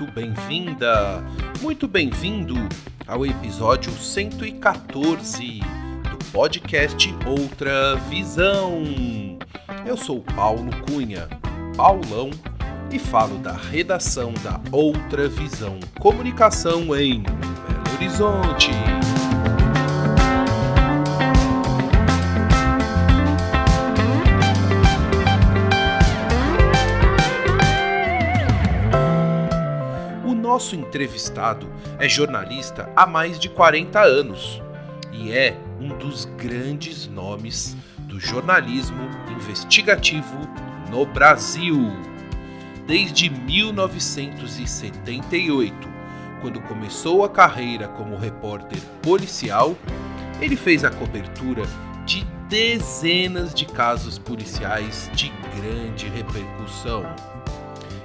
muito 0.00 0.14
bem-vinda, 0.14 1.22
muito 1.60 1.86
bem-vindo 1.86 2.54
ao 3.06 3.26
episódio 3.26 3.92
114 3.92 5.60
do 6.10 6.24
podcast 6.32 7.14
Outra 7.26 7.96
Visão. 8.08 8.82
Eu 9.84 9.98
sou 9.98 10.22
Paulo 10.22 10.70
Cunha, 10.86 11.28
Paulão, 11.76 12.30
e 12.90 12.98
falo 12.98 13.36
da 13.40 13.52
redação 13.52 14.32
da 14.42 14.58
Outra 14.72 15.28
Visão 15.28 15.78
Comunicação 15.98 16.96
em 16.96 17.22
Belo 17.22 17.94
Horizonte. 17.94 18.70
Nosso 30.50 30.74
entrevistado 30.74 31.72
é 32.00 32.08
jornalista 32.08 32.90
há 32.96 33.06
mais 33.06 33.38
de 33.38 33.48
40 33.48 34.00
anos 34.00 34.60
e 35.12 35.30
é 35.30 35.56
um 35.80 35.96
dos 35.96 36.24
grandes 36.24 37.06
nomes 37.06 37.76
do 38.00 38.18
jornalismo 38.18 39.08
investigativo 39.30 40.36
no 40.90 41.06
Brasil. 41.06 41.92
Desde 42.84 43.30
1978, 43.30 45.88
quando 46.40 46.60
começou 46.62 47.24
a 47.24 47.28
carreira 47.28 47.86
como 47.86 48.16
repórter 48.16 48.80
policial, 49.02 49.76
ele 50.40 50.56
fez 50.56 50.84
a 50.84 50.90
cobertura 50.90 51.62
de 52.04 52.24
dezenas 52.48 53.54
de 53.54 53.66
casos 53.66 54.18
policiais 54.18 55.08
de 55.14 55.32
grande 55.54 56.08
repercussão. 56.08 57.04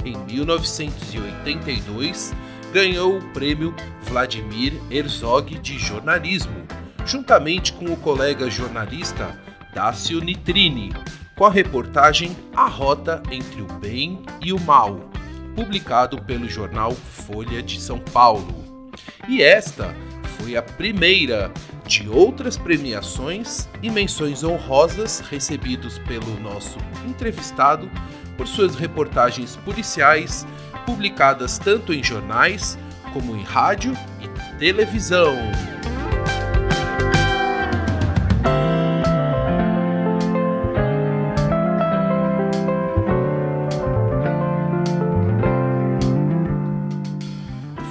Em 0.06 0.16
1982, 0.31 2.34
ganhou 2.72 3.17
o 3.17 3.28
prêmio 3.30 3.75
Vladimir 4.03 4.80
Herzog 4.92 5.58
de 5.58 5.80
jornalismo, 5.80 6.67
juntamente 7.06 7.73
com 7.73 7.86
o 7.86 7.98
colega 7.98 8.48
jornalista 8.48 9.42
Dácio 9.73 10.22
Nitrini, 10.22 10.94
com 11.36 11.45
a 11.45 11.50
reportagem 11.50 12.38
A 12.56 12.67
Rota 12.67 13.23
entre 13.31 13.64
o 13.64 13.67
Bem 13.80 14.22
e 14.42 14.53
o 14.53 14.59
Mal, 14.59 15.09
publicado 15.56 16.22
pelo 16.22 16.48
jornal 16.48 16.92
Folha 16.92 17.64
de 17.64 17.81
São 17.81 17.98
Paulo. 17.98 18.92
E 19.28 19.42
esta 19.42 19.95
foi 20.38 20.56
a 20.56 20.61
primeira 20.61 21.52
de 21.88 22.08
outras 22.08 22.58
premiações 22.58 23.67
e 23.81 23.89
menções 23.89 24.44
honrosas 24.44 25.20
recebidos 25.20 25.98
pelo 26.00 26.39
nosso 26.39 26.78
entrevistado 27.08 27.89
por 28.38 28.47
suas 28.47 28.75
reportagens 28.75 29.55
policiais 29.55 30.45
publicadas 30.86 31.58
tanto 31.58 31.92
em 31.93 32.04
jornais 32.04 32.77
como 33.14 33.33
em 33.36 33.43
rádio 33.43 33.93
e 34.21 34.27
televisão. 34.58 35.36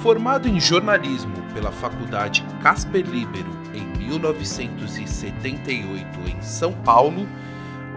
Formado 0.01 0.47
em 0.47 0.59
jornalismo 0.59 1.33
pela 1.51 1.71
Faculdade 1.71 2.45
Casper 2.61 3.03
Libero 3.03 3.49
em 3.73 3.83
1978 3.97 6.19
em 6.29 6.39
São 6.43 6.73
Paulo, 6.73 7.27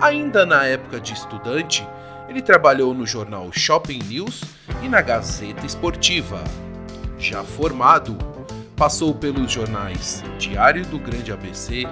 ainda 0.00 0.46
na 0.46 0.64
época 0.64 0.98
de 0.98 1.12
estudante, 1.12 1.86
ele 2.28 2.42
trabalhou 2.42 2.92
no 2.92 3.06
jornal 3.06 3.50
Shopping 3.52 4.00
News 4.04 4.42
e 4.82 4.88
na 4.88 5.00
Gazeta 5.00 5.64
Esportiva. 5.64 6.42
Já 7.18 7.42
formado, 7.42 8.18
passou 8.76 9.14
pelos 9.14 9.50
jornais 9.50 10.22
Diário 10.38 10.84
do 10.86 10.98
Grande 10.98 11.32
ABC, 11.32 11.84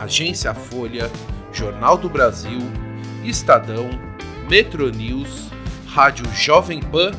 Agência 0.00 0.54
Folha, 0.54 1.10
Jornal 1.52 1.98
do 1.98 2.08
Brasil, 2.08 2.60
Estadão, 3.22 3.90
Metro 4.50 4.90
News, 4.90 5.50
Rádio 5.86 6.24
Jovem 6.34 6.80
Pan 6.80 7.12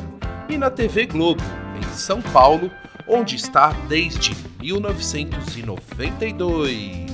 e 0.48 0.58
na 0.58 0.70
TV 0.70 1.06
Globo, 1.06 1.44
em 1.78 1.82
São 1.94 2.20
Paulo, 2.20 2.68
onde 3.08 3.36
está 3.36 3.70
desde 3.88 4.36
1992. 4.60 7.05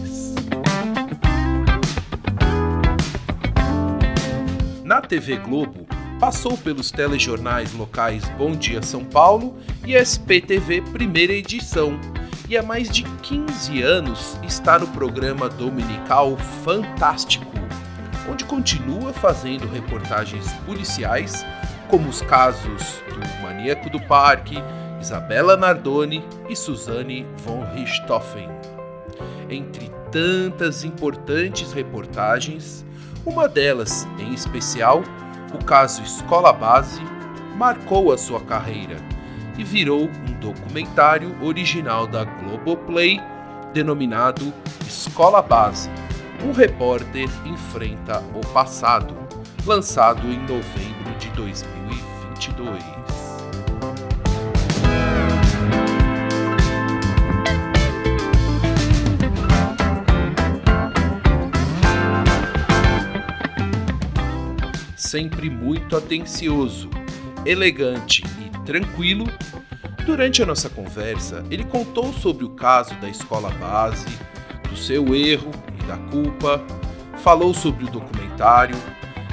TV 5.13 5.37
Globo, 5.37 5.87
passou 6.19 6.57
pelos 6.57 6.91
telejornais 6.91 7.75
locais 7.75 8.27
Bom 8.39 8.53
Dia 8.53 8.81
São 8.81 9.05
Paulo 9.05 9.59
e 9.85 9.95
SPTV 9.95 10.81
Primeira 10.91 11.35
Edição, 11.35 12.01
e 12.49 12.57
há 12.57 12.63
mais 12.63 12.89
de 12.89 13.03
15 13.03 13.83
anos 13.83 14.39
está 14.43 14.79
no 14.79 14.89
programa 14.89 15.51
dominical 15.51 16.39
Fantástico, 16.65 17.53
onde 18.27 18.47
continua 18.47 19.13
fazendo 19.13 19.69
reportagens 19.69 20.51
policiais, 20.65 21.45
como 21.91 22.09
os 22.09 22.23
casos 22.23 23.03
do 23.11 23.43
Maníaco 23.43 23.91
do 23.91 24.01
Parque, 24.01 24.57
Isabela 24.99 25.59
Nardoni 25.59 26.25
e 26.49 26.57
Suzane 26.57 27.27
von 27.45 27.63
Richthofen. 27.75 28.49
Entre 29.51 29.93
tantas 30.11 30.85
importantes 30.85 31.71
reportagens, 31.75 32.83
uma 33.25 33.49
delas, 33.49 34.07
em 34.19 34.33
especial, 34.33 35.03
o 35.55 35.65
caso 35.65 36.03
Escola 36.03 36.53
Base, 36.53 37.01
marcou 37.57 38.13
a 38.13 38.19
sua 38.19 38.41
carreira 38.41 38.97
e 39.57 39.65
virou 39.65 40.05
um 40.05 40.33
documentário 40.41 41.37
original 41.43 42.07
da 42.07 42.25
Globoplay 42.25 43.21
denominado 43.73 44.53
Escola 44.87 45.43
Base. 45.43 45.91
Um 46.45 46.53
repórter 46.53 47.29
enfrenta 47.47 48.23
o 48.35 48.41
passado, 48.53 49.15
lançado 49.65 50.27
em 50.27 50.39
novembro 50.41 51.15
de 51.19 51.29
2022. 51.31 53.02
Sempre 65.13 65.51
muito 65.51 65.95
atencioso, 65.95 66.89
elegante 67.45 68.25
e 68.41 68.65
tranquilo, 68.65 69.27
durante 70.07 70.43
a 70.43 70.47
nossa 70.47 70.71
conversa 70.71 71.45
ele 71.51 71.65
contou 71.65 72.15
sobre 72.15 72.47
o 72.47 72.51
caso 72.55 72.95
da 72.95 73.11
escola 73.11 73.51
base, 73.51 74.07
do 74.71 74.75
seu 74.75 75.15
erro 75.15 75.51
e 75.79 75.87
da 75.87 75.99
culpa, 76.11 76.65
falou 77.19 77.53
sobre 77.53 77.85
o 77.85 77.91
documentário 77.91 78.75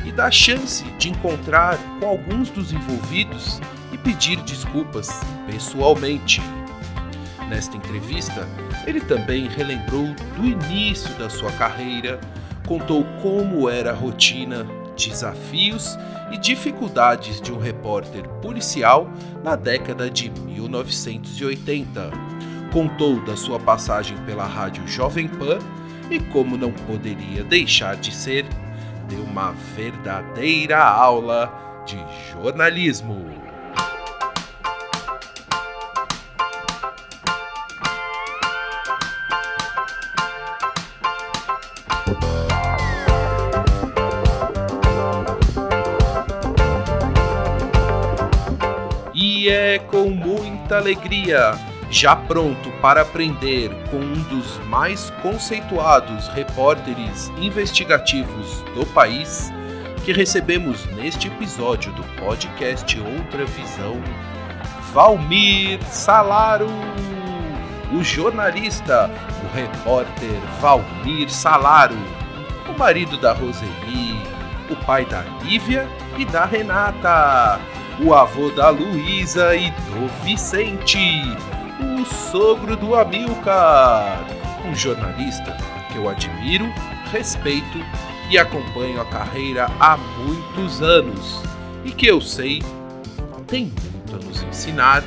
e 0.06 0.12
da 0.12 0.30
chance 0.30 0.84
de 0.98 1.12
encontrar 1.12 1.78
com 2.02 2.08
alguns 2.08 2.50
dos 2.50 2.74
envolvidos 2.74 3.62
e 3.94 3.98
pedir 3.98 4.36
desculpas 4.42 5.22
pessoalmente. 5.50 6.42
Nesta 7.48 7.78
entrevista, 7.78 8.46
ele 8.86 9.00
também 9.00 9.48
relembrou 9.48 10.14
do 10.36 10.46
início 10.46 11.14
da 11.18 11.30
sua 11.30 11.54
carreira, 11.54 12.20
contou 12.68 13.06
como 13.22 13.70
era 13.70 13.92
a 13.92 13.96
rotina 13.96 14.68
desafios 15.08 15.98
e 16.32 16.38
dificuldades 16.38 17.40
de 17.40 17.52
um 17.52 17.60
repórter 17.60 18.28
policial 18.42 19.10
na 19.44 19.56
década 19.56 20.10
de 20.10 20.30
1980. 20.30 22.12
Contou 22.72 23.24
da 23.24 23.36
sua 23.36 23.60
passagem 23.60 24.18
pela 24.26 24.46
rádio 24.46 24.88
Jovem 24.88 25.28
Pan 25.28 25.60
e, 26.12 26.20
como 26.20 26.58
não 26.58 26.72
poderia 26.72 27.44
deixar 27.44 27.96
de 27.96 28.14
ser, 28.14 28.46
deu 29.08 29.24
uma 29.24 29.52
verdadeira 29.76 30.84
aula 30.84 31.84
de 31.86 31.98
jornalismo. 32.32 33.29
Muita 50.70 50.78
alegria, 50.78 51.54
já 51.90 52.16
pronto 52.16 52.70
para 52.80 53.02
aprender 53.02 53.72
com 53.90 53.98
um 53.98 54.22
dos 54.30 54.60
mais 54.68 55.10
conceituados 55.24 56.28
repórteres 56.28 57.30
investigativos 57.40 58.62
do 58.76 58.86
país, 58.86 59.52
que 60.06 60.14
recebemos 60.14 60.86
neste 60.96 61.28
episódio 61.28 61.92
do 61.94 62.04
podcast 62.24 63.00
Outra 63.00 63.46
Visão, 63.46 64.00
Valmir 64.94 65.84
Salaro, 65.86 66.70
o 67.92 68.04
jornalista, 68.04 69.10
o 69.44 69.56
repórter 69.56 70.40
Valmir 70.62 71.32
Salaro, 71.32 71.98
o 72.70 72.78
marido 72.78 73.18
da 73.18 73.34
Roseli, 73.34 74.22
o 74.70 74.76
pai 74.86 75.04
da 75.04 75.24
Lívia 75.42 75.88
e 76.16 76.26
da 76.26 76.46
Renata, 76.46 77.60
o 78.02 78.14
avô 78.14 78.50
da 78.52 78.70
Luísa 78.70 79.56
e 79.56 79.70
do 79.72 80.08
Vicente, 80.24 81.22
o 81.82 82.06
sogro 82.06 82.76
do 82.76 82.96
Amilcar, 82.96 84.26
um 84.66 84.74
jornalista 84.74 85.56
que 85.92 85.98
eu 85.98 86.08
admiro, 86.08 86.66
respeito 87.12 87.80
e 88.30 88.38
acompanho 88.38 89.02
a 89.02 89.06
carreira 89.06 89.68
há 89.80 89.98
muitos 89.98 90.82
anos 90.82 91.42
e 91.84 91.92
que 91.92 92.08
eu 92.08 92.22
sei 92.22 92.62
tem 93.50 93.66
muito 93.66 94.16
a 94.16 94.20
nos 94.28 94.44
ensinar 94.44 95.04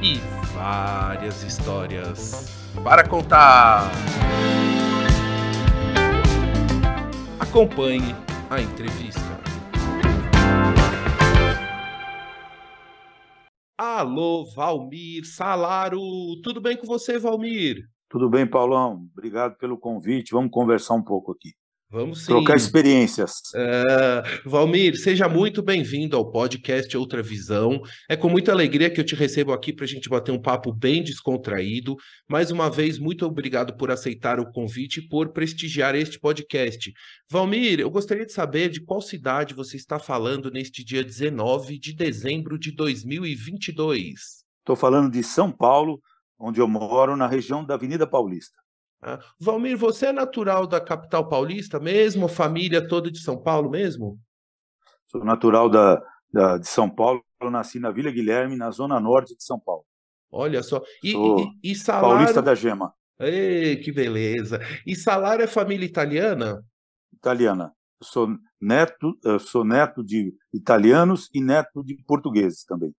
e 0.00 0.20
várias 0.54 1.42
histórias 1.42 2.48
para 2.84 3.06
contar. 3.06 3.90
Acompanhe 7.40 8.14
a 8.48 8.60
entrevista. 8.60 9.31
Alô, 14.02 14.44
Valmir 14.44 15.24
Salaro. 15.24 16.00
Tudo 16.42 16.60
bem 16.60 16.76
com 16.76 16.84
você, 16.84 17.20
Valmir? 17.20 17.88
Tudo 18.08 18.28
bem, 18.28 18.44
Paulão. 18.44 19.08
Obrigado 19.12 19.56
pelo 19.56 19.78
convite. 19.78 20.32
Vamos 20.32 20.50
conversar 20.50 20.94
um 20.94 21.04
pouco 21.04 21.30
aqui. 21.30 21.52
Vamos 21.92 22.20
sim. 22.20 22.26
Trocar 22.28 22.56
experiências. 22.56 23.32
Uh, 23.54 24.48
Valmir, 24.48 24.96
seja 24.96 25.28
muito 25.28 25.62
bem-vindo 25.62 26.16
ao 26.16 26.30
podcast 26.30 26.96
Outra 26.96 27.22
Visão. 27.22 27.82
É 28.08 28.16
com 28.16 28.30
muita 28.30 28.50
alegria 28.50 28.88
que 28.88 28.98
eu 28.98 29.04
te 29.04 29.14
recebo 29.14 29.52
aqui 29.52 29.74
para 29.74 29.84
a 29.84 29.88
gente 29.88 30.08
bater 30.08 30.32
um 30.32 30.40
papo 30.40 30.72
bem 30.72 31.02
descontraído. 31.02 31.94
Mais 32.26 32.50
uma 32.50 32.70
vez, 32.70 32.98
muito 32.98 33.26
obrigado 33.26 33.76
por 33.76 33.90
aceitar 33.90 34.40
o 34.40 34.50
convite 34.50 35.00
e 35.00 35.06
por 35.06 35.34
prestigiar 35.34 35.94
este 35.94 36.18
podcast. 36.18 36.90
Valmir, 37.30 37.78
eu 37.78 37.90
gostaria 37.90 38.24
de 38.24 38.32
saber 38.32 38.70
de 38.70 38.80
qual 38.80 39.02
cidade 39.02 39.52
você 39.52 39.76
está 39.76 39.98
falando 39.98 40.50
neste 40.50 40.82
dia 40.82 41.04
19 41.04 41.78
de 41.78 41.92
dezembro 41.92 42.58
de 42.58 42.72
2022. 42.72 44.46
Estou 44.60 44.76
falando 44.76 45.12
de 45.12 45.22
São 45.22 45.52
Paulo, 45.52 46.00
onde 46.38 46.58
eu 46.58 46.66
moro, 46.66 47.18
na 47.18 47.26
região 47.26 47.62
da 47.62 47.74
Avenida 47.74 48.06
Paulista. 48.06 48.61
Ah, 49.02 49.18
Valmir, 49.38 49.76
você 49.76 50.06
é 50.06 50.12
natural 50.12 50.64
da 50.64 50.80
capital 50.80 51.28
paulista 51.28 51.80
mesmo? 51.80 52.28
Família 52.28 52.86
toda 52.86 53.10
de 53.10 53.18
São 53.18 53.36
Paulo 53.42 53.68
mesmo? 53.68 54.16
Sou 55.08 55.24
natural 55.24 55.68
da, 55.68 56.00
da, 56.32 56.58
de 56.58 56.68
São 56.68 56.88
Paulo. 56.88 57.20
Eu 57.40 57.50
nasci 57.50 57.80
na 57.80 57.90
Vila 57.90 58.12
Guilherme, 58.12 58.56
na 58.56 58.70
zona 58.70 59.00
norte 59.00 59.34
de 59.34 59.42
São 59.42 59.58
Paulo. 59.58 59.84
Olha 60.30 60.62
só. 60.62 60.80
E, 61.02 61.14
e, 61.14 61.72
e 61.72 61.74
salário... 61.74 62.16
Paulista 62.16 62.40
da 62.40 62.54
Gema. 62.54 62.94
Ei, 63.18 63.76
que 63.76 63.90
beleza. 63.90 64.60
E 64.86 64.94
salário 64.94 65.42
é 65.42 65.48
família 65.48 65.84
italiana? 65.84 66.64
Italiana. 67.12 67.72
Eu 68.00 68.06
sou 68.06 68.28
neto, 68.60 69.18
eu 69.24 69.38
sou 69.40 69.64
neto 69.64 70.04
de 70.04 70.32
italianos 70.54 71.28
e 71.34 71.40
neto 71.40 71.82
de 71.84 71.96
portugueses 72.06 72.64
também. 72.64 72.94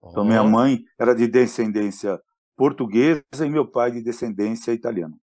Oh. 0.00 0.10
Então 0.10 0.24
minha 0.24 0.42
mãe 0.42 0.80
era 0.98 1.14
de 1.14 1.28
descendência 1.28 2.20
portuguesa 2.56 3.46
e 3.46 3.48
meu 3.48 3.66
pai 3.66 3.92
de 3.92 4.02
descendência 4.02 4.72
italiana. 4.72 5.16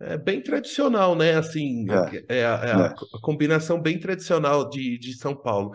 É 0.00 0.18
bem 0.18 0.42
tradicional, 0.42 1.14
né? 1.14 1.36
Assim, 1.36 1.86
é, 2.28 2.38
é, 2.40 2.44
a, 2.44 2.50
é 2.50 2.72
a, 2.72 2.94
combinação 3.22 3.80
bem 3.80 3.98
tradicional 3.98 4.68
de, 4.68 4.98
de 4.98 5.14
São 5.14 5.34
Paulo. 5.34 5.72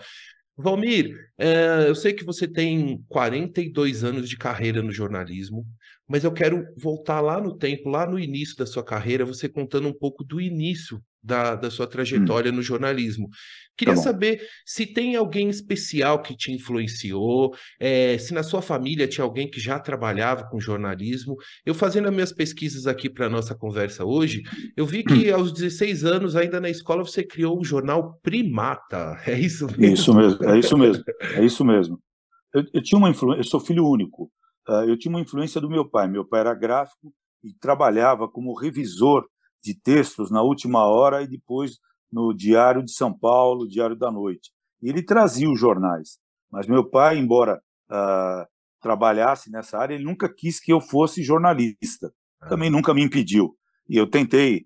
Valmir, 0.57 1.15
é, 1.37 1.85
eu 1.87 1.95
sei 1.95 2.11
que 2.11 2.25
você 2.25 2.45
tem 2.45 3.01
42 3.07 4.03
anos 4.03 4.27
de 4.27 4.37
carreira 4.37 4.83
no 4.83 4.91
jornalismo, 4.91 5.65
mas 6.05 6.25
eu 6.25 6.33
quero 6.33 6.65
voltar 6.77 7.21
lá 7.21 7.39
no 7.39 7.57
tempo, 7.57 7.87
lá 7.89 8.05
no 8.05 8.19
início 8.19 8.57
da 8.57 8.65
sua 8.65 8.83
carreira, 8.83 9.23
você 9.23 9.47
contando 9.47 9.87
um 9.87 9.93
pouco 9.93 10.23
do 10.23 10.41
início 10.41 11.01
da, 11.21 11.55
da 11.55 11.69
sua 11.69 11.85
hum. 11.85 11.89
trajetória 11.89 12.51
hum. 12.51 12.55
no 12.55 12.61
jornalismo. 12.61 13.29
Queria 13.77 13.95
tá 13.95 14.01
saber 14.01 14.41
se 14.65 14.85
tem 14.85 15.15
alguém 15.15 15.49
especial 15.49 16.21
que 16.21 16.35
te 16.35 16.51
influenciou, 16.51 17.55
é, 17.79 18.17
se 18.17 18.33
na 18.33 18.43
sua 18.43 18.61
família 18.61 19.07
tinha 19.07 19.23
alguém 19.23 19.49
que 19.49 19.59
já 19.59 19.79
trabalhava 19.79 20.43
com 20.49 20.59
jornalismo. 20.59 21.37
Eu 21.65 21.73
fazendo 21.73 22.09
as 22.09 22.13
minhas 22.13 22.33
pesquisas 22.33 22.87
aqui 22.87 23.09
para 23.09 23.27
a 23.27 23.29
nossa 23.29 23.55
conversa 23.55 24.03
hoje, 24.03 24.41
eu 24.75 24.85
vi 24.85 25.03
que 25.03 25.31
hum. 25.31 25.35
aos 25.35 25.53
16 25.53 26.03
anos, 26.03 26.35
ainda 26.35 26.59
na 26.59 26.69
escola, 26.69 27.05
você 27.05 27.23
criou 27.23 27.59
o 27.59 27.63
jornal 27.63 28.19
Primata. 28.21 29.17
É 29.29 29.39
isso 29.39 29.67
mesmo? 29.67 29.93
Isso 29.93 30.13
mesmo, 30.13 30.45
é 30.45 30.59
isso 30.59 30.77
mesmo. 30.77 31.03
É 31.35 31.45
isso 31.45 31.65
mesmo. 31.65 31.99
Eu, 32.53 32.65
eu 32.73 32.81
tinha 32.81 32.97
uma 32.97 33.09
influência, 33.09 33.39
eu 33.39 33.45
sou 33.45 33.59
filho 33.59 33.87
único. 33.87 34.31
Uh, 34.67 34.83
eu 34.87 34.97
tinha 34.97 35.11
uma 35.11 35.21
influência 35.21 35.61
do 35.61 35.69
meu 35.69 35.87
pai. 35.87 36.07
Meu 36.07 36.25
pai 36.25 36.41
era 36.41 36.53
gráfico 36.53 37.13
e 37.43 37.53
trabalhava 37.53 38.27
como 38.27 38.57
revisor 38.57 39.25
de 39.61 39.73
textos 39.73 40.31
na 40.31 40.41
última 40.41 40.85
hora 40.85 41.21
e 41.21 41.27
depois 41.27 41.79
no 42.11 42.33
Diário 42.33 42.83
de 42.83 42.91
São 42.91 43.13
Paulo, 43.13 43.67
Diário 43.67 43.95
da 43.95 44.11
Noite. 44.11 44.51
E 44.81 44.89
ele 44.89 45.03
trazia 45.03 45.49
os 45.49 45.59
jornais. 45.59 46.17
Mas 46.51 46.67
meu 46.67 46.89
pai, 46.89 47.17
embora 47.17 47.61
uh, 47.91 48.47
trabalhasse 48.81 49.51
nessa 49.51 49.77
área, 49.77 49.93
ele 49.93 50.03
nunca 50.03 50.27
quis 50.33 50.59
que 50.59 50.73
eu 50.73 50.81
fosse 50.81 51.23
jornalista. 51.23 52.11
Ah. 52.41 52.47
Também 52.47 52.69
nunca 52.69 52.93
me 52.93 53.03
impediu. 53.03 53.55
E 53.87 53.97
eu 53.97 54.09
tentei 54.09 54.65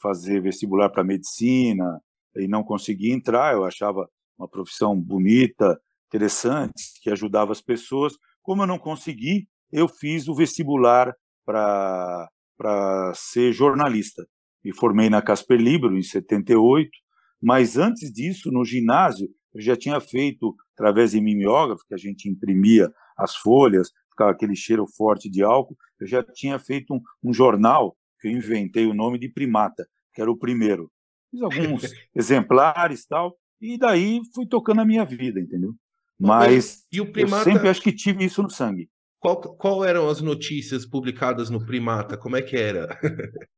fazer 0.00 0.42
vestibular 0.42 0.90
para 0.90 1.04
medicina 1.04 2.00
e 2.36 2.48
não 2.48 2.64
consegui 2.64 3.12
entrar. 3.12 3.54
Eu 3.54 3.64
achava 3.64 4.08
uma 4.36 4.48
profissão 4.48 4.98
bonita, 5.00 5.78
interessante, 6.08 7.00
que 7.02 7.10
ajudava 7.10 7.52
as 7.52 7.60
pessoas. 7.60 8.14
Como 8.42 8.62
eu 8.62 8.66
não 8.66 8.78
consegui, 8.78 9.48
eu 9.70 9.88
fiz 9.88 10.28
o 10.28 10.34
vestibular 10.34 11.14
para 11.44 12.28
para 12.56 13.12
ser 13.14 13.52
jornalista. 13.52 14.26
Me 14.64 14.74
formei 14.74 15.10
na 15.10 15.20
Casper 15.20 15.60
Libro 15.60 15.96
em 15.96 16.02
78, 16.02 16.90
mas 17.42 17.76
antes 17.76 18.12
disso, 18.12 18.50
no 18.50 18.64
ginásio, 18.64 19.28
eu 19.54 19.60
já 19.60 19.76
tinha 19.76 20.00
feito, 20.00 20.54
através 20.74 21.12
de 21.12 21.20
mimeógrafo, 21.20 21.84
que 21.86 21.94
a 21.94 21.98
gente 21.98 22.28
imprimia 22.28 22.90
as 23.16 23.36
folhas, 23.36 23.90
ficava 24.10 24.30
aquele 24.30 24.56
cheiro 24.56 24.86
forte 24.96 25.30
de 25.30 25.42
álcool, 25.42 25.76
eu 26.00 26.06
já 26.06 26.22
tinha 26.22 26.58
feito 26.58 26.94
um, 26.94 27.00
um 27.22 27.32
jornal 27.32 27.96
que 28.20 28.28
eu 28.28 28.32
inventei 28.32 28.86
o 28.86 28.94
nome 28.94 29.18
de 29.18 29.28
Primata, 29.28 29.86
que 30.14 30.20
era 30.20 30.30
o 30.30 30.38
primeiro. 30.38 30.90
Fiz 31.30 31.42
alguns 31.42 31.82
exemplares 32.14 33.06
tal, 33.06 33.36
e 33.60 33.78
daí 33.78 34.20
fui 34.34 34.46
tocando 34.46 34.80
a 34.80 34.84
minha 34.84 35.04
vida, 35.04 35.40
entendeu? 35.40 35.74
Mas 36.18 36.86
e 36.92 37.00
o 37.00 37.10
primata... 37.10 37.48
eu 37.48 37.52
sempre 37.52 37.68
acho 37.68 37.82
que 37.82 37.92
tive 37.92 38.24
isso 38.24 38.42
no 38.42 38.50
sangue. 38.50 38.88
Qual, 39.24 39.40
qual 39.40 39.82
eram 39.82 40.06
as 40.10 40.20
notícias 40.20 40.84
publicadas 40.84 41.48
no 41.48 41.64
Primata? 41.64 42.14
Como 42.14 42.36
é 42.36 42.42
que 42.42 42.58
era? 42.58 42.88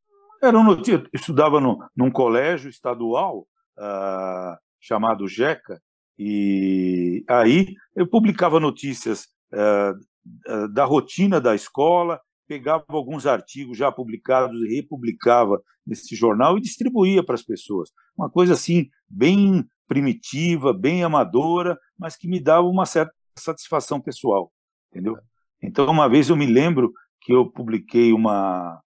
Eram 0.41 0.63
notícias. 0.63 1.01
Eu 1.01 1.09
estudava 1.13 1.61
no, 1.61 1.79
num 1.97 2.09
colégio 2.09 2.71
estadual 2.71 3.49
uh, 3.77 4.57
chamado 4.79 5.27
JECA, 5.27 5.83
e 6.17 7.25
aí 7.29 7.75
eu 7.97 8.09
publicava 8.09 8.61
notícias 8.61 9.25
uh, 9.53 10.69
da 10.73 10.85
rotina 10.85 11.41
da 11.41 11.53
escola, 11.53 12.21
pegava 12.47 12.85
alguns 12.91 13.27
artigos 13.27 13.77
já 13.77 13.91
publicados 13.91 14.63
e 14.63 14.77
republicava 14.77 15.61
nesse 15.85 16.15
jornal 16.15 16.57
e 16.57 16.61
distribuía 16.61 17.25
para 17.25 17.35
as 17.35 17.43
pessoas. 17.43 17.91
Uma 18.17 18.31
coisa 18.31 18.53
assim, 18.53 18.89
bem 19.09 19.69
primitiva, 19.89 20.73
bem 20.73 21.03
amadora, 21.03 21.77
mas 21.99 22.15
que 22.15 22.29
me 22.29 22.39
dava 22.39 22.69
uma 22.69 22.87
certa 22.87 23.13
satisfação 23.37 24.01
pessoal, 24.01 24.53
entendeu? 24.93 25.17
Então, 25.63 25.87
uma 25.87 26.09
vez 26.09 26.29
eu 26.29 26.37
me 26.37 26.47
lembro 26.47 26.93
que 27.21 27.33
eu 27.33 27.51
publiquei 27.51 28.13
uma, 28.13 28.81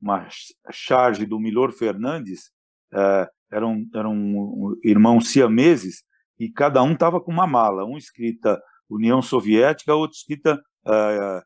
uma 0.00 0.26
charge 0.70 1.24
do 1.26 1.38
Milor 1.38 1.72
Fernandes, 1.72 2.50
uh, 2.92 3.26
eram, 3.50 3.86
eram 3.94 4.76
irmãos 4.84 5.28
siameses, 5.28 6.02
e 6.38 6.50
cada 6.50 6.82
um 6.82 6.92
estava 6.92 7.20
com 7.20 7.32
uma 7.32 7.46
mala, 7.46 7.84
um 7.84 7.96
escrita 7.96 8.60
União 8.88 9.20
Soviética, 9.20 9.94
outro 9.94 10.16
escrita 10.16 10.60
uh, 10.86 11.42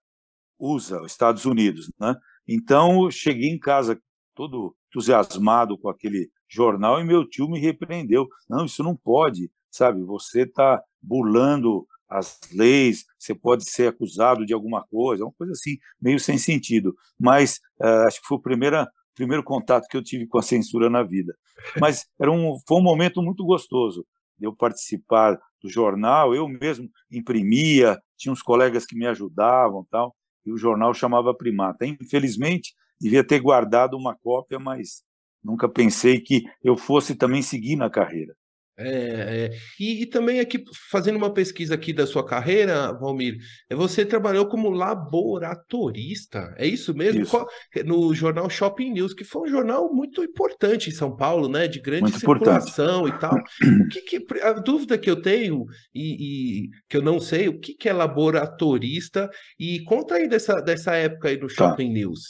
USA, 0.58 1.02
Estados 1.04 1.44
Unidos. 1.44 1.90
Né? 1.98 2.14
Então, 2.46 3.10
cheguei 3.10 3.48
em 3.48 3.58
casa 3.58 4.00
todo 4.34 4.76
entusiasmado 4.88 5.78
com 5.78 5.88
aquele 5.88 6.30
jornal 6.48 7.00
e 7.00 7.04
meu 7.04 7.26
tio 7.28 7.48
me 7.48 7.58
repreendeu. 7.58 8.28
Não, 8.48 8.66
isso 8.66 8.82
não 8.82 8.94
pode, 8.94 9.50
sabe? 9.70 10.02
Você 10.04 10.42
está 10.42 10.82
burlando 11.00 11.86
as 12.12 12.38
leis, 12.52 13.04
você 13.18 13.34
pode 13.34 13.68
ser 13.68 13.88
acusado 13.88 14.44
de 14.44 14.52
alguma 14.52 14.84
coisa, 14.84 15.24
uma 15.24 15.32
coisa 15.32 15.52
assim, 15.52 15.78
meio 16.00 16.18
sem 16.18 16.38
sentido. 16.38 16.94
Mas 17.18 17.58
uh, 17.80 18.06
acho 18.06 18.20
que 18.20 18.26
foi 18.26 18.38
o 18.38 18.42
primeiro, 18.42 18.86
primeiro 19.14 19.42
contato 19.42 19.86
que 19.88 19.96
eu 19.96 20.02
tive 20.02 20.26
com 20.26 20.38
a 20.38 20.42
censura 20.42 20.90
na 20.90 21.02
vida. 21.02 21.34
Mas 21.80 22.06
era 22.20 22.30
um, 22.30 22.58
foi 22.66 22.78
um 22.78 22.82
momento 22.82 23.22
muito 23.22 23.44
gostoso. 23.44 24.06
de 24.38 24.46
eu 24.46 24.54
participar 24.54 25.38
do 25.62 25.68
jornal, 25.68 26.34
eu 26.34 26.48
mesmo 26.48 26.88
imprimia, 27.10 27.98
tinha 28.16 28.32
uns 28.32 28.42
colegas 28.42 28.84
que 28.84 28.96
me 28.96 29.06
ajudavam, 29.06 29.86
tal, 29.90 30.14
e 30.44 30.52
o 30.52 30.56
jornal 30.56 30.92
chamava 30.92 31.34
Primata. 31.34 31.86
Infelizmente, 31.86 32.74
devia 33.00 33.24
ter 33.24 33.40
guardado 33.40 33.96
uma 33.96 34.14
cópia, 34.14 34.58
mas 34.58 35.02
nunca 35.42 35.68
pensei 35.68 36.20
que 36.20 36.42
eu 36.62 36.76
fosse 36.76 37.14
também 37.14 37.42
seguir 37.42 37.76
na 37.76 37.88
carreira. 37.88 38.34
É, 38.76 38.88
é. 38.88 39.50
E, 39.78 40.02
e, 40.02 40.06
também 40.06 40.40
aqui, 40.40 40.64
fazendo 40.90 41.16
uma 41.16 41.32
pesquisa 41.32 41.74
aqui 41.74 41.92
da 41.92 42.06
sua 42.06 42.24
carreira, 42.24 42.92
Valmir, 42.92 43.36
é, 43.68 43.74
você 43.74 44.04
trabalhou 44.04 44.46
como 44.46 44.70
laboratorista, 44.70 46.54
é 46.56 46.66
isso 46.66 46.94
mesmo? 46.94 47.22
Isso. 47.22 47.30
Qual, 47.30 47.46
no 47.84 48.14
jornal 48.14 48.48
Shopping 48.48 48.92
News, 48.92 49.12
que 49.12 49.24
foi 49.24 49.42
um 49.42 49.52
jornal 49.52 49.92
muito 49.92 50.24
importante 50.24 50.88
em 50.88 50.92
São 50.92 51.14
Paulo, 51.14 51.48
né? 51.48 51.68
De 51.68 51.80
grande 51.80 52.02
muito 52.02 52.18
circulação 52.18 53.06
importante. 53.06 53.50
e 53.60 53.68
tal. 53.68 53.76
O 53.84 53.88
que, 53.88 54.00
que, 54.00 54.40
a 54.42 54.52
dúvida 54.54 54.96
que 54.96 55.10
eu 55.10 55.20
tenho, 55.20 55.66
e, 55.94 56.64
e, 56.64 56.70
que 56.88 56.96
eu 56.96 57.02
não 57.02 57.20
sei, 57.20 57.48
o 57.48 57.60
que, 57.60 57.74
que 57.74 57.88
é 57.88 57.92
laboratorista? 57.92 59.28
E 59.58 59.84
conta 59.84 60.14
aí 60.14 60.26
dessa, 60.28 60.60
dessa 60.60 60.94
época 60.94 61.28
aí 61.28 61.38
no 61.38 61.48
tá. 61.48 61.54
Shopping 61.54 61.88
tá. 61.88 61.92
News. 61.92 62.22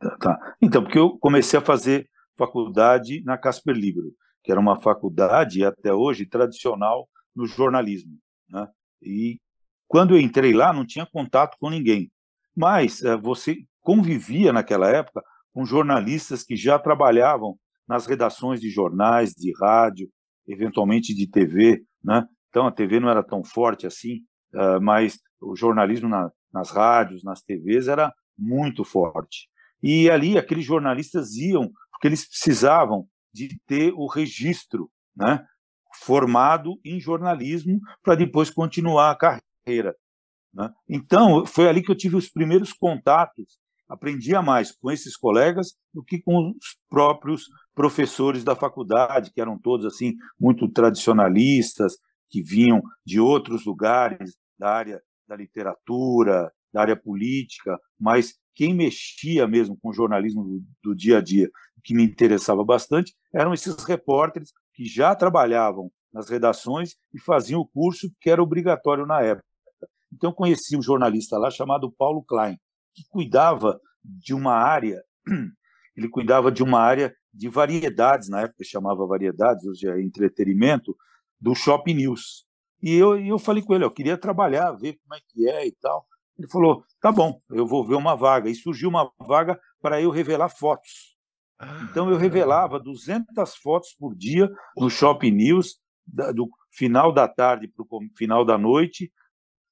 Tá, 0.00 0.16
tá. 0.16 0.56
Então, 0.62 0.82
porque 0.82 0.98
eu 0.98 1.18
comecei 1.18 1.58
a 1.58 1.62
fazer 1.62 2.08
faculdade 2.36 3.22
na 3.24 3.36
Casper 3.36 3.76
Libro 3.76 4.12
que 4.44 4.52
era 4.52 4.60
uma 4.60 4.80
faculdade 4.80 5.64
até 5.64 5.92
hoje 5.92 6.26
tradicional 6.26 7.08
no 7.34 7.46
jornalismo. 7.46 8.18
Né? 8.48 8.68
E 9.02 9.40
quando 9.88 10.14
eu 10.14 10.20
entrei 10.20 10.52
lá, 10.52 10.72
não 10.72 10.86
tinha 10.86 11.06
contato 11.06 11.56
com 11.58 11.70
ninguém. 11.70 12.12
Mas 12.54 13.02
é, 13.02 13.16
você 13.16 13.56
convivia 13.80 14.52
naquela 14.52 14.88
época 14.88 15.22
com 15.52 15.64
jornalistas 15.64 16.44
que 16.44 16.56
já 16.56 16.78
trabalhavam 16.78 17.58
nas 17.88 18.06
redações 18.06 18.60
de 18.60 18.68
jornais, 18.70 19.32
de 19.32 19.52
rádio, 19.58 20.08
eventualmente 20.46 21.14
de 21.14 21.26
TV. 21.26 21.82
Né? 22.02 22.26
Então 22.50 22.66
a 22.66 22.72
TV 22.72 23.00
não 23.00 23.08
era 23.08 23.22
tão 23.22 23.42
forte 23.42 23.86
assim, 23.86 24.18
uh, 24.54 24.80
mas 24.80 25.18
o 25.40 25.56
jornalismo 25.56 26.08
na, 26.08 26.30
nas 26.52 26.70
rádios, 26.70 27.22
nas 27.24 27.42
TVs 27.42 27.88
era 27.88 28.12
muito 28.36 28.84
forte. 28.84 29.48
E 29.82 30.10
ali 30.10 30.38
aqueles 30.38 30.64
jornalistas 30.64 31.34
iam 31.36 31.70
porque 31.92 32.08
eles 32.08 32.26
precisavam 32.26 33.06
de 33.34 33.58
ter 33.66 33.92
o 33.94 34.06
registro, 34.06 34.88
né, 35.14 35.44
formado 36.04 36.78
em 36.84 37.00
jornalismo 37.00 37.80
para 38.02 38.14
depois 38.14 38.48
continuar 38.48 39.10
a 39.10 39.16
carreira. 39.16 39.96
Né? 40.52 40.70
Então, 40.88 41.44
foi 41.44 41.68
ali 41.68 41.82
que 41.82 41.90
eu 41.90 41.96
tive 41.96 42.14
os 42.14 42.30
primeiros 42.30 42.72
contatos, 42.72 43.58
aprendia 43.88 44.40
mais 44.40 44.70
com 44.70 44.90
esses 44.90 45.16
colegas 45.16 45.74
do 45.92 46.02
que 46.02 46.20
com 46.20 46.50
os 46.50 46.78
próprios 46.88 47.48
professores 47.74 48.44
da 48.44 48.54
faculdade, 48.54 49.32
que 49.32 49.40
eram 49.40 49.58
todos 49.58 49.84
assim 49.84 50.14
muito 50.38 50.68
tradicionalistas, 50.68 51.96
que 52.30 52.40
vinham 52.40 52.80
de 53.04 53.18
outros 53.18 53.64
lugares 53.64 54.36
da 54.58 54.70
área 54.70 55.02
da 55.26 55.36
literatura, 55.36 56.52
da 56.74 56.80
área 56.80 56.96
política, 56.96 57.78
mas 57.98 58.34
quem 58.52 58.74
mexia 58.74 59.46
mesmo 59.46 59.78
com 59.80 59.90
o 59.90 59.92
jornalismo 59.92 60.42
do, 60.42 60.64
do 60.82 60.94
dia 60.94 61.18
a 61.18 61.20
dia 61.20 61.48
que 61.84 61.94
me 61.94 62.02
interessava 62.02 62.64
bastante 62.64 63.14
eram 63.32 63.54
esses 63.54 63.76
repórteres 63.84 64.50
que 64.74 64.84
já 64.84 65.14
trabalhavam 65.14 65.90
nas 66.12 66.28
redações 66.28 66.96
e 67.14 67.20
faziam 67.20 67.60
o 67.60 67.66
curso 67.66 68.10
que 68.20 68.28
era 68.28 68.42
obrigatório 68.42 69.06
na 69.06 69.22
época. 69.22 69.46
Então 70.12 70.32
conheci 70.32 70.76
um 70.76 70.82
jornalista 70.82 71.38
lá 71.38 71.50
chamado 71.50 71.92
Paulo 71.92 72.24
Klein, 72.24 72.56
que 72.94 73.04
cuidava 73.08 73.80
de 74.04 74.34
uma 74.34 74.54
área, 74.54 75.00
ele 75.96 76.08
cuidava 76.08 76.50
de 76.50 76.62
uma 76.62 76.80
área 76.80 77.14
de 77.32 77.48
variedades, 77.48 78.28
na 78.28 78.42
época 78.42 78.64
chamava 78.64 79.06
variedades, 79.06 79.64
hoje 79.64 79.88
é 79.88 80.00
entretenimento, 80.00 80.96
do 81.40 81.54
Shopping 81.54 81.94
News. 81.94 82.46
E 82.82 82.94
eu, 82.94 83.18
eu 83.18 83.38
falei 83.38 83.62
com 83.62 83.74
ele, 83.74 83.84
eu 83.84 83.90
queria 83.90 84.16
trabalhar, 84.16 84.72
ver 84.72 84.98
como 85.02 85.14
é 85.14 85.20
que 85.28 85.48
é 85.48 85.66
e 85.66 85.72
tal. 85.72 86.06
Ele 86.38 86.48
falou, 86.48 86.84
tá 87.00 87.12
bom, 87.12 87.40
eu 87.50 87.66
vou 87.66 87.86
ver 87.86 87.94
uma 87.94 88.16
vaga. 88.16 88.50
E 88.50 88.54
surgiu 88.54 88.88
uma 88.88 89.10
vaga 89.18 89.58
para 89.80 90.00
eu 90.00 90.10
revelar 90.10 90.48
fotos 90.48 91.14
então 91.82 92.10
eu 92.10 92.16
revelava 92.16 92.80
200 92.80 93.56
fotos 93.56 93.94
por 93.98 94.14
dia 94.14 94.50
no 94.76 94.90
Shopping 94.90 95.30
News, 95.30 95.78
do 96.34 96.50
final 96.70 97.12
da 97.12 97.26
tarde 97.26 97.68
para 97.68 97.84
o 97.88 98.00
final 98.16 98.44
da 98.44 98.58
noite, 98.58 99.10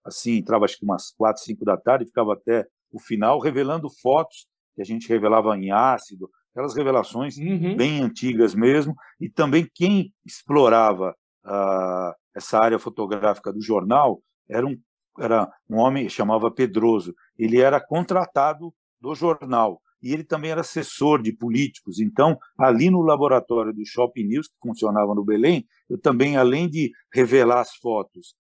assim, 0.04 0.36
entrava 0.36 0.64
acho 0.64 0.78
que 0.78 0.84
umas 0.84 1.10
4, 1.12 1.42
5 1.42 1.64
da 1.64 1.76
tarde, 1.76 2.06
ficava 2.06 2.32
até 2.32 2.66
o 2.90 2.98
final, 2.98 3.38
revelando 3.38 3.88
fotos 4.00 4.46
que 4.74 4.80
a 4.80 4.84
gente 4.84 5.08
revelava 5.08 5.56
em 5.56 5.70
ácido, 5.70 6.30
aquelas 6.50 6.74
revelações 6.74 7.36
uhum. 7.36 7.76
bem 7.76 8.00
antigas 8.00 8.54
mesmo, 8.54 8.94
e 9.20 9.28
também 9.28 9.68
quem 9.74 10.12
explorava 10.24 11.14
uh, 11.44 12.14
essa 12.34 12.58
área 12.58 12.78
fotográfica 12.78 13.52
do 13.52 13.60
jornal 13.60 14.22
era 14.48 14.66
um, 14.66 14.78
era 15.18 15.50
um 15.68 15.76
homem 15.76 16.08
chamava 16.08 16.50
Pedroso, 16.50 17.14
ele 17.38 17.60
era 17.60 17.80
contratado 17.80 18.72
do 19.00 19.14
jornal, 19.14 19.80
e 20.02 20.12
ele 20.12 20.24
também 20.24 20.50
era 20.50 20.62
assessor 20.62 21.22
de 21.22 21.32
políticos. 21.32 22.00
Então, 22.00 22.36
ali 22.58 22.90
no 22.90 23.02
laboratório 23.02 23.72
do 23.72 23.86
Shopping 23.86 24.24
News, 24.24 24.48
que 24.48 24.58
funcionava 24.60 25.14
no 25.14 25.24
Belém, 25.24 25.66
eu 25.88 25.98
também, 25.98 26.36
além 26.36 26.68
de 26.68 26.90
revelar 27.12 27.60
as 27.60 27.74
fotos 27.76 28.34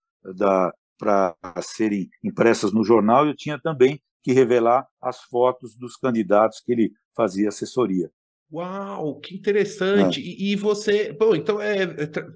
para 0.98 1.34
serem 1.62 2.08
impressas 2.22 2.72
no 2.72 2.84
jornal, 2.84 3.26
eu 3.26 3.36
tinha 3.36 3.60
também 3.60 4.00
que 4.22 4.32
revelar 4.32 4.86
as 5.00 5.20
fotos 5.22 5.76
dos 5.76 5.96
candidatos 5.96 6.60
que 6.60 6.72
ele 6.72 6.92
fazia 7.14 7.48
assessoria. 7.48 8.10
Uau, 8.52 9.18
que 9.18 9.34
interessante! 9.34 10.20
É. 10.20 10.22
E, 10.22 10.52
e, 10.52 10.56
você, 10.56 11.10
bom, 11.10 11.34
então 11.34 11.58
é, 11.58 11.84
é 11.84 11.86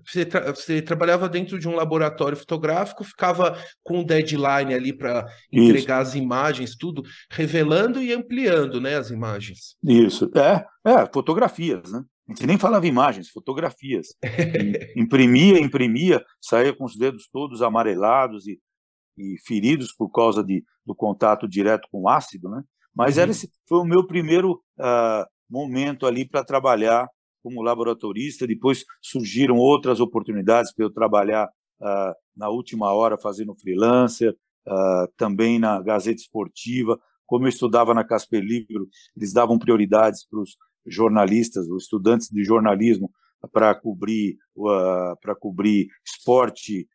você, 0.05 0.25
tra 0.25 0.51
você, 0.51 0.81
trabalhava 0.81 1.29
dentro 1.29 1.59
de 1.59 1.69
um 1.69 1.75
laboratório 1.75 2.39
fotográfico, 2.39 3.05
ficava 3.05 3.55
com 3.83 3.99
um 3.99 4.05
deadline 4.05 4.73
ali 4.73 4.97
para 4.97 5.27
entregar 5.53 6.01
Isso. 6.01 6.11
as 6.11 6.15
imagens, 6.15 6.75
tudo, 6.75 7.03
revelando 7.31 8.03
e 8.03 8.15
ampliando, 8.15 8.81
né, 8.81 8.97
as 8.97 9.11
imagens. 9.11 9.77
Isso, 9.85 10.31
é, 10.35 10.65
é, 10.91 11.07
fotografias, 11.13 11.93
né? 11.93 12.03
A 12.29 12.33
gente 12.33 12.47
nem 12.47 12.59
falava 12.59 12.87
imagens, 12.87 13.29
fotografias. 13.29 14.09
imprimia, 14.97 15.61
imprimia, 15.61 16.25
saía 16.41 16.75
com 16.75 16.87
os 16.87 16.97
dedos 16.97 17.29
todos 17.31 17.61
amarelados 17.61 18.47
e, 18.49 18.59
e 19.19 19.37
feridos 19.47 19.93
por 19.93 20.11
causa 20.11 20.43
de, 20.43 20.65
do 20.85 20.95
contato 20.95 21.47
direto 21.47 21.87
com 21.93 22.09
ácido, 22.09 22.49
né? 22.49 22.63
Mas 22.95 23.17
uhum. 23.17 23.23
era 23.23 23.31
esse, 23.31 23.51
foi 23.69 23.79
o 23.79 23.85
meu 23.85 24.07
primeiro 24.07 24.63
uh, 24.79 25.27
momento 25.49 26.07
ali 26.07 26.29
para 26.29 26.45
trabalhar 26.45 27.09
como 27.43 27.63
laboratorista. 27.63 28.47
Depois 28.47 28.85
surgiram 29.01 29.57
outras 29.57 30.01
oportunidades 30.01 30.75
para 30.75 30.85
eu 30.85 30.91
trabalhar 30.91 31.49
uh, 31.81 32.13
na 32.37 32.49
última 32.49 32.93
hora 32.93 33.17
fazendo 33.17 33.55
freelancer, 33.55 34.37
uh, 34.67 35.09
também 35.17 35.59
na 35.59 35.81
Gazeta 35.81 36.21
Esportiva. 36.21 36.99
Como 37.25 37.45
eu 37.45 37.49
estudava 37.49 37.95
na 37.95 38.05
Casper 38.05 38.43
Libro, 38.43 38.89
eles 39.17 39.33
davam 39.33 39.59
prioridades 39.59 40.27
para 40.29 40.41
os 40.41 40.57
jornalistas, 40.87 41.69
os 41.69 41.85
estudantes 41.85 42.29
de 42.29 42.43
jornalismo, 42.45 43.11
para 43.53 43.75
cobrir 43.75 44.37
uh, 44.57 45.17
para 45.21 45.35
cobrir 45.37 45.89
esporte 46.05 46.89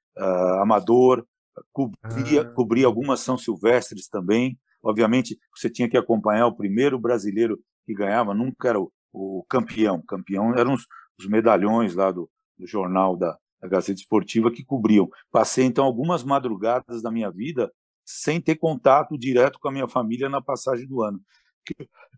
amador, 0.62 1.25
cobria, 1.72 2.41
ah. 2.41 2.53
cobrir 2.53 2.84
algumas 2.84 3.22
São 3.22 3.38
Silvestres 3.38 4.10
também. 4.10 4.60
Obviamente, 4.84 5.38
você 5.55 5.70
tinha 5.70 5.89
que 5.89 5.98
acompanhar 5.98 6.48
o 6.48 6.55
primeiro 6.55 7.00
brasileiro 7.00 7.58
que 7.85 7.93
ganhava, 7.93 8.33
nunca 8.33 8.69
era 8.69 8.79
o, 8.79 8.91
o 9.13 9.45
campeão. 9.50 10.01
Campeão 10.01 10.55
eram 10.55 10.73
os, 10.73 10.85
os 11.19 11.27
medalhões 11.27 11.95
lá 11.95 12.11
do, 12.11 12.29
do 12.57 12.67
jornal 12.67 13.15
da, 13.17 13.38
da 13.61 13.67
Gazeta 13.67 14.00
Esportiva 14.00 14.51
que 14.51 14.63
cobriam. 14.63 15.09
Passei, 15.31 15.65
então, 15.65 15.85
algumas 15.85 16.23
madrugadas 16.23 17.01
da 17.01 17.11
minha 17.11 17.31
vida 17.31 17.71
sem 18.05 18.41
ter 18.41 18.55
contato 18.55 19.17
direto 19.17 19.59
com 19.59 19.69
a 19.69 19.71
minha 19.71 19.88
família 19.88 20.29
na 20.29 20.41
passagem 20.41 20.88
do 20.88 21.01
ano. 21.01 21.19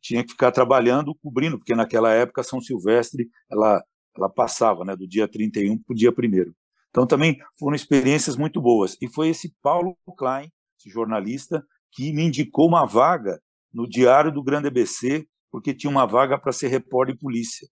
Tinha 0.02 0.24
que 0.24 0.32
ficar 0.32 0.52
trabalhando, 0.52 1.16
cobrindo, 1.16 1.58
porque 1.58 1.76
naquela 1.76 2.12
época 2.12 2.44
São 2.44 2.62
Silvestre 2.62 3.30
ela, 3.52 3.84
ela 4.16 4.30
passava 4.30 4.86
né, 4.86 4.96
do 4.96 5.08
dia 5.08 5.28
31 5.28 5.78
para 5.78 5.94
o 5.94 5.96
dia 5.96 6.12
1. 6.12 6.54
Então 6.90 7.06
também 7.06 7.38
foram 7.60 7.76
experiências 7.76 8.36
muito 8.38 8.62
boas. 8.62 8.98
E 9.02 9.08
foi 9.08 9.30
esse 9.30 9.54
Paulo 9.62 9.98
Klein, 10.18 10.52
esse 10.80 10.90
jornalista, 10.90 11.64
que 11.92 12.14
me 12.14 12.24
indicou 12.24 12.68
uma 12.68 12.86
vaga 12.86 13.42
no 13.74 13.88
Diário 13.88 14.32
do 14.32 14.44
Grande 14.44 14.68
ABC 14.68 15.28
porque 15.54 15.72
tinha 15.72 15.92
uma 15.92 16.08
vaga 16.08 16.36
para 16.36 16.52
ser 16.52 16.68
repórter 16.68 17.14
de 17.14 17.22
polícia. 17.22 17.68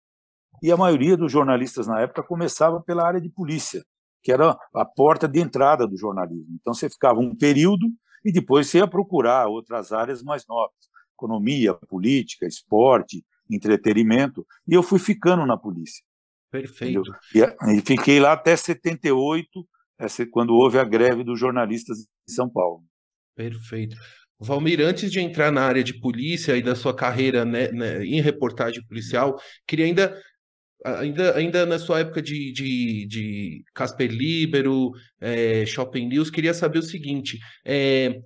E 0.60 0.72
a 0.72 0.76
maioria 0.76 1.16
dos 1.16 1.30
jornalistas 1.30 1.86
na 1.86 2.00
época 2.00 2.24
começava 2.24 2.82
pela 2.82 3.06
área 3.06 3.20
de 3.20 3.30
polícia, 3.30 3.84
que 4.20 4.32
era 4.32 4.58
a 4.74 4.84
porta 4.84 5.28
de 5.28 5.38
entrada 5.38 5.86
do 5.86 5.96
jornalismo. 5.96 6.56
Então 6.60 6.74
você 6.74 6.90
ficava 6.90 7.20
um 7.20 7.36
período 7.36 7.86
e 8.24 8.32
depois 8.32 8.66
você 8.66 8.78
ia 8.78 8.88
procurar 8.88 9.46
outras 9.46 9.92
áreas 9.92 10.24
mais 10.24 10.44
novas, 10.48 10.74
economia, 11.14 11.72
política, 11.72 12.48
esporte, 12.48 13.24
entretenimento, 13.48 14.44
e 14.66 14.74
eu 14.74 14.82
fui 14.82 14.98
ficando 14.98 15.46
na 15.46 15.56
polícia. 15.56 16.04
Perfeito. 16.50 17.02
E, 17.32 17.76
e 17.76 17.80
fiquei 17.80 18.18
lá 18.18 18.32
até 18.32 18.56
78, 18.56 19.48
quando 20.32 20.52
houve 20.52 20.80
a 20.80 20.84
greve 20.84 21.22
dos 21.22 21.38
jornalistas 21.38 21.98
de 21.98 22.34
São 22.34 22.50
Paulo. 22.50 22.82
Perfeito. 23.36 23.96
Valmir, 24.40 24.80
antes 24.80 25.10
de 25.10 25.20
entrar 25.20 25.50
na 25.50 25.62
área 25.62 25.82
de 25.82 25.98
polícia 25.98 26.56
e 26.56 26.62
da 26.62 26.74
sua 26.74 26.94
carreira 26.94 27.44
né, 27.44 27.70
né, 27.72 28.04
em 28.04 28.20
reportagem 28.20 28.82
policial, 28.86 29.36
queria 29.66 29.86
ainda 29.86 30.16
ainda, 30.84 31.36
ainda 31.36 31.66
na 31.66 31.78
sua 31.78 32.00
época 32.00 32.22
de, 32.22 32.52
de, 32.52 33.06
de 33.06 33.64
Casper 33.74 34.10
Libero, 34.10 34.92
é, 35.20 35.66
Shopping 35.66 36.06
News, 36.08 36.30
queria 36.30 36.54
saber 36.54 36.78
o 36.78 36.82
seguinte: 36.82 37.38
é, 37.64 38.20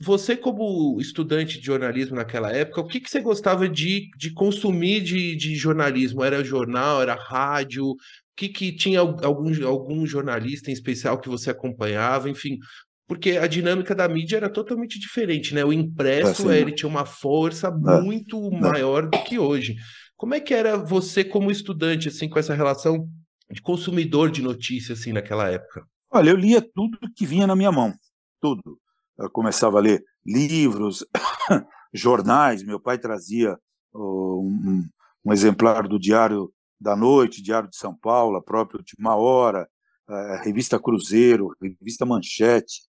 você, 0.00 0.36
como 0.36 1.00
estudante 1.00 1.58
de 1.58 1.64
jornalismo 1.64 2.16
naquela 2.16 2.52
época, 2.52 2.82
o 2.82 2.86
que, 2.86 3.00
que 3.00 3.10
você 3.10 3.20
gostava 3.20 3.68
de, 3.68 4.10
de 4.16 4.32
consumir 4.32 5.00
de, 5.00 5.34
de 5.36 5.54
jornalismo? 5.56 6.22
Era 6.22 6.44
jornal, 6.44 7.00
era 7.00 7.14
rádio? 7.14 7.92
O 7.92 7.96
que, 8.36 8.48
que 8.48 8.72
tinha 8.72 9.00
algum, 9.00 9.66
algum 9.66 10.06
jornalista 10.06 10.70
em 10.70 10.74
especial 10.74 11.18
que 11.18 11.28
você 11.28 11.50
acompanhava? 11.50 12.28
Enfim, 12.28 12.58
porque 13.06 13.32
a 13.32 13.46
dinâmica 13.46 13.94
da 13.94 14.08
mídia 14.08 14.36
era 14.36 14.48
totalmente 14.48 14.98
diferente, 14.98 15.54
né? 15.54 15.64
O 15.64 15.72
impresso, 15.72 16.50
é, 16.50 16.58
ele 16.58 16.72
tinha 16.72 16.88
uma 16.88 17.04
força 17.04 17.68
é, 17.68 18.00
muito 18.00 18.36
é. 18.52 18.60
maior 18.60 19.08
do 19.08 19.22
que 19.24 19.38
hoje. 19.38 19.76
Como 20.16 20.34
é 20.34 20.40
que 20.40 20.54
era 20.54 20.76
você 20.76 21.22
como 21.22 21.50
estudante, 21.50 22.08
assim, 22.08 22.28
com 22.28 22.38
essa 22.38 22.54
relação 22.54 23.08
de 23.50 23.60
consumidor 23.60 24.30
de 24.30 24.42
notícias, 24.42 25.00
assim, 25.00 25.12
naquela 25.12 25.50
época? 25.50 25.86
Olha, 26.10 26.30
eu 26.30 26.36
lia 26.36 26.62
tudo 26.62 26.98
que 27.14 27.26
vinha 27.26 27.46
na 27.46 27.56
minha 27.56 27.72
mão, 27.72 27.92
tudo. 28.40 28.78
Eu 29.18 29.28
começava 29.30 29.78
a 29.78 29.82
ler 29.82 30.02
livros, 30.24 31.04
jornais. 31.92 32.62
Meu 32.62 32.80
pai 32.80 32.98
trazia 32.98 33.56
um, 33.94 34.82
um, 35.24 35.32
exemplar 35.32 35.86
do 35.86 35.98
Diário 35.98 36.50
da 36.80 36.96
Noite, 36.96 37.42
Diário 37.42 37.68
de 37.68 37.76
São 37.76 37.94
Paulo, 37.94 38.36
a 38.36 38.42
própria 38.42 38.78
Última 38.78 39.14
Hora, 39.14 39.68
a 40.08 40.42
revista 40.42 40.78
Cruzeiro, 40.78 41.54
revista 41.60 42.04
Manchete, 42.06 42.82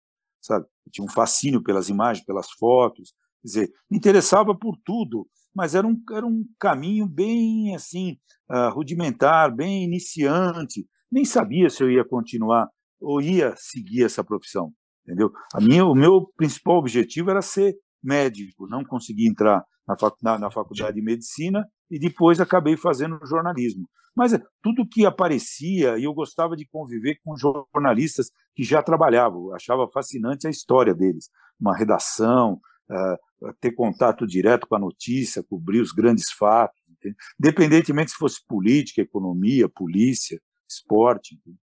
sabe? 0.46 0.66
Eu 0.86 0.92
tinha 0.92 1.06
um 1.06 1.12
fascínio 1.12 1.64
pelas 1.64 1.90
imagens, 1.90 2.26
pelas 2.26 2.50
fotos. 2.52 3.14
Quer 3.42 3.48
dizer, 3.48 3.72
me 3.90 3.98
interessava 3.98 4.58
por 4.58 4.78
tudo, 4.86 5.28
mas 5.56 5.76
era 5.76 5.86
um, 5.86 5.96
era 6.12 6.26
um 6.26 6.44
caminho 6.60 7.08
bem 7.08 7.76
assim 7.76 8.18
uh, 8.50 8.74
rudimentar, 8.74 9.54
bem 9.54 9.84
iniciante. 9.84 10.88
Nem 11.12 11.26
sabia 11.26 11.70
se 11.70 11.84
eu 11.84 11.92
ia 11.92 12.04
continuar 12.04 12.70
ou 13.00 13.22
ia 13.22 13.54
seguir 13.58 14.04
essa 14.04 14.24
profissão 14.24 14.72
entendeu? 15.06 15.32
A 15.54 15.62
minha, 15.62 15.86
o 15.86 15.96
meu 15.96 16.28
principal 16.36 16.78
objetivo 16.78 17.30
era 17.30 17.42
ser 17.42 17.76
médico, 18.04 18.68
não 18.68 18.84
consegui 18.84 19.28
entrar 19.28 19.64
na, 19.88 19.98
fac, 19.98 20.16
na, 20.22 20.38
na 20.38 20.52
faculdade 20.52 20.96
de 20.96 21.02
medicina 21.02 21.66
e 21.90 22.00
depois 22.00 22.42
acabei 22.42 22.76
fazendo 22.76 23.20
jornalismo. 23.26 23.88
Mas 24.16 24.34
é, 24.34 24.42
tudo 24.62 24.88
que 24.88 25.06
aparecia, 25.06 25.98
e 25.98 26.06
eu 26.06 26.14
gostava 26.14 26.56
de 26.56 26.66
conviver 26.66 27.20
com 27.24 27.36
jornalistas 27.36 28.32
que 28.56 28.64
já 28.64 28.82
trabalhavam, 28.82 29.54
achava 29.54 29.90
fascinante 29.92 30.48
a 30.48 30.50
história 30.50 30.94
deles, 30.94 31.30
uma 31.60 31.76
redação, 31.76 32.60
uh, 32.90 33.54
ter 33.60 33.72
contato 33.72 34.26
direto 34.26 34.68
com 34.68 34.76
a 34.76 34.80
notícia, 34.80 35.44
cobrir 35.44 35.82
os 35.82 35.92
grandes 35.92 36.32
fatos, 36.32 36.82
entende? 36.90 37.16
independentemente 37.40 38.12
se 38.12 38.18
fosse 38.18 38.46
política, 38.48 39.02
economia, 39.02 39.68
polícia, 39.68 40.40
esporte. 40.68 41.36
Entende? 41.36 41.58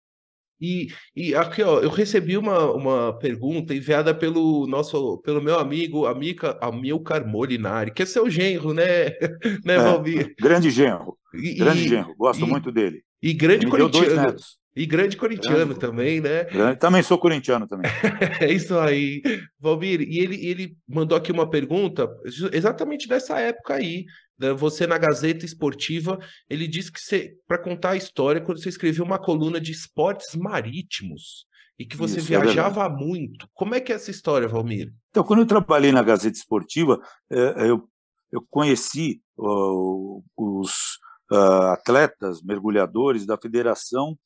E, 0.62 0.90
e 1.16 1.34
aqui, 1.34 1.64
ó, 1.64 1.80
eu 1.80 1.90
recebi 1.90 2.38
uma, 2.38 2.72
uma 2.74 3.18
pergunta 3.18 3.74
enviada 3.74 4.14
pelo 4.14 4.68
nosso, 4.68 5.18
pelo 5.20 5.42
meu 5.42 5.58
amigo 5.58 6.06
Amica, 6.06 6.58
Amilcar 6.62 7.26
Molinari, 7.26 7.92
que 7.92 8.04
é 8.04 8.06
seu 8.06 8.30
genro, 8.30 8.74
né, 8.74 9.12
né, 9.64 9.76
é, 9.76 9.78
Valmir? 9.78 10.36
Grande 10.38 10.70
genro, 10.70 11.18
e, 11.34 11.54
grande 11.56 11.86
e, 11.86 11.88
genro, 11.88 12.16
gosto 12.16 12.46
e, 12.46 12.48
muito 12.48 12.72
dele. 12.72 13.04
E 13.22 13.34
grande 13.34 13.68
corintiano. 13.68 14.36
E 14.76 14.86
grande 14.86 15.18
corintiano 15.18 15.58
grande, 15.58 15.80
também, 15.80 16.22
né? 16.22 16.46
Grande, 16.46 16.80
também 16.80 17.04
sou 17.04 17.18
corintiano 17.18 17.68
também. 17.68 17.92
é 18.40 18.52
isso 18.52 18.78
aí, 18.78 19.22
Valmir. 19.60 20.02
E 20.02 20.20
ele, 20.20 20.46
ele 20.46 20.78
mandou 20.88 21.18
aqui 21.18 21.32
uma 21.32 21.50
pergunta 21.50 22.08
exatamente 22.54 23.08
dessa 23.08 23.40
época 23.40 23.74
aí, 23.74 24.06
né, 24.40 24.54
você 24.54 24.88
na 24.88 24.98
Gazeta 24.98 25.44
Esportiva, 25.44 26.18
ele 26.50 26.68
disse 26.68 26.92
que 26.92 27.00
você, 27.00 27.34
para 27.46 27.62
contar 27.62 27.92
a 27.92 27.98
história, 27.98 28.40
quando 28.40 28.62
você 28.62 28.70
escreveu 28.70 29.04
uma 29.04 29.20
coluna 29.20 29.60
de 29.60 29.72
esportes 29.72 30.34
marítimos 30.36 31.46
e 31.78 31.86
que 31.86 31.98
você 31.98 32.20
Isso, 32.20 32.34
é 32.34 32.40
viajava 32.40 32.86
é 32.86 32.90
muito. 32.90 33.50
Como 33.54 33.76
é 33.76 33.82
que 33.82 33.92
é 33.92 33.96
essa 33.96 34.12
história, 34.12 34.48
Valmir? 34.48 34.94
Então, 35.10 35.24
quando 35.24 35.40
eu 35.40 35.46
trabalhei 35.46 35.92
na 35.92 36.04
Gazeta 36.04 36.38
Esportiva, 36.38 37.02
é, 37.30 37.70
eu, 37.70 37.84
eu 38.32 38.46
conheci 38.50 39.22
os 40.38 40.72
uh, 41.32 41.72
atletas 41.72 42.42
mergulhadores 42.42 43.26
da 43.26 43.38
Federação 43.38 44.18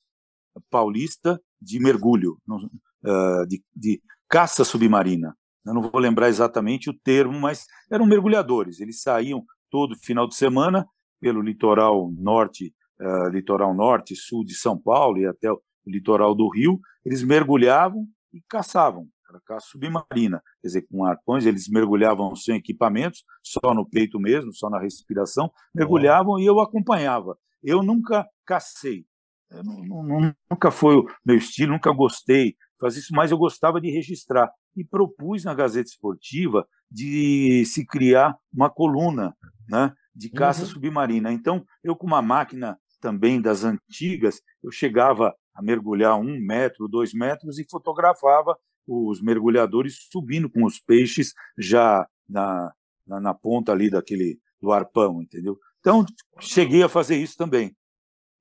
Paulista 0.70 1.42
de 1.62 1.80
Mergulho, 1.80 2.38
uh, 2.48 3.48
de, 3.48 3.64
de 3.76 4.02
caça 4.30 4.64
submarina. 4.64 5.36
Eu 5.66 5.74
não 5.74 5.82
vou 5.82 6.00
lembrar 6.00 6.30
exatamente 6.30 6.90
o 6.90 7.00
termo, 7.04 7.40
mas 7.40 7.66
eram 7.92 8.06
mergulhadores. 8.06 8.80
Eles 8.80 9.02
saíam 9.02 9.44
todo 9.70 9.98
final 9.98 10.28
de 10.28 10.36
semana 10.36 10.86
pelo 11.20 11.42
litoral 11.42 12.12
norte, 12.12 12.74
uh, 13.00 13.30
litoral 13.30 13.74
norte, 13.74 14.16
sul 14.16 14.44
de 14.44 14.54
São 14.54 14.78
Paulo 14.78 15.20
e 15.20 15.26
até 15.26 15.52
o 15.52 15.62
litoral 15.86 16.36
do 16.36 16.50
Rio, 16.50 16.80
eles 17.06 17.24
mergulhavam 17.24 18.08
e 18.34 18.42
caçavam, 18.48 19.08
caça 19.42 19.68
submarina, 19.72 20.42
quer 20.62 20.68
dizer, 20.68 20.88
com 20.90 21.06
arpões, 21.06 21.46
eles 21.46 21.68
mergulhavam 21.70 22.36
sem 22.36 22.56
equipamentos, 22.56 23.24
só 23.44 23.74
no 23.74 23.88
peito 23.88 24.20
mesmo, 24.20 24.54
só 24.54 24.70
na 24.70 24.80
respiração, 24.80 25.52
mergulhavam 25.74 26.40
e 26.40 26.46
eu 26.46 26.60
acompanhava. 26.60 27.38
Eu 27.62 27.82
nunca 27.82 28.28
cacei, 28.46 29.06
eu 29.50 29.64
não, 29.64 30.04
não, 30.04 30.36
nunca 30.50 30.72
foi 30.72 30.96
o 30.96 31.06
meu 31.26 31.38
estilo, 31.38 31.74
nunca 31.74 31.92
gostei 31.92 32.56
fazer 32.80 33.00
isso, 33.00 33.14
mas 33.14 33.32
eu 33.32 33.38
gostava 33.38 33.80
de 33.80 33.90
registrar 33.90 34.52
e 34.76 34.84
propus 34.84 35.44
na 35.44 35.54
Gazeta 35.54 35.90
Esportiva 35.90 36.68
de 36.92 37.64
se 37.66 37.86
criar 37.86 38.36
uma 38.54 38.70
coluna 38.70 39.36
né, 39.70 39.94
de 40.14 40.30
caça 40.30 40.64
uhum. 40.64 40.68
submarina. 40.68 41.32
Então, 41.32 41.66
eu 41.84 41.96
com 41.96 42.06
uma 42.06 42.22
máquina 42.22 42.78
também 43.00 43.42
das 43.42 43.64
antigas, 43.64 44.42
eu 44.64 44.72
chegava 44.72 45.34
a 45.54 45.62
mergulhar 45.62 46.18
um 46.20 46.40
metro, 46.40 46.88
dois 46.88 47.14
metros 47.14 47.60
e 47.60 47.68
fotografava 47.70 48.58
os 48.88 49.22
mergulhadores 49.22 50.08
subindo 50.12 50.50
com 50.50 50.66
os 50.66 50.80
peixes 50.80 51.34
já 51.58 52.08
na, 52.28 52.72
na, 53.06 53.20
na 53.20 53.34
ponta 53.34 53.72
ali 53.72 53.90
daquele 53.90 54.40
do 54.62 54.72
arpão, 54.72 55.22
entendeu? 55.22 55.58
Então, 55.80 56.06
cheguei 56.40 56.84
a 56.84 56.90
fazer 56.90 57.18
isso 57.18 57.36
também. 57.36 57.76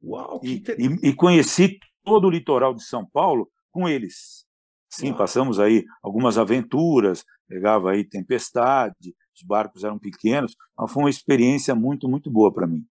Uau, 0.03 0.41
e, 0.43 0.63
e, 0.79 1.09
e 1.09 1.15
conheci 1.15 1.79
todo 2.05 2.27
o 2.27 2.31
litoral 2.31 2.75
de 2.75 2.85
São 2.85 3.05
Paulo 3.05 3.51
com 3.71 3.89
eles. 3.89 4.45
Sim, 4.89 5.15
passamos 5.15 5.59
aí 5.59 5.85
algumas 6.03 6.37
aventuras, 6.37 7.25
pegava 7.49 7.93
aí 7.93 8.05
tempestade, 8.05 9.15
os 9.35 9.43
barcos 9.43 9.85
eram 9.85 9.99
pequenos, 9.99 10.55
mas 10.77 10.93
foi 10.93 11.05
uma 11.05 11.11
experiência 11.11 11.75
muito, 11.75 12.09
muito 12.09 12.31
boa 12.31 12.53
para 12.53 12.67
mim. 12.67 12.85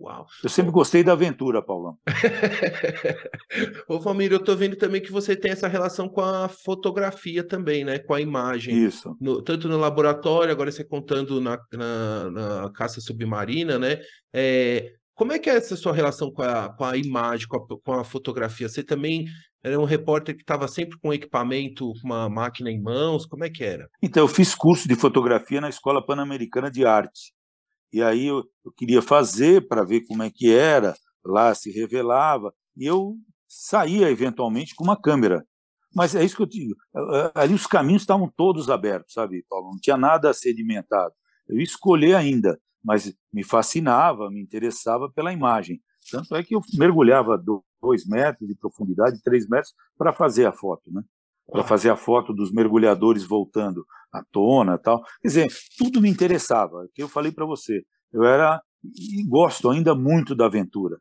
Uau. 0.00 0.26
Eu 0.42 0.48
sempre 0.48 0.72
gostei 0.72 1.04
da 1.04 1.12
aventura, 1.12 1.60
Paulão. 1.60 1.98
Ô, 3.86 4.00
Valmir, 4.00 4.32
eu 4.32 4.38
estou 4.38 4.56
vendo 4.56 4.74
também 4.74 5.02
que 5.02 5.12
você 5.12 5.36
tem 5.36 5.50
essa 5.50 5.68
relação 5.68 6.08
com 6.08 6.22
a 6.22 6.48
fotografia 6.48 7.44
também, 7.44 7.84
né? 7.84 7.98
Com 7.98 8.14
a 8.14 8.20
imagem. 8.20 8.74
Isso. 8.74 9.14
No, 9.20 9.42
tanto 9.42 9.68
no 9.68 9.76
laboratório, 9.76 10.50
agora 10.50 10.72
você 10.72 10.82
contando 10.82 11.38
na, 11.38 11.58
na, 11.72 12.30
na 12.30 12.72
caça 12.72 12.98
submarina, 12.98 13.78
né? 13.78 13.98
É, 14.32 14.90
como 15.14 15.34
é 15.34 15.38
que 15.38 15.50
é 15.50 15.56
essa 15.56 15.76
sua 15.76 15.92
relação 15.92 16.32
com 16.32 16.40
a, 16.40 16.72
com 16.74 16.84
a 16.84 16.96
imagem, 16.96 17.46
com 17.46 17.58
a, 17.58 17.80
com 17.84 17.92
a 17.92 18.02
fotografia? 18.02 18.70
Você 18.70 18.82
também 18.82 19.26
era 19.62 19.78
um 19.78 19.84
repórter 19.84 20.34
que 20.34 20.40
estava 20.40 20.66
sempre 20.66 20.98
com 20.98 21.12
equipamento, 21.12 21.92
uma 22.02 22.26
máquina 22.30 22.70
em 22.70 22.80
mãos? 22.80 23.26
Como 23.26 23.44
é 23.44 23.50
que 23.50 23.62
era? 23.62 23.86
Então, 24.02 24.22
eu 24.22 24.28
fiz 24.28 24.54
curso 24.54 24.88
de 24.88 24.94
fotografia 24.94 25.60
na 25.60 25.68
Escola 25.68 26.04
Pan-Americana 26.04 26.70
de 26.70 26.86
Arte. 26.86 27.34
E 27.92 28.02
aí 28.02 28.26
eu, 28.26 28.44
eu 28.64 28.72
queria 28.72 29.02
fazer 29.02 29.66
para 29.66 29.84
ver 29.84 30.02
como 30.02 30.22
é 30.22 30.30
que 30.30 30.52
era, 30.52 30.94
lá 31.24 31.54
se 31.54 31.70
revelava, 31.70 32.52
e 32.76 32.86
eu 32.86 33.16
saía 33.48 34.10
eventualmente 34.10 34.74
com 34.74 34.84
uma 34.84 35.00
câmera. 35.00 35.44
Mas 35.94 36.14
é 36.14 36.24
isso 36.24 36.36
que 36.36 36.42
eu 36.42 36.46
digo, 36.46 36.74
ali 37.34 37.52
os 37.52 37.66
caminhos 37.66 38.02
estavam 38.02 38.32
todos 38.36 38.70
abertos, 38.70 39.12
sabe, 39.12 39.44
Paulo? 39.48 39.70
Não 39.70 39.80
tinha 39.80 39.96
nada 39.96 40.32
sedimentado. 40.32 41.12
Eu 41.48 41.56
ia 41.56 41.64
escolher 41.64 42.14
ainda, 42.14 42.60
mas 42.82 43.12
me 43.32 43.42
fascinava, 43.42 44.30
me 44.30 44.40
interessava 44.40 45.10
pela 45.10 45.32
imagem. 45.32 45.82
Tanto 46.10 46.36
é 46.36 46.44
que 46.44 46.54
eu 46.54 46.60
mergulhava 46.78 47.36
dois 47.82 48.06
metros 48.06 48.48
de 48.48 48.54
profundidade, 48.54 49.20
três 49.22 49.48
metros, 49.48 49.74
para 49.98 50.12
fazer 50.12 50.46
a 50.46 50.52
foto, 50.52 50.92
né? 50.92 51.02
Para 51.50 51.64
fazer 51.64 51.90
a 51.90 51.96
foto 51.96 52.32
dos 52.32 52.52
mergulhadores 52.52 53.24
voltando 53.24 53.84
à 54.12 54.22
tona 54.30 54.78
tal. 54.78 55.02
Quer 55.20 55.28
dizer, 55.28 55.48
tudo 55.76 56.00
me 56.00 56.08
interessava. 56.08 56.86
Que 56.94 57.02
eu 57.02 57.08
falei 57.08 57.32
para 57.32 57.46
você, 57.46 57.82
eu 58.12 58.24
era 58.24 58.60
e 58.84 59.22
gosto 59.24 59.68
ainda 59.70 59.94
muito 59.94 60.34
da 60.34 60.46
aventura. 60.46 60.98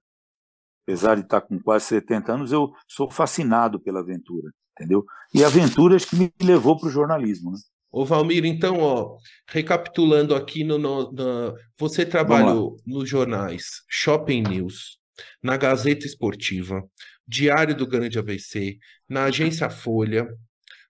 Apesar 0.83 1.15
de 1.15 1.21
estar 1.21 1.41
com 1.41 1.59
quase 1.59 1.85
70 1.85 2.33
anos, 2.33 2.51
eu 2.51 2.71
sou 2.87 3.09
fascinado 3.09 3.79
pela 3.79 3.99
aventura, 3.99 4.49
entendeu? 4.71 5.05
E 5.33 5.43
aventuras 5.43 6.03
que 6.03 6.15
me 6.15 6.31
levou 6.41 6.77
para 6.77 6.87
o 6.87 6.91
jornalismo, 6.91 7.51
né? 7.51 7.57
Ô 7.91 8.05
Valmir, 8.05 8.45
então, 8.45 8.79
ó, 8.81 9.17
recapitulando 9.47 10.35
aqui 10.35 10.63
no, 10.63 10.77
no, 10.77 11.11
no 11.11 11.55
você 11.77 12.05
trabalhou 12.05 12.77
nos 12.85 13.09
jornais 13.09 13.81
Shopping 13.89 14.43
News, 14.43 14.99
na 15.41 15.57
Gazeta 15.57 16.05
Esportiva, 16.05 16.83
Diário 17.29 17.75
do 17.75 17.85
Grande 17.85 18.17
ABC, 18.17 18.79
na 19.07 19.25
Agência 19.25 19.69
Folha, 19.69 20.27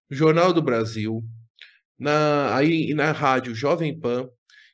Jornal 0.10 0.54
do 0.54 0.62
Brasil, 0.62 1.22
na 2.00 2.56
aí 2.56 2.94
na 2.94 3.12
rádio 3.12 3.54
Jovem 3.54 4.00
Pan 4.00 4.30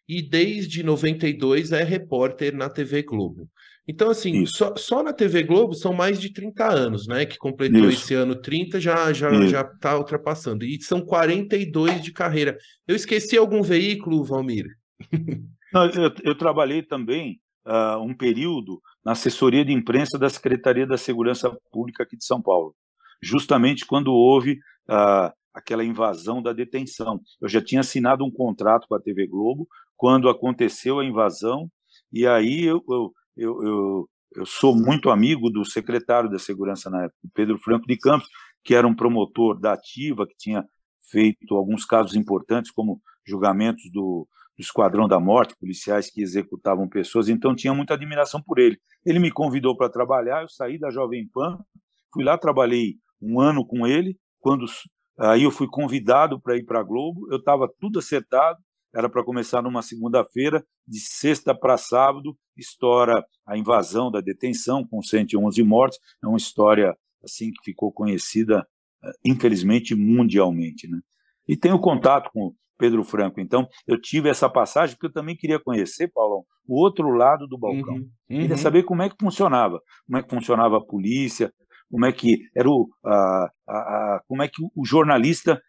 e 0.07 0.21
desde 0.21 0.83
92 0.83 1.71
é 1.71 1.83
repórter 1.83 2.55
na 2.55 2.69
TV 2.69 3.01
Globo. 3.01 3.49
Então, 3.87 4.11
assim, 4.11 4.45
só, 4.45 4.75
só, 4.75 5.01
na 5.01 5.11
TV 5.11 5.41
Globo 5.41 5.73
são 5.73 5.91
mais 5.91 6.19
de 6.19 6.31
30 6.31 6.67
anos, 6.67 7.07
né? 7.07 7.25
Que 7.25 7.37
completou 7.37 7.89
Isso. 7.89 8.03
esse 8.03 8.13
ano 8.13 8.35
30, 8.35 8.79
já 8.79 9.11
já 9.11 9.47
já 9.47 9.61
está 9.61 9.97
ultrapassando. 9.97 10.63
E 10.65 10.79
são 10.81 11.01
42 11.01 12.03
de 12.03 12.11
carreira. 12.11 12.57
Eu 12.87 12.95
esqueci 12.95 13.35
algum 13.37 13.63
veículo, 13.63 14.23
Valmir? 14.23 14.65
Não, 15.73 15.89
eu, 15.89 16.11
eu 16.23 16.35
trabalhei 16.35 16.83
também 16.83 17.39
uh, 17.65 17.99
um 18.01 18.13
período 18.15 18.81
na 19.03 19.13
assessoria 19.13 19.65
de 19.65 19.73
imprensa 19.73 20.17
da 20.17 20.29
Secretaria 20.29 20.85
da 20.85 20.97
Segurança 20.97 21.55
Pública 21.71 22.03
aqui 22.03 22.17
de 22.17 22.25
São 22.25 22.41
Paulo, 22.41 22.75
justamente 23.21 23.85
quando 23.85 24.13
houve 24.13 24.59
uh, 24.89 25.31
aquela 25.53 25.83
invasão 25.83 26.41
da 26.41 26.53
detenção. 26.53 27.19
Eu 27.41 27.49
já 27.49 27.61
tinha 27.61 27.81
assinado 27.81 28.23
um 28.23 28.31
contrato 28.31 28.87
com 28.87 28.95
a 28.95 29.01
TV 29.01 29.27
Globo 29.27 29.67
quando 29.95 30.29
aconteceu 30.29 30.99
a 30.99 31.05
invasão, 31.05 31.69
e 32.11 32.27
aí 32.27 32.65
eu, 32.65 32.83
eu, 32.89 33.13
eu, 33.37 33.63
eu, 33.63 34.09
eu 34.35 34.45
sou 34.45 34.75
muito 34.75 35.09
amigo 35.09 35.49
do 35.49 35.63
secretário 35.63 36.29
da 36.29 36.37
Segurança 36.37 36.89
na 36.89 37.05
época, 37.05 37.19
Pedro 37.33 37.57
Franco 37.59 37.87
de 37.87 37.97
Campos, 37.97 38.27
que 38.63 38.75
era 38.75 38.87
um 38.87 38.95
promotor 38.95 39.59
da 39.59 39.73
Ativa, 39.73 40.27
que 40.27 40.35
tinha 40.37 40.65
feito 41.09 41.55
alguns 41.55 41.85
casos 41.85 42.15
importantes, 42.15 42.71
como 42.71 43.01
julgamentos 43.25 43.89
do, 43.91 44.27
do 44.57 44.61
Esquadrão 44.61 45.07
da 45.07 45.19
Morte, 45.19 45.55
policiais 45.59 46.09
que 46.09 46.21
executavam 46.21 46.87
pessoas, 46.87 47.27
então 47.27 47.55
tinha 47.55 47.73
muita 47.73 47.93
admiração 47.93 48.41
por 48.41 48.57
ele. 48.57 48.79
Ele 49.05 49.19
me 49.19 49.31
convidou 49.31 49.75
para 49.75 49.89
trabalhar, 49.89 50.41
eu 50.41 50.49
saí 50.49 50.79
da 50.79 50.89
Jovem 50.89 51.27
Pan, 51.27 51.59
fui 52.13 52.23
lá, 52.23 52.37
trabalhei 52.37 52.95
um 53.21 53.39
ano 53.39 53.65
com 53.65 53.85
ele, 53.85 54.17
quando 54.39 54.65
aí 55.19 55.43
eu 55.43 55.51
fui 55.51 55.67
convidado 55.67 56.39
para 56.39 56.57
ir 56.57 56.63
para 56.63 56.79
a 56.79 56.83
Globo, 56.83 57.27
eu 57.31 57.37
estava 57.37 57.69
tudo 57.79 57.99
acertado, 57.99 58.57
era 58.93 59.09
para 59.09 59.23
começar 59.25 59.61
numa 59.61 59.81
segunda-feira, 59.81 60.65
de 60.87 60.99
sexta 60.99 61.53
para 61.53 61.77
sábado, 61.77 62.37
estoura 62.55 63.25
a 63.45 63.57
invasão 63.57 64.09
da 64.09 64.21
detenção, 64.21 64.87
com 64.87 65.01
111 65.01 65.61
mortes, 65.63 65.99
é 66.23 66.27
uma 66.27 66.37
história 66.37 66.95
assim 67.21 67.51
que 67.51 67.63
ficou 67.63 67.91
conhecida, 67.91 68.65
eh, 69.03 69.11
infelizmente, 69.25 69.93
mundialmente. 69.95 70.87
Né? 70.87 70.99
E 71.47 71.57
tenho 71.57 71.77
contato 71.79 72.29
com 72.31 72.53
Pedro 72.77 73.03
Franco. 73.03 73.39
Então, 73.39 73.67
eu 73.87 73.99
tive 73.99 74.29
essa 74.29 74.49
passagem 74.49 74.95
porque 74.95 75.07
eu 75.07 75.13
também 75.13 75.35
queria 75.35 75.59
conhecer, 75.59 76.11
Paulão, 76.13 76.43
o 76.67 76.81
outro 76.81 77.09
lado 77.09 77.47
do 77.47 77.57
balcão. 77.57 77.95
Uhum, 77.95 78.09
uhum. 78.29 78.41
Queria 78.41 78.57
saber 78.57 78.83
como 78.83 79.01
é 79.01 79.09
que 79.09 79.15
funcionava, 79.19 79.79
como 80.05 80.17
é 80.17 80.23
que 80.23 80.29
funcionava 80.29 80.77
a 80.77 80.85
polícia, 80.85 81.51
como 81.89 82.05
é 82.05 82.11
que 82.11 82.39
era 82.55 82.69
o, 82.69 82.89
a, 83.05 83.51
a, 83.67 83.77
a 83.77 84.21
como 84.27 84.41
é 84.41 84.47
que 84.47 84.61
o 84.75 84.85
jornalista 84.85 85.61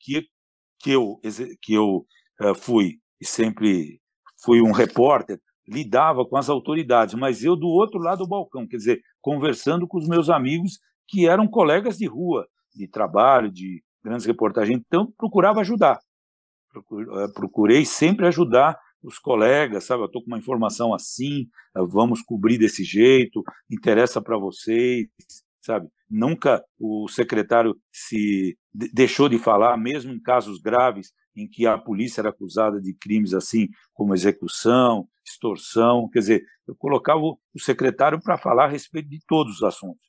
que, 0.00 0.26
que 0.80 0.90
eu, 0.90 1.20
que 1.62 1.74
eu 1.74 2.04
fui 2.56 2.98
e 3.20 3.26
sempre 3.26 4.00
fui 4.42 4.60
um 4.60 4.72
repórter, 4.72 5.40
lidava 5.66 6.24
com 6.24 6.36
as 6.36 6.48
autoridades, 6.48 7.14
mas 7.14 7.44
eu 7.44 7.54
do 7.54 7.66
outro 7.66 7.98
lado 7.98 8.24
do 8.24 8.28
balcão, 8.28 8.66
quer 8.66 8.76
dizer, 8.76 9.00
conversando 9.20 9.86
com 9.86 9.98
os 9.98 10.08
meus 10.08 10.30
amigos 10.30 10.78
que 11.06 11.26
eram 11.26 11.46
colegas 11.46 11.98
de 11.98 12.06
rua, 12.06 12.46
de 12.74 12.88
trabalho, 12.88 13.50
de 13.50 13.82
grandes 14.02 14.26
reportagens, 14.26 14.80
então 14.86 15.12
procurava 15.16 15.60
ajudar. 15.60 15.98
Eh, 16.80 17.28
procurei 17.34 17.84
sempre 17.84 18.26
ajudar 18.26 18.78
os 19.02 19.18
colegas, 19.18 19.84
sabe? 19.84 20.02
Eu 20.02 20.06
estou 20.06 20.22
com 20.22 20.28
uma 20.28 20.38
informação 20.38 20.92
assim, 20.94 21.46
eh, 21.76 21.80
vamos 21.88 22.22
cobrir 22.22 22.58
desse 22.58 22.84
jeito, 22.84 23.42
interessa 23.70 24.20
para 24.20 24.38
vocês, 24.38 25.08
sabe? 25.60 25.88
Nunca 26.10 26.62
o 26.78 27.08
secretário 27.08 27.76
se 27.92 28.56
deixou 28.72 29.28
de 29.28 29.38
falar, 29.38 29.76
mesmo 29.76 30.12
em 30.12 30.20
casos 30.20 30.60
graves 30.60 31.12
em 31.36 31.48
que 31.48 31.66
a 31.66 31.78
polícia 31.78 32.20
era 32.20 32.30
acusada 32.30 32.80
de 32.80 32.94
crimes 32.94 33.34
assim 33.34 33.68
como 33.92 34.14
execução, 34.14 35.06
extorsão, 35.24 36.08
quer 36.10 36.20
dizer, 36.20 36.44
eu 36.66 36.74
colocava 36.76 37.20
o 37.20 37.38
secretário 37.58 38.20
para 38.20 38.38
falar 38.38 38.64
a 38.64 38.68
respeito 38.68 39.08
de 39.08 39.20
todos 39.26 39.56
os 39.56 39.62
assuntos, 39.62 40.06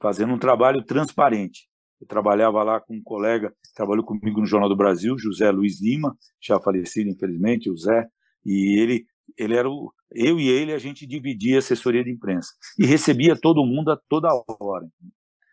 fazendo 0.00 0.34
um 0.34 0.38
trabalho 0.38 0.82
transparente. 0.84 1.67
Eu 2.00 2.06
trabalhava 2.06 2.62
lá 2.62 2.80
com 2.80 2.94
um 2.94 3.02
colega, 3.02 3.52
trabalhou 3.74 4.04
comigo 4.04 4.40
no 4.40 4.46
Jornal 4.46 4.68
do 4.68 4.76
Brasil, 4.76 5.18
José 5.18 5.50
Luiz 5.50 5.80
Lima, 5.80 6.16
já 6.40 6.60
falecido, 6.60 7.10
infelizmente, 7.10 7.70
o 7.70 7.76
Zé, 7.76 8.06
e 8.44 8.78
ele, 8.80 9.06
ele 9.36 9.54
era 9.54 9.68
o. 9.68 9.92
Eu 10.10 10.40
e 10.40 10.48
ele, 10.48 10.72
a 10.72 10.78
gente 10.78 11.06
dividia 11.06 11.58
assessoria 11.58 12.02
de 12.02 12.10
imprensa 12.10 12.50
e 12.78 12.86
recebia 12.86 13.36
todo 13.36 13.66
mundo 13.66 13.90
a 13.90 14.00
toda 14.08 14.28
hora. 14.60 14.88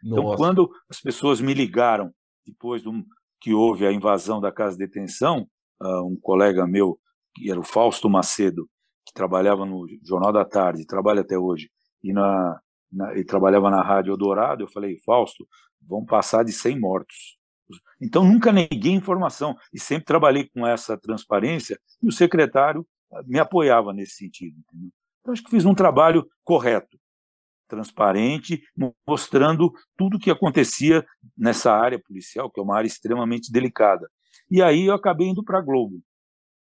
Então, 0.04 0.24
Nossa. 0.24 0.38
quando 0.38 0.70
as 0.90 1.02
pessoas 1.02 1.42
me 1.42 1.54
ligaram, 1.54 2.14
depois 2.46 2.84
do, 2.84 2.92
que 3.42 3.54
houve 3.54 3.86
a 3.86 3.92
invasão 3.92 4.40
da 4.40 4.52
casa 4.52 4.78
de 4.78 4.86
detenção, 4.86 5.48
uh, 5.82 6.06
um 6.06 6.18
colega 6.22 6.66
meu, 6.66 6.98
que 7.36 7.50
era 7.52 7.60
o 7.60 7.64
Fausto 7.64 8.10
Macedo, 8.10 8.70
que 9.06 9.14
trabalhava 9.14 9.66
no 9.66 9.86
Jornal 10.04 10.32
da 10.32 10.46
Tarde, 10.46 10.86
trabalha 10.86 11.22
até 11.22 11.38
hoje, 11.38 11.70
e 12.04 12.14
na, 12.14 12.60
na, 12.92 13.12
ele 13.12 13.24
trabalhava 13.24 13.70
na 13.70 13.82
Rádio 13.82 14.12
Eldorado, 14.12 14.64
eu 14.64 14.68
falei, 14.68 14.98
Fausto, 15.06 15.48
vão 15.82 16.06
passar 16.06 16.44
de 16.44 16.52
100 16.52 16.80
mortos. 16.80 17.38
Então, 18.02 18.24
nunca 18.24 18.52
neguei 18.52 18.92
informação 18.92 19.56
e 19.74 19.80
sempre 19.80 20.06
trabalhei 20.06 20.50
com 20.50 20.66
essa 20.68 20.98
transparência 20.98 21.80
e 22.02 22.08
o 22.08 22.12
secretário 22.12 22.86
ah, 23.12 23.24
me 23.26 23.40
apoiava 23.40 23.94
nesse 23.94 24.18
sentido. 24.18 24.58
Entendeu? 24.60 24.92
Então, 25.22 25.34
acho 25.34 25.44
que 25.44 25.50
fiz 25.50 25.66
um 25.66 25.74
trabalho 25.74 26.28
correto, 26.44 27.00
transparente, 27.68 28.62
mostrando 29.08 29.74
tudo 29.98 30.18
o 30.18 30.20
que 30.20 30.30
acontecia 30.30 31.04
nessa 31.36 31.74
área 31.74 32.00
policial, 32.00 32.52
que 32.52 32.60
é 32.60 32.64
uma 32.64 32.78
área 32.78 32.88
extremamente 32.88 33.52
delicada. 33.52 34.08
E 34.50 34.62
aí 34.62 34.86
eu 34.86 34.94
acabei 34.94 35.28
indo 35.28 35.44
para 35.44 35.60
a 35.60 35.64
Globo. 35.64 36.00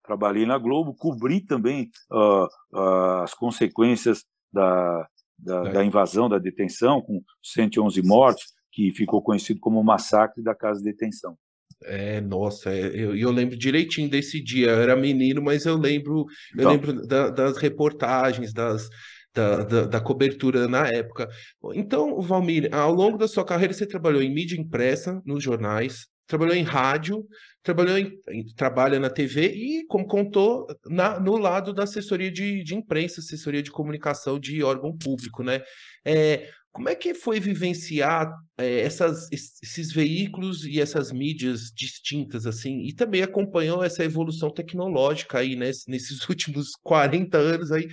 Trabalhei 0.03 0.47
na 0.47 0.57
Globo, 0.57 0.95
cobri 0.95 1.41
também 1.41 1.91
uh, 2.11 2.45
uh, 2.73 3.23
as 3.23 3.35
consequências 3.35 4.25
da, 4.53 5.09
da, 5.39 5.63
da, 5.65 5.85
invasão, 5.85 6.29
da 6.29 6.39
detenção, 6.39 7.01
com 7.01 7.23
111 7.43 8.03
mortos, 8.03 8.45
que 8.73 8.93
ficou 8.93 9.23
conhecido 9.23 9.61
como 9.61 9.81
o 9.81 9.85
massacre 9.85 10.43
da 10.43 10.55
casa 10.55 10.81
de 10.81 10.85
detenção. 10.85 11.37
É, 11.85 12.21
nossa, 12.21 12.73
é, 12.73 12.87
eu, 12.87 13.17
eu 13.17 13.31
lembro 13.31 13.57
direitinho 13.57 14.09
desse 14.09 14.43
dia. 14.43 14.71
Eu 14.71 14.81
era 14.81 14.97
menino, 14.97 15.43
mas 15.43 15.67
eu 15.67 15.77
lembro, 15.77 16.21
eu 16.21 16.61
então, 16.61 16.73
lembro 16.73 17.07
da, 17.07 17.31
das 17.31 17.57
reportagens, 17.57 18.53
das, 18.53 18.89
da, 19.35 19.65
da, 19.65 19.87
da, 19.87 20.01
cobertura 20.01 20.67
na 20.67 20.87
época. 20.87 21.29
Então, 21.75 22.21
Valmir, 22.21 22.69
ao 22.73 22.93
longo 22.93 23.19
da 23.19 23.29
sua 23.29 23.45
carreira, 23.45 23.73
você 23.73 23.87
trabalhou 23.87 24.23
em 24.23 24.33
mídia 24.33 24.59
impressa, 24.59 25.21
nos 25.27 25.43
jornais, 25.43 26.07
trabalhou 26.27 26.55
em 26.55 26.63
rádio, 26.63 27.27
trabalhou 27.65 27.99
em, 27.99 28.13
trabalha 28.55 29.01
na 29.01 29.11
TV 29.11 29.49
e, 29.49 29.87
como 29.87 30.07
contou, 30.07 30.67
na, 30.87 31.19
no 31.19 31.37
lado 31.39 31.73
da 31.73 31.83
assessoria 31.85 32.31
de, 32.31 32.63
de 32.63 32.75
imprensa, 32.75 33.21
assessoria 33.21 33.63
de 33.63 33.71
comunicação 33.71 34.39
de 34.39 34.63
órgão 34.63 34.97
público, 34.97 35.43
né? 35.43 35.63
É, 36.05 36.49
como 36.71 36.89
é 36.89 36.95
que 36.95 37.15
foi 37.15 37.41
vivenciar 37.41 38.31
é, 38.59 38.81
essas, 38.81 39.31
esses 39.33 39.93
veículos 39.93 40.67
e 40.67 40.81
essas 40.81 41.11
mídias 41.11 41.73
distintas, 41.75 42.47
assim? 42.47 42.83
E 42.83 42.93
também 42.93 43.23
acompanhou 43.23 43.83
essa 43.83 44.05
evolução 44.05 44.51
tecnológica 44.51 45.39
aí, 45.39 45.57
né? 45.57 45.71
Nesses 45.89 46.21
últimos 46.29 46.73
40 46.83 47.39
anos 47.39 47.73
aí, 47.73 47.89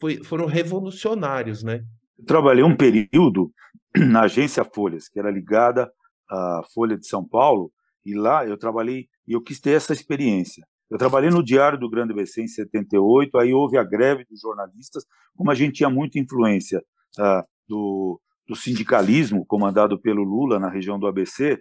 foi, 0.00 0.22
foram 0.22 0.46
revolucionários, 0.46 1.64
né? 1.64 1.82
Eu 2.16 2.24
trabalhei 2.24 2.62
um 2.62 2.76
período 2.76 3.52
na 3.96 4.22
agência 4.22 4.64
Folhas, 4.64 5.08
que 5.08 5.18
era 5.18 5.30
ligada 5.30 5.90
à 6.30 6.60
Folha 6.72 6.96
de 6.96 7.08
São 7.08 7.26
Paulo, 7.26 7.72
e 8.04 8.14
lá 8.14 8.46
eu 8.46 8.56
trabalhei, 8.56 9.08
e 9.26 9.32
eu 9.32 9.42
quis 9.42 9.60
ter 9.60 9.72
essa 9.72 9.92
experiência. 9.92 10.66
Eu 10.90 10.98
trabalhei 10.98 11.30
no 11.30 11.42
Diário 11.42 11.78
do 11.78 11.90
Grande 11.90 12.12
ABC 12.12 12.42
em 12.42 12.46
78, 12.46 13.38
aí 13.38 13.52
houve 13.52 13.76
a 13.76 13.82
greve 13.82 14.24
dos 14.24 14.40
jornalistas, 14.40 15.04
como 15.34 15.50
a 15.50 15.54
gente 15.54 15.74
tinha 15.74 15.90
muita 15.90 16.18
influência 16.18 16.80
uh, 17.18 17.42
do, 17.68 18.20
do 18.48 18.54
sindicalismo 18.54 19.44
comandado 19.44 20.00
pelo 20.00 20.22
Lula 20.22 20.60
na 20.60 20.68
região 20.68 20.98
do 20.98 21.08
ABC, 21.08 21.58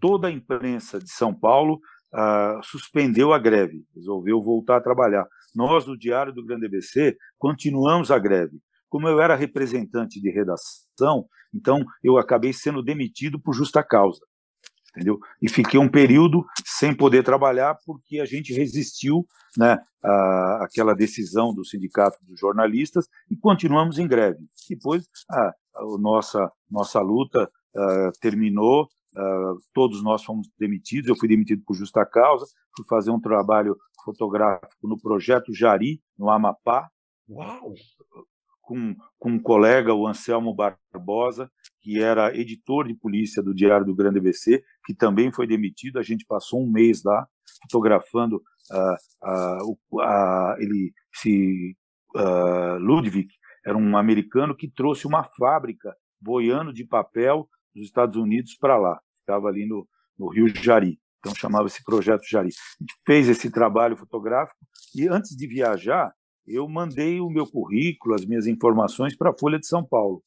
toda 0.00 0.26
a 0.26 0.32
imprensa 0.32 0.98
de 0.98 1.10
São 1.10 1.32
Paulo 1.32 1.74
uh, 2.12 2.60
suspendeu 2.64 3.32
a 3.32 3.38
greve, 3.38 3.84
resolveu 3.94 4.42
voltar 4.42 4.78
a 4.78 4.82
trabalhar. 4.82 5.26
Nós, 5.54 5.84
do 5.84 5.96
Diário 5.96 6.32
do 6.32 6.44
Grande 6.44 6.66
ABC, 6.66 7.16
continuamos 7.38 8.10
a 8.10 8.18
greve. 8.18 8.58
Como 8.88 9.08
eu 9.08 9.20
era 9.20 9.36
representante 9.36 10.20
de 10.20 10.30
redação, 10.30 11.26
então 11.54 11.84
eu 12.02 12.18
acabei 12.18 12.52
sendo 12.52 12.82
demitido 12.82 13.40
por 13.40 13.54
justa 13.54 13.82
causa 13.82 14.20
entendeu? 14.96 15.20
E 15.42 15.48
fiquei 15.48 15.78
um 15.78 15.88
período 15.88 16.44
sem 16.64 16.96
poder 16.96 17.22
trabalhar 17.22 17.76
porque 17.84 18.18
a 18.18 18.24
gente 18.24 18.54
resistiu, 18.54 19.26
né, 19.56 19.78
à, 20.02 20.64
àquela 20.64 20.94
decisão 20.94 21.54
do 21.54 21.64
sindicato 21.64 22.18
dos 22.22 22.40
jornalistas 22.40 23.06
e 23.30 23.36
continuamos 23.36 23.98
em 23.98 24.08
greve. 24.08 24.38
Depois 24.68 25.06
a, 25.30 25.52
a 25.76 25.98
nossa 26.00 26.50
nossa 26.70 27.00
luta 27.00 27.44
uh, 27.44 28.10
terminou, 28.20 28.84
uh, 28.84 29.58
todos 29.72 30.02
nós 30.02 30.24
fomos 30.24 30.48
demitidos. 30.58 31.08
Eu 31.08 31.16
fui 31.16 31.28
demitido 31.28 31.62
por 31.64 31.74
justa 31.74 32.04
causa, 32.04 32.46
fui 32.74 32.86
fazer 32.88 33.10
um 33.10 33.20
trabalho 33.20 33.76
fotográfico 34.04 34.88
no 34.88 34.98
projeto 34.98 35.54
Jari 35.54 36.00
no 36.18 36.30
Amapá. 36.30 36.88
Uau! 37.28 37.74
Com, 38.62 38.96
com 39.18 39.30
um 39.30 39.38
colega, 39.40 39.94
o 39.94 40.08
Anselmo 40.08 40.52
Barbosa, 40.52 41.48
que 41.86 42.02
era 42.02 42.36
editor 42.36 42.88
de 42.88 42.94
polícia 42.94 43.40
do 43.40 43.54
Diário 43.54 43.86
do 43.86 43.94
Grande 43.94 44.18
ABC, 44.18 44.60
que 44.84 44.92
também 44.92 45.30
foi 45.30 45.46
demitido. 45.46 46.00
A 46.00 46.02
gente 46.02 46.26
passou 46.26 46.60
um 46.60 46.68
mês 46.68 47.04
lá 47.04 47.24
fotografando 47.62 48.42
uh, 48.72 49.62
uh, 49.62 49.72
uh, 49.92 50.56
ele 50.58 50.92
se 51.14 51.76
uh, 52.16 52.76
Ludwig 52.80 53.28
era 53.64 53.78
um 53.78 53.96
americano 53.96 54.56
que 54.56 54.68
trouxe 54.68 55.06
uma 55.06 55.22
fábrica 55.38 55.94
boiando 56.20 56.72
de 56.72 56.84
papel 56.84 57.48
dos 57.72 57.84
Estados 57.84 58.16
Unidos 58.16 58.56
para 58.56 58.76
lá. 58.76 58.98
Ficava 59.20 59.46
ali 59.46 59.64
no, 59.64 59.86
no 60.18 60.28
Rio 60.28 60.48
Jari. 60.48 60.98
Então 61.20 61.36
chamava 61.36 61.68
esse 61.68 61.84
projeto 61.84 62.28
Jari. 62.28 62.48
A 62.48 62.82
gente 62.82 62.94
fez 63.06 63.28
esse 63.28 63.48
trabalho 63.48 63.96
fotográfico 63.96 64.58
e 64.92 65.06
antes 65.06 65.36
de 65.36 65.46
viajar, 65.46 66.12
eu 66.48 66.68
mandei 66.68 67.20
o 67.20 67.30
meu 67.30 67.46
currículo, 67.46 68.16
as 68.16 68.26
minhas 68.26 68.48
informações 68.48 69.16
para 69.16 69.30
a 69.30 69.38
Folha 69.38 69.58
de 69.58 69.68
São 69.68 69.84
Paulo, 69.84 70.20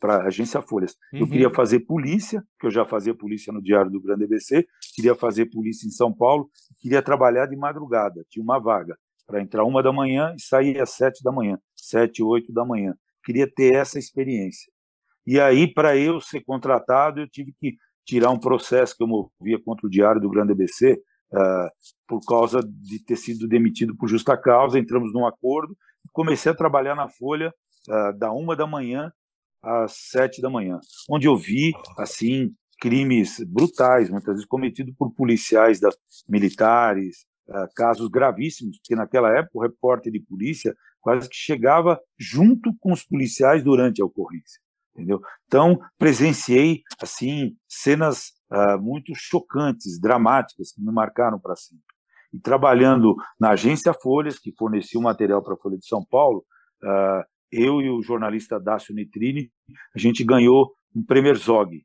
para 0.00 0.16
a 0.16 0.26
agência 0.26 0.62
Folhas. 0.62 0.96
Uhum. 1.12 1.20
Eu 1.20 1.28
queria 1.28 1.50
fazer 1.50 1.80
polícia, 1.80 2.42
que 2.58 2.66
eu 2.66 2.70
já 2.70 2.84
fazia 2.84 3.14
polícia 3.14 3.52
no 3.52 3.62
Diário 3.62 3.90
do 3.90 4.00
Grande 4.00 4.24
ABC, 4.24 4.66
queria 4.94 5.14
fazer 5.14 5.46
polícia 5.46 5.86
em 5.86 5.90
São 5.90 6.12
Paulo, 6.12 6.50
queria 6.80 7.02
trabalhar 7.02 7.46
de 7.46 7.56
madrugada, 7.56 8.24
tinha 8.30 8.42
uma 8.42 8.58
vaga 8.58 8.96
para 9.26 9.40
entrar 9.40 9.64
uma 9.64 9.82
da 9.82 9.92
manhã 9.92 10.34
e 10.36 10.42
sair 10.42 10.80
às 10.80 10.90
sete 10.90 11.22
da 11.22 11.30
manhã, 11.30 11.58
sete, 11.76 12.22
oito 12.22 12.52
da 12.52 12.64
manhã. 12.64 12.94
Queria 13.24 13.48
ter 13.48 13.74
essa 13.74 13.98
experiência. 13.98 14.72
E 15.24 15.38
aí, 15.38 15.72
para 15.72 15.96
eu 15.96 16.20
ser 16.20 16.42
contratado, 16.42 17.20
eu 17.20 17.28
tive 17.28 17.52
que 17.60 17.76
tirar 18.04 18.30
um 18.30 18.38
processo 18.38 18.96
que 18.96 19.02
eu 19.02 19.06
movia 19.06 19.62
contra 19.64 19.86
o 19.86 19.90
Diário 19.90 20.20
do 20.20 20.28
Grande 20.28 20.52
ABC, 20.52 21.00
uh, 21.32 21.68
por 22.08 22.20
causa 22.26 22.60
de 22.60 23.04
ter 23.04 23.16
sido 23.16 23.46
demitido 23.46 23.96
por 23.96 24.08
justa 24.08 24.36
causa. 24.36 24.78
Entramos 24.78 25.12
num 25.12 25.26
acordo, 25.26 25.76
comecei 26.12 26.50
a 26.50 26.54
trabalhar 26.54 26.96
na 26.96 27.08
Folha 27.08 27.54
uh, 27.88 28.18
da 28.18 28.32
uma 28.32 28.56
da 28.56 28.66
manhã 28.66 29.12
às 29.62 29.92
sete 30.10 30.40
da 30.40 30.50
manhã, 30.50 30.78
onde 31.08 31.26
eu 31.26 31.36
vi 31.36 31.72
assim 31.98 32.54
crimes 32.80 33.38
brutais, 33.46 34.08
muitas 34.08 34.34
vezes 34.34 34.46
cometidos 34.46 34.94
por 34.96 35.12
policiais 35.12 35.78
da, 35.78 35.90
militares, 36.28 37.26
uh, 37.48 37.68
casos 37.74 38.08
gravíssimos, 38.08 38.78
porque 38.78 38.96
naquela 38.96 39.30
época 39.36 39.58
o 39.58 39.62
repórter 39.62 40.10
de 40.10 40.20
polícia 40.20 40.74
quase 41.00 41.28
que 41.28 41.36
chegava 41.36 42.00
junto 42.18 42.74
com 42.80 42.92
os 42.92 43.04
policiais 43.04 43.62
durante 43.62 44.00
a 44.00 44.04
ocorrência 44.04 44.60
entendeu? 44.94 45.20
Então 45.46 45.80
presenciei 45.98 46.82
assim 47.00 47.56
cenas 47.68 48.32
uh, 48.50 48.80
muito 48.80 49.12
chocantes, 49.14 49.98
dramáticas 49.98 50.72
que 50.72 50.82
me 50.82 50.92
marcaram 50.92 51.38
para 51.38 51.56
sempre. 51.56 51.82
E 52.32 52.38
trabalhando 52.38 53.16
na 53.40 53.50
agência 53.50 53.92
Folhas, 53.92 54.38
que 54.38 54.52
fornecia 54.56 55.00
o 55.00 55.02
material 55.02 55.42
para 55.42 55.54
a 55.54 55.56
Folha 55.56 55.78
de 55.78 55.86
São 55.86 56.04
Paulo, 56.04 56.44
uh, 56.82 57.24
eu 57.50 57.80
e 57.80 57.90
o 57.90 58.02
jornalista 58.02 58.60
Dácio 58.60 58.94
Nitrini, 58.94 59.50
a 59.94 59.98
gente 59.98 60.24
ganhou 60.24 60.72
um 60.94 61.04
prêmio 61.04 61.34
Zog, 61.34 61.84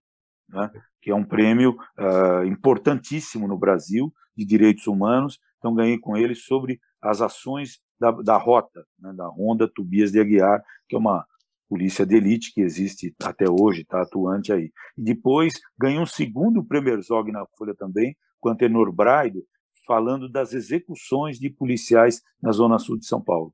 né, 0.50 0.72
que 1.02 1.12
é 1.12 1.16
um 1.16 1.24
prêmio 1.24 1.76
uh, 2.00 2.46
importantíssimo 2.46 3.48
no 3.48 3.58
Brasil 3.58 4.14
de 4.36 4.46
direitos 4.46 4.88
humanos. 4.88 5.40
Então 5.58 5.74
ganhei 5.74 5.98
com 5.98 6.16
ele 6.16 6.36
sobre 6.36 6.80
as 7.02 7.22
ações 7.22 7.80
da, 8.00 8.12
da 8.12 8.38
Rota, 8.38 8.86
né, 9.00 9.14
da 9.14 9.28
Ronda 9.28 9.68
Tobias 9.68 10.12
de 10.12 10.20
Aguiar, 10.20 10.64
que 10.88 10.96
é 10.96 11.00
uma 11.00 11.26
polícia 11.68 12.06
de 12.06 12.16
elite 12.16 12.54
que 12.54 12.62
existe 12.62 13.16
até 13.24 13.46
hoje, 13.50 13.82
está 13.82 14.02
atuante 14.02 14.54
aí. 14.54 14.72
E 14.98 15.02
depois 15.02 15.54
ganhou 15.78 16.04
um 16.04 16.08
segundo 16.08 16.64
Premier 16.64 17.02
Zog 17.02 17.32
na 17.32 17.46
Folha 17.58 17.74
também, 17.76 18.16
com 18.40 18.50
Antenor 18.50 18.92
Braido, 18.92 19.44
falando 19.86 20.30
das 20.30 20.54
execuções 20.54 21.40
de 21.40 21.50
policiais 21.50 22.22
na 22.42 22.52
Zona 22.52 22.78
Sul 22.78 22.98
de 22.98 23.06
São 23.06 23.22
Paulo. 23.22 23.54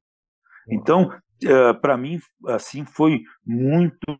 Então, 0.69 1.11
uh, 1.45 1.79
para 1.79 1.97
mim, 1.97 2.19
assim, 2.47 2.85
foi 2.85 3.21
muito 3.45 4.11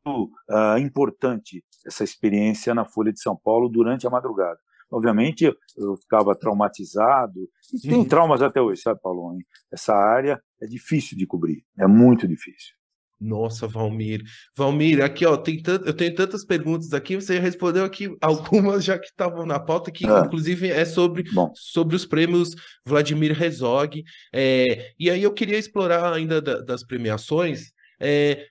uh, 0.49 0.77
importante 0.79 1.63
essa 1.85 2.03
experiência 2.03 2.73
na 2.73 2.85
Folha 2.85 3.11
de 3.11 3.21
São 3.21 3.35
Paulo 3.35 3.69
durante 3.69 4.05
a 4.05 4.09
madrugada. 4.09 4.59
Obviamente, 4.91 5.45
eu 5.45 5.95
ficava 5.95 6.35
traumatizado, 6.35 7.47
e 7.73 7.79
tem 7.87 7.99
uhum. 7.99 8.05
traumas 8.05 8.41
até 8.41 8.61
hoje, 8.61 8.81
sabe, 8.81 8.99
Paulo? 9.01 9.37
Essa 9.71 9.95
área 9.95 10.41
é 10.61 10.65
difícil 10.65 11.17
de 11.17 11.25
cobrir, 11.25 11.63
é 11.79 11.87
muito 11.87 12.27
difícil. 12.27 12.75
Nossa, 13.21 13.67
Valmir. 13.67 14.23
Valmir, 14.57 15.03
aqui, 15.03 15.23
ó, 15.25 15.37
tem 15.37 15.61
tant... 15.61 15.83
eu 15.85 15.93
tenho 15.93 16.15
tantas 16.15 16.43
perguntas 16.43 16.91
aqui, 16.91 17.15
você 17.15 17.37
respondeu 17.37 17.85
aqui 17.85 18.09
algumas 18.19 18.83
já 18.83 18.97
que 18.97 19.05
estavam 19.05 19.45
na 19.45 19.59
pauta, 19.59 19.91
que 19.91 20.07
ah, 20.07 20.23
inclusive 20.25 20.71
é 20.71 20.83
sobre, 20.83 21.25
sobre 21.53 21.95
os 21.95 22.03
prêmios 22.03 22.55
Vladimir 22.83 23.39
Herzog. 23.39 24.03
É, 24.33 24.91
e 24.99 25.09
aí 25.11 25.21
eu 25.21 25.31
queria 25.31 25.59
explorar 25.59 26.11
ainda 26.11 26.41
da, 26.41 26.61
das 26.61 26.83
premiações. 26.83 27.71
É, 27.99 28.47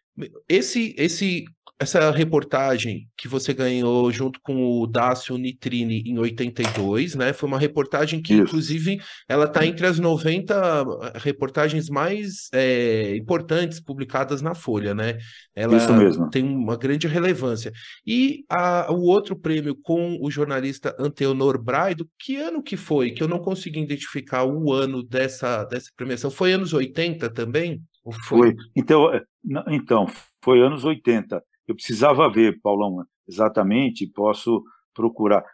esse, 0.48 0.94
esse 0.98 1.44
essa 1.80 2.10
reportagem 2.10 3.08
que 3.16 3.26
você 3.26 3.54
ganhou 3.54 4.12
junto 4.12 4.38
com 4.42 4.82
o 4.82 4.86
Dácio 4.86 5.38
Nitrini 5.38 6.02
em 6.04 6.18
82, 6.18 7.14
né? 7.14 7.32
Foi 7.32 7.48
uma 7.48 7.58
reportagem 7.58 8.20
que, 8.20 8.34
Isso. 8.34 8.42
inclusive, 8.42 9.00
ela 9.26 9.46
está 9.46 9.64
entre 9.64 9.86
as 9.86 9.98
90 9.98 10.54
eh, 10.54 11.12
reportagens 11.14 11.88
mais 11.88 12.50
é, 12.52 13.16
importantes 13.16 13.80
publicadas 13.80 14.42
na 14.42 14.54
Folha, 14.54 14.94
né? 14.94 15.16
Ela 15.54 15.78
Isso 15.78 15.90
mesmo. 15.94 16.28
tem 16.28 16.44
uma 16.44 16.76
grande 16.76 17.06
relevância. 17.06 17.72
E 18.06 18.44
a, 18.50 18.92
o 18.92 19.00
outro 19.00 19.34
prêmio 19.34 19.74
com 19.74 20.18
o 20.20 20.30
jornalista 20.30 20.94
Anteonor 20.98 21.58
Braido, 21.58 22.06
que 22.18 22.36
ano 22.36 22.62
que 22.62 22.76
foi? 22.76 23.12
Que 23.12 23.22
eu 23.22 23.28
não 23.28 23.38
consegui 23.38 23.80
identificar 23.80 24.44
o 24.44 24.70
ano 24.70 25.02
dessa, 25.02 25.64
dessa 25.64 25.88
premiação. 25.96 26.30
Foi 26.30 26.52
anos 26.52 26.74
80 26.74 27.30
também? 27.30 27.80
Ou 28.04 28.12
foi? 28.12 28.54
foi. 28.54 28.56
Então, 28.76 29.12
eh, 29.14 29.22
então, 29.68 30.06
foi 30.42 30.60
anos 30.60 30.84
80. 30.84 31.42
Eu 31.66 31.74
precisava 31.74 32.30
ver, 32.30 32.60
Paulão, 32.60 33.04
exatamente, 33.28 34.06
posso 34.06 34.62
procurar. 34.94 35.44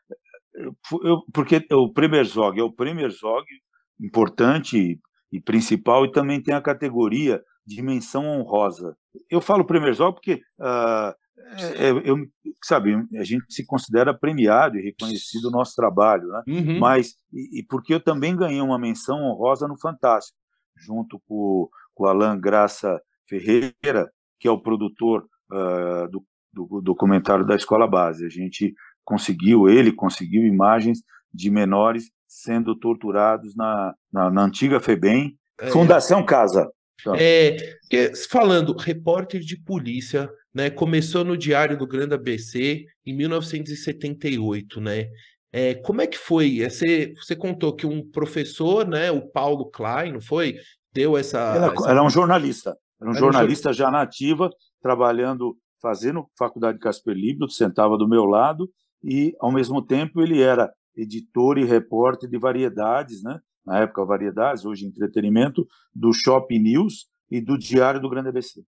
Eu, 1.03 1.22
porque 1.33 1.66
o 1.70 1.92
Premier 1.92 2.25
Zog 2.25 2.59
é 2.59 2.62
o 2.62 2.72
Premier 2.72 3.11
Zog 3.11 3.44
importante 4.01 4.99
e 5.33 5.40
principal, 5.40 6.05
e 6.05 6.12
também 6.12 6.42
tem 6.42 6.55
a 6.55 6.62
categoria 6.62 7.42
de 7.66 7.83
menção 7.83 8.25
honrosa. 8.25 8.96
Eu 9.29 9.40
falo 9.40 9.66
Premier 9.66 9.92
Zog 9.92 10.14
porque, 10.14 10.40
uh, 10.61 11.14
é, 11.77 11.90
eu, 12.05 12.16
sabe, 12.62 12.94
a 13.18 13.25
gente 13.25 13.44
se 13.51 13.64
considera 13.66 14.16
premiado 14.16 14.79
e 14.79 14.83
reconhecido 14.83 15.46
o 15.46 15.51
nosso 15.51 15.75
trabalho, 15.75 16.29
né? 16.29 16.42
Uhum. 16.49 16.79
Mas, 16.79 17.14
e, 17.33 17.61
e, 17.61 17.62
porque 17.64 17.92
eu 17.92 18.01
também 18.01 18.37
ganhei 18.37 18.61
uma 18.61 18.79
menção 18.79 19.22
honrosa 19.22 19.66
no 19.66 19.79
Fantástico, 19.79 20.38
junto 20.77 21.20
com, 21.27 21.68
com 21.94 22.05
o 22.05 22.07
Alan 22.07 22.38
Graça 22.38 23.01
Ferreira, 23.29 24.11
que 24.39 24.49
é 24.49 24.51
o 24.51 24.61
produtor 24.61 25.27
uh, 25.51 26.09
do, 26.11 26.25
do 26.53 26.81
documentário 26.81 27.47
da 27.47 27.57
escola 27.57 27.87
base. 27.87 28.25
A 28.25 28.29
gente 28.29 28.75
conseguiu, 29.05 29.69
ele 29.69 29.93
conseguiu 29.93 30.45
imagens 30.45 31.01
de 31.33 31.51
menores 31.51 32.11
sendo 32.27 32.77
torturados 32.79 33.55
na, 33.55 33.95
na, 34.12 34.31
na 34.31 34.45
antiga 34.45 34.81
FEBEM, 34.81 35.37
é. 35.61 35.69
Fundação 35.69 36.25
Casa. 36.25 36.71
Então. 37.01 37.15
É, 37.15 37.57
falando, 38.31 38.75
repórter 38.77 39.41
de 39.41 39.57
polícia, 39.57 40.29
né? 40.53 40.71
Começou 40.71 41.25
no 41.25 41.37
Diário 41.37 41.79
do 41.79 41.87
Grande 41.87 42.15
ABC 42.15 42.85
em 43.05 43.15
1978, 43.15 44.81
né? 44.81 45.09
É, 45.53 45.75
como 45.75 46.01
é 46.01 46.07
que 46.07 46.19
foi? 46.19 46.62
É, 46.62 46.69
você, 46.69 47.15
você 47.15 47.37
contou 47.37 47.75
que 47.75 47.87
um 47.87 48.03
professor, 48.11 48.87
né, 48.87 49.11
o 49.11 49.23
Paulo 49.23 49.71
Klein, 49.71 50.12
não 50.12 50.21
foi? 50.21 50.57
Deu 50.93 51.17
essa. 51.17 51.73
Essa... 51.73 51.91
era 51.91 52.03
um 52.03 52.11
jornalista, 52.11 52.77
era 53.01 53.11
um 53.11 53.13
era 53.13 53.21
jornalista 53.21 53.71
um... 53.71 53.73
já 53.73 53.91
nativa, 53.91 54.51
trabalhando, 54.83 55.57
fazendo 55.81 56.27
faculdade 56.39 56.79
de 56.79 56.83
Casper 56.83 57.15
Libro, 57.15 57.49
sentava 57.49 57.97
do 57.97 58.09
meu 58.09 58.25
lado, 58.25 58.71
e, 59.03 59.35
ao 59.41 59.53
mesmo 59.53 59.81
tempo, 59.85 60.21
ele 60.21 60.41
era 60.41 60.73
editor 60.97 61.59
e 61.59 61.65
repórter 61.65 62.29
de 62.29 62.39
variedades, 62.39 63.23
né? 63.23 63.39
na 63.67 63.81
época 63.81 64.05
variedades, 64.05 64.65
hoje 64.65 64.87
entretenimento, 64.87 65.67
do 65.93 66.13
Shopping 66.13 66.61
News 66.61 67.09
e 67.31 67.41
do 67.41 67.59
Diário 67.59 68.01
do 68.01 68.09
Grande 68.09 68.29
ABC. 68.29 68.63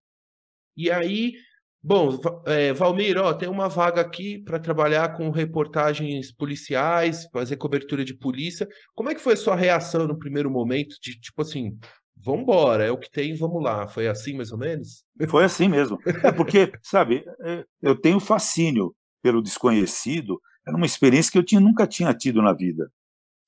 E 0.75 0.91
aí, 0.91 1.33
bom, 1.81 2.19
é, 2.45 2.73
Valmir, 2.73 3.17
ó, 3.17 3.33
tem 3.33 3.47
uma 3.47 3.69
vaga 3.69 4.01
aqui 4.01 4.37
para 4.43 4.59
trabalhar 4.59 5.15
com 5.15 5.29
reportagens 5.29 6.33
policiais, 6.33 7.25
fazer 7.31 7.55
cobertura 7.55 8.03
de 8.03 8.13
polícia. 8.13 8.67
Como 8.93 9.09
é 9.09 9.15
que 9.15 9.21
foi 9.21 9.33
a 9.33 9.37
sua 9.37 9.55
reação 9.55 10.05
no 10.05 10.19
primeiro 10.19 10.51
momento 10.51 10.95
de, 11.01 11.17
tipo 11.19 11.41
assim, 11.41 11.77
vamos 12.19 12.41
embora, 12.41 12.85
é 12.85 12.91
o 12.91 12.97
que 12.97 13.09
tem, 13.09 13.35
vamos 13.35 13.63
lá. 13.63 13.87
Foi 13.87 14.07
assim 14.07 14.35
mais 14.35 14.51
ou 14.51 14.57
menos? 14.57 15.05
Foi 15.29 15.43
assim 15.43 15.67
mesmo. 15.67 15.97
É 16.23 16.31
porque, 16.31 16.71
sabe, 16.83 17.23
é, 17.41 17.65
eu 17.81 17.99
tenho 17.99 18.19
fascínio 18.19 18.93
pelo 19.21 19.41
desconhecido, 19.41 20.39
era 20.67 20.75
uma 20.75 20.85
experiência 20.85 21.31
que 21.31 21.37
eu 21.37 21.43
tinha, 21.43 21.61
nunca 21.61 21.87
tinha 21.87 22.13
tido 22.13 22.41
na 22.41 22.53
vida. 22.53 22.91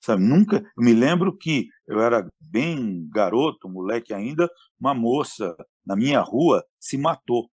Sabe, 0.03 0.23
nunca, 0.23 0.57
eu 0.57 0.83
me 0.83 0.93
lembro 0.93 1.37
que 1.37 1.67
eu 1.87 2.01
era 2.01 2.27
bem 2.41 3.07
garoto, 3.13 3.69
moleque 3.69 4.13
ainda, 4.13 4.49
uma 4.79 4.95
moça 4.95 5.55
na 5.85 5.95
minha 5.95 6.19
rua 6.21 6.63
se 6.79 6.97
matou. 6.97 7.49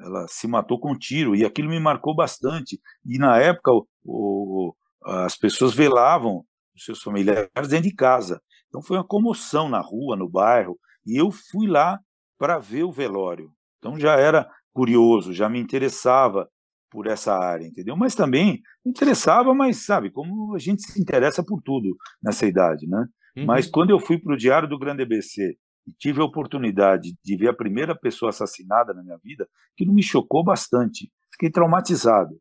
Ela 0.00 0.26
se 0.28 0.46
matou 0.46 0.80
com 0.80 0.92
um 0.92 0.98
tiro 0.98 1.34
e 1.36 1.44
aquilo 1.44 1.68
me 1.68 1.78
marcou 1.78 2.14
bastante. 2.14 2.80
E 3.04 3.18
na 3.18 3.36
época 3.38 3.72
o, 3.72 3.86
o, 4.04 4.74
as 5.04 5.36
pessoas 5.36 5.74
velavam 5.74 6.44
os 6.74 6.84
seus 6.84 7.02
familiares 7.02 7.68
dentro 7.68 7.88
de 7.88 7.94
casa. 7.94 8.40
Então 8.68 8.82
foi 8.82 8.96
uma 8.96 9.06
comoção 9.06 9.68
na 9.68 9.80
rua, 9.80 10.16
no 10.16 10.28
bairro, 10.28 10.78
e 11.06 11.16
eu 11.16 11.30
fui 11.30 11.66
lá 11.66 11.98
para 12.38 12.58
ver 12.58 12.84
o 12.84 12.92
velório. 12.92 13.50
Então 13.78 13.98
já 13.98 14.14
era 14.14 14.48
curioso, 14.72 15.32
já 15.32 15.48
me 15.48 15.58
interessava 15.58 16.48
por 16.90 17.06
essa 17.06 17.34
área, 17.34 17.66
entendeu? 17.66 17.96
Mas 17.96 18.14
também 18.14 18.60
interessava, 18.84 19.54
mas 19.54 19.84
sabe, 19.84 20.10
como 20.10 20.54
a 20.54 20.58
gente 20.58 20.82
se 20.82 21.00
interessa 21.00 21.44
por 21.44 21.60
tudo 21.62 21.96
nessa 22.22 22.46
idade, 22.46 22.86
né? 22.86 23.06
Uhum. 23.36 23.46
Mas 23.46 23.66
quando 23.66 23.90
eu 23.90 24.00
fui 24.00 24.18
para 24.18 24.34
o 24.34 24.36
Diário 24.36 24.68
do 24.68 24.78
Grande 24.78 25.02
ABC 25.02 25.56
e 25.86 25.92
tive 25.98 26.20
a 26.20 26.24
oportunidade 26.24 27.14
de 27.22 27.36
ver 27.36 27.48
a 27.48 27.56
primeira 27.56 27.94
pessoa 27.98 28.30
assassinada 28.30 28.94
na 28.94 29.02
minha 29.02 29.18
vida, 29.22 29.46
que 29.76 29.86
me 29.86 30.02
chocou 30.02 30.44
bastante. 30.44 31.10
Fiquei 31.32 31.50
traumatizado. 31.50 32.34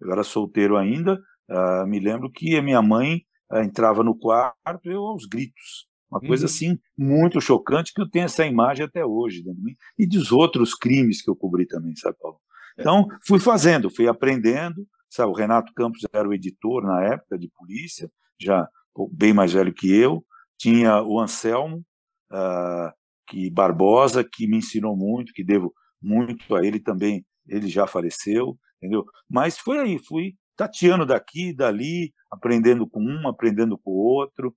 Eu 0.00 0.10
era 0.12 0.22
solteiro 0.22 0.76
ainda, 0.76 1.18
uh, 1.50 1.86
me 1.86 2.00
lembro 2.00 2.30
que 2.30 2.56
a 2.56 2.62
minha 2.62 2.80
mãe 2.80 3.22
entrava 3.52 4.02
no 4.02 4.14
quarto 4.14 4.90
eu 4.90 5.04
aos 5.04 5.26
gritos. 5.26 5.88
Uma 6.10 6.20
coisa 6.20 6.44
uhum. 6.44 6.50
assim 6.50 6.78
muito 6.98 7.40
chocante 7.40 7.92
que 7.94 8.00
eu 8.00 8.10
tenho 8.10 8.24
essa 8.24 8.44
imagem 8.44 8.84
até 8.84 9.04
hoje 9.04 9.42
de 9.42 9.50
mim 9.50 9.76
e 9.96 10.06
dos 10.06 10.32
outros 10.32 10.74
crimes 10.74 11.22
que 11.22 11.30
eu 11.30 11.36
cobri 11.36 11.66
também, 11.66 11.94
sabe, 11.94 12.16
Paulo? 12.20 12.40
É. 12.76 12.80
Então, 12.80 13.06
fui 13.26 13.38
fazendo, 13.38 13.88
fui 13.88 14.08
aprendendo. 14.08 14.86
Sabe, 15.08 15.30
o 15.30 15.34
Renato 15.34 15.72
Campos 15.74 16.02
era 16.12 16.28
o 16.28 16.32
editor 16.32 16.82
na 16.84 17.02
época 17.04 17.36
de 17.36 17.48
polícia, 17.48 18.10
já 18.40 18.68
bem 19.12 19.32
mais 19.32 19.52
velho 19.52 19.72
que 19.72 19.90
eu. 19.92 20.24
Tinha 20.58 21.02
o 21.02 21.18
Anselmo, 21.18 21.84
uh, 22.32 22.92
que 23.26 23.50
Barbosa, 23.50 24.22
que 24.22 24.46
me 24.46 24.58
ensinou 24.58 24.96
muito, 24.96 25.32
que 25.32 25.42
devo 25.42 25.72
muito 26.00 26.54
a 26.54 26.64
ele 26.64 26.78
também. 26.78 27.24
Ele 27.48 27.68
já 27.68 27.86
faleceu, 27.86 28.56
entendeu? 28.76 29.04
Mas 29.28 29.58
foi 29.58 29.78
aí, 29.78 29.98
fui 29.98 30.34
tateando 30.60 31.06
daqui, 31.06 31.54
dali, 31.54 32.12
aprendendo 32.30 32.86
com 32.86 33.00
um, 33.00 33.26
aprendendo 33.26 33.78
com 33.78 33.92
o 33.92 33.96
outro 33.96 34.54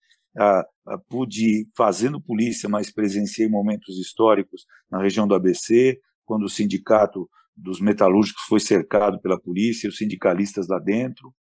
pude 1.09 1.67
fazendo 1.75 2.21
polícia, 2.21 2.67
mas 2.67 2.91
presenciei 2.91 3.47
momentos 3.47 3.97
históricos 3.97 4.65
na 4.89 5.01
região 5.01 5.27
do 5.27 5.35
ABC, 5.35 5.99
quando 6.25 6.43
o 6.43 6.49
sindicato 6.49 7.29
dos 7.55 7.79
metalúrgicos 7.79 8.43
foi 8.47 8.59
cercado 8.59 9.21
pela 9.21 9.39
polícia, 9.39 9.87
os 9.87 9.97
sindicalistas 9.97 10.67
lá 10.67 10.79
dentro, 10.79 11.33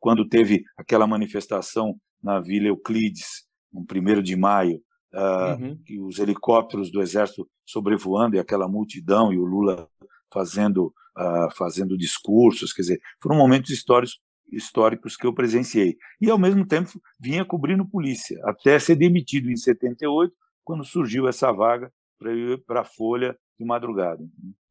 quando 0.00 0.28
teve 0.28 0.64
aquela 0.76 1.06
manifestação 1.06 1.94
na 2.22 2.40
Vila 2.40 2.66
Euclides, 2.66 3.46
no 3.72 3.82
1 3.82 4.22
de 4.22 4.36
maio, 4.36 4.80
uh, 5.14 5.62
uhum. 5.62 5.78
que 5.86 6.00
os 6.00 6.18
helicópteros 6.18 6.90
do 6.90 7.00
Exército 7.00 7.48
sobrevoando 7.64 8.34
e 8.34 8.40
aquela 8.40 8.68
multidão 8.68 9.32
e 9.32 9.38
o 9.38 9.44
Lula 9.44 9.88
fazendo, 10.32 10.92
uh, 11.16 11.54
fazendo 11.56 11.96
discursos, 11.96 12.72
quer 12.72 12.82
dizer, 12.82 13.00
foram 13.20 13.36
momentos 13.36 13.70
históricos 13.70 14.20
históricos 14.52 15.16
que 15.16 15.26
eu 15.26 15.32
presenciei. 15.32 15.96
E, 16.20 16.28
ao 16.28 16.38
mesmo 16.38 16.66
tempo, 16.66 17.00
vinha 17.18 17.42
cobrindo 17.42 17.88
polícia, 17.88 18.38
até 18.44 18.78
ser 18.78 18.96
demitido 18.96 19.50
em 19.50 19.56
78, 19.56 20.34
quando 20.62 20.84
surgiu 20.84 21.26
essa 21.26 21.50
vaga 21.50 21.90
para 22.22 22.32
ir 22.32 22.62
para 22.64 22.82
a 22.82 22.84
Folha 22.84 23.36
de 23.58 23.64
madrugada. 23.66 24.22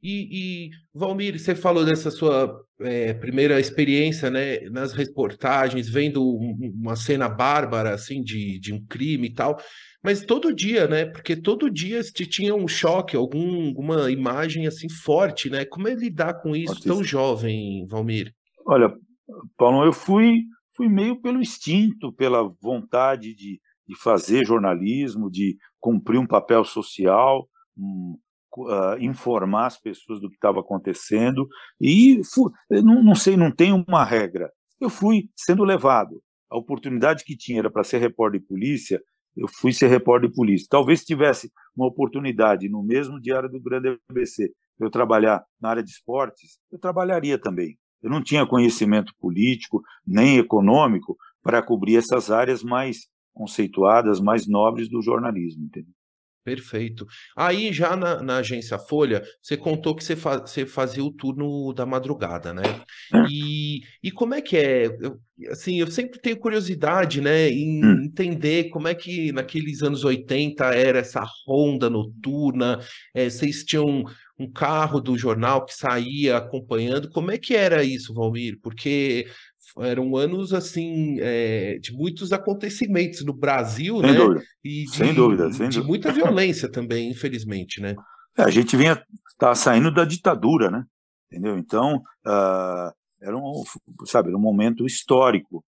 E, 0.01 0.29
e, 0.31 0.69
Valmir, 0.93 1.37
você 1.37 1.53
falou 1.53 1.85
dessa 1.85 2.09
sua 2.09 2.59
é, 2.79 3.13
primeira 3.13 3.59
experiência 3.59 4.31
né, 4.31 4.61
nas 4.69 4.93
reportagens, 4.93 5.87
vendo 5.87 6.23
uma 6.25 6.95
cena 6.95 7.29
bárbara 7.29 7.93
assim 7.93 8.23
de, 8.23 8.59
de 8.59 8.73
um 8.73 8.83
crime 8.87 9.27
e 9.27 9.33
tal, 9.33 9.59
mas 10.03 10.25
todo 10.25 10.55
dia, 10.55 10.87
né? 10.87 11.05
Porque 11.05 11.35
todo 11.35 11.69
dia 11.69 12.01
te 12.01 12.25
tinha 12.25 12.55
um 12.55 12.67
choque, 12.67 13.15
algum, 13.15 13.67
alguma 13.67 14.09
imagem 14.09 14.65
assim 14.65 14.89
forte, 14.89 15.49
né? 15.49 15.65
Como 15.65 15.87
é 15.87 15.93
lidar 15.93 16.41
com 16.41 16.55
isso 16.55 16.81
tão 16.81 17.03
jovem, 17.03 17.85
Valmir? 17.87 18.33
Olha, 18.65 18.91
Paulo, 19.55 19.85
eu 19.85 19.93
fui, 19.93 20.39
fui 20.75 20.89
meio 20.89 21.21
pelo 21.21 21.39
instinto, 21.39 22.11
pela 22.13 22.47
vontade 22.59 23.35
de, 23.35 23.59
de 23.87 24.01
fazer 24.01 24.43
jornalismo, 24.43 25.29
de 25.29 25.55
cumprir 25.81 26.19
um 26.19 26.27
papel 26.27 26.63
social, 26.63 27.49
um, 27.77 28.17
uh, 28.57 28.97
informar 28.99 29.65
as 29.65 29.77
pessoas 29.77 30.21
do 30.21 30.29
que 30.29 30.35
estava 30.35 30.59
acontecendo. 30.59 31.47
E 31.79 32.21
fui, 32.23 32.51
não, 32.69 33.03
não 33.03 33.15
sei, 33.15 33.35
não 33.35 33.51
tem 33.51 33.73
uma 33.73 34.05
regra. 34.05 34.51
Eu 34.79 34.89
fui 34.89 35.29
sendo 35.35 35.63
levado. 35.63 36.21
A 36.49 36.57
oportunidade 36.57 37.23
que 37.23 37.35
tinha 37.35 37.59
era 37.59 37.71
para 37.71 37.83
ser 37.83 37.97
repórter 37.97 38.39
de 38.39 38.47
polícia, 38.47 39.01
eu 39.35 39.47
fui 39.47 39.73
ser 39.73 39.87
repórter 39.87 40.29
de 40.29 40.35
polícia. 40.35 40.67
Talvez 40.69 41.03
tivesse 41.03 41.51
uma 41.75 41.87
oportunidade 41.87 42.69
no 42.69 42.83
mesmo 42.83 43.19
Diário 43.19 43.49
do 43.49 43.61
Grande 43.61 43.97
ABC, 44.09 44.51
eu 44.79 44.89
trabalhar 44.89 45.43
na 45.61 45.69
área 45.69 45.83
de 45.83 45.91
esportes, 45.91 46.59
eu 46.71 46.79
trabalharia 46.79 47.37
também. 47.37 47.77
Eu 48.01 48.09
não 48.09 48.21
tinha 48.21 48.47
conhecimento 48.47 49.13
político 49.19 49.81
nem 50.05 50.39
econômico 50.39 51.15
para 51.43 51.61
cobrir 51.61 51.97
essas 51.97 52.31
áreas 52.31 52.63
mais 52.63 53.07
conceituadas, 53.33 54.19
mais 54.19 54.47
nobres 54.47 54.89
do 54.89 55.01
jornalismo. 55.01 55.65
Entendeu? 55.65 55.93
Perfeito. 56.43 57.05
Aí, 57.37 57.71
já 57.71 57.95
na, 57.95 58.21
na, 58.21 58.37
agência 58.37 58.79
Folha, 58.79 59.21
você 59.39 59.55
contou 59.55 59.95
que 59.95 60.03
você, 60.03 60.15
fa 60.15 60.39
você, 60.39 60.65
fazia 60.65 61.03
o 61.03 61.11
turno 61.11 61.71
da 61.71 61.85
madrugada, 61.85 62.51
né? 62.51 62.63
É. 63.13 63.25
E, 63.29 63.81
e 64.01 64.11
como 64.11 64.33
é 64.33 64.41
que 64.41 64.57
é? 64.57 64.87
Eu, 64.87 65.19
assim, 65.51 65.79
eu 65.79 65.85
sempre 65.85 66.19
tenho 66.19 66.39
curiosidade, 66.39 67.21
né, 67.21 67.47
em 67.47 67.85
hum. 67.85 68.03
entender 68.05 68.69
como 68.69 68.87
é 68.87 68.95
que 68.95 69.31
naqueles 69.31 69.83
anos 69.83 70.03
80 70.03 70.65
era 70.73 70.99
essa 70.99 71.23
ronda 71.45 71.91
noturna, 71.91 72.79
é, 73.13 73.29
vocês 73.29 73.63
tinham 73.63 74.03
um 74.39 74.51
carro 74.51 74.99
do 74.99 75.15
jornal 75.15 75.63
que 75.63 75.73
saía 75.75 76.37
acompanhando. 76.37 77.09
Como 77.11 77.29
é 77.31 77.37
que 77.37 77.55
era 77.55 77.83
isso, 77.83 78.13
Valmir? 78.15 78.59
Porque 78.63 79.27
eram 79.79 80.15
anos 80.15 80.53
assim 80.53 81.17
é, 81.19 81.77
de 81.79 81.93
muitos 81.93 82.31
acontecimentos 82.33 83.23
no 83.25 83.33
Brasil, 83.33 83.99
sem 83.99 84.11
né? 84.11 84.17
Dúvida. 84.17 84.43
E 84.63 84.85
de, 84.85 84.95
sem 84.95 85.13
dúvida, 85.13 85.51
sem 85.51 85.69
de 85.69 85.75
dúvida. 85.77 85.87
muita 85.87 86.11
violência 86.13 86.69
também, 86.69 87.09
infelizmente, 87.09 87.81
né? 87.81 87.95
É, 88.37 88.43
a 88.43 88.49
gente 88.49 88.75
vinha 88.75 89.01
tá 89.37 89.55
saindo 89.55 89.91
da 89.91 90.05
ditadura, 90.05 90.69
né? 90.69 90.83
Entendeu? 91.31 91.57
Então 91.57 91.97
uh, 92.25 92.91
era 93.21 93.37
um, 93.37 93.63
sabe, 94.05 94.29
era 94.29 94.37
um 94.37 94.41
momento 94.41 94.85
histórico 94.85 95.63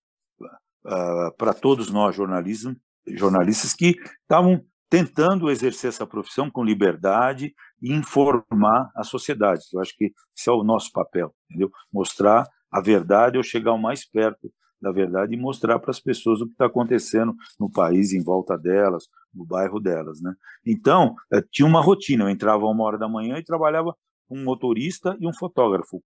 uh, 0.86 1.36
para 1.38 1.54
todos 1.54 1.89
nós 1.89 2.16
jornalistas, 2.16 2.76
jornalistas 3.08 3.74
que 3.74 3.96
estavam 4.22 4.63
tentando 4.89 5.50
exercer 5.50 5.89
essa 5.89 6.06
profissão 6.06 6.52
com 6.52 6.63
liberdade 6.63 7.52
e 7.82 7.92
informar 7.92 8.92
a 8.96 9.04
sociedade. 9.04 9.63
Eu 9.74 9.80
acho 9.80 9.96
que 9.98 10.13
esse 10.38 10.50
é 10.50 10.52
o 10.52 10.63
nosso 10.63 10.92
papel, 10.92 11.34
entendeu? 11.50 11.72
Mostrar 11.92 12.46
a 12.74 12.82
verdade 12.82 13.38
ou 13.38 13.44
chegar 13.44 13.74
o 13.74 13.78
mais 13.78 14.04
perto 14.04 14.52
da 14.82 14.92
verdade 14.92 15.34
e 15.34 15.38
mostrar 15.38 15.80
para 15.80 15.92
as 15.92 16.00
pessoas 16.00 16.42
o 16.42 16.46
que 16.46 16.54
está 16.54 16.66
acontecendo 16.66 17.34
no 17.60 17.72
país, 17.72 18.12
em 18.12 18.22
volta 18.22 18.58
delas, 18.58 19.06
no 19.34 19.46
bairro 19.46 19.80
delas, 19.80 20.20
né? 20.20 20.34
Então, 20.66 21.16
eh, 21.32 21.42
tinha 21.52 21.66
uma 21.68 21.82
rotina. 21.82 22.26
Eu 22.26 22.30
entrava 22.30 22.66
uma 22.66 22.84
hora 22.84 22.98
da 22.98 23.08
manhã 23.08 23.38
e 23.38 23.44
trabalhava 23.44 23.96
com 24.28 24.38
um 24.38 24.44
motorista 24.44 25.16
e 25.22 25.28
um 25.28 25.34
fotógrafo. 25.34 26.04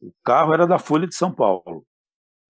O 0.00 0.12
carro 0.22 0.54
era 0.54 0.66
da 0.66 0.78
Folha 0.78 1.08
de 1.08 1.14
São 1.14 1.32
Paulo, 1.32 1.84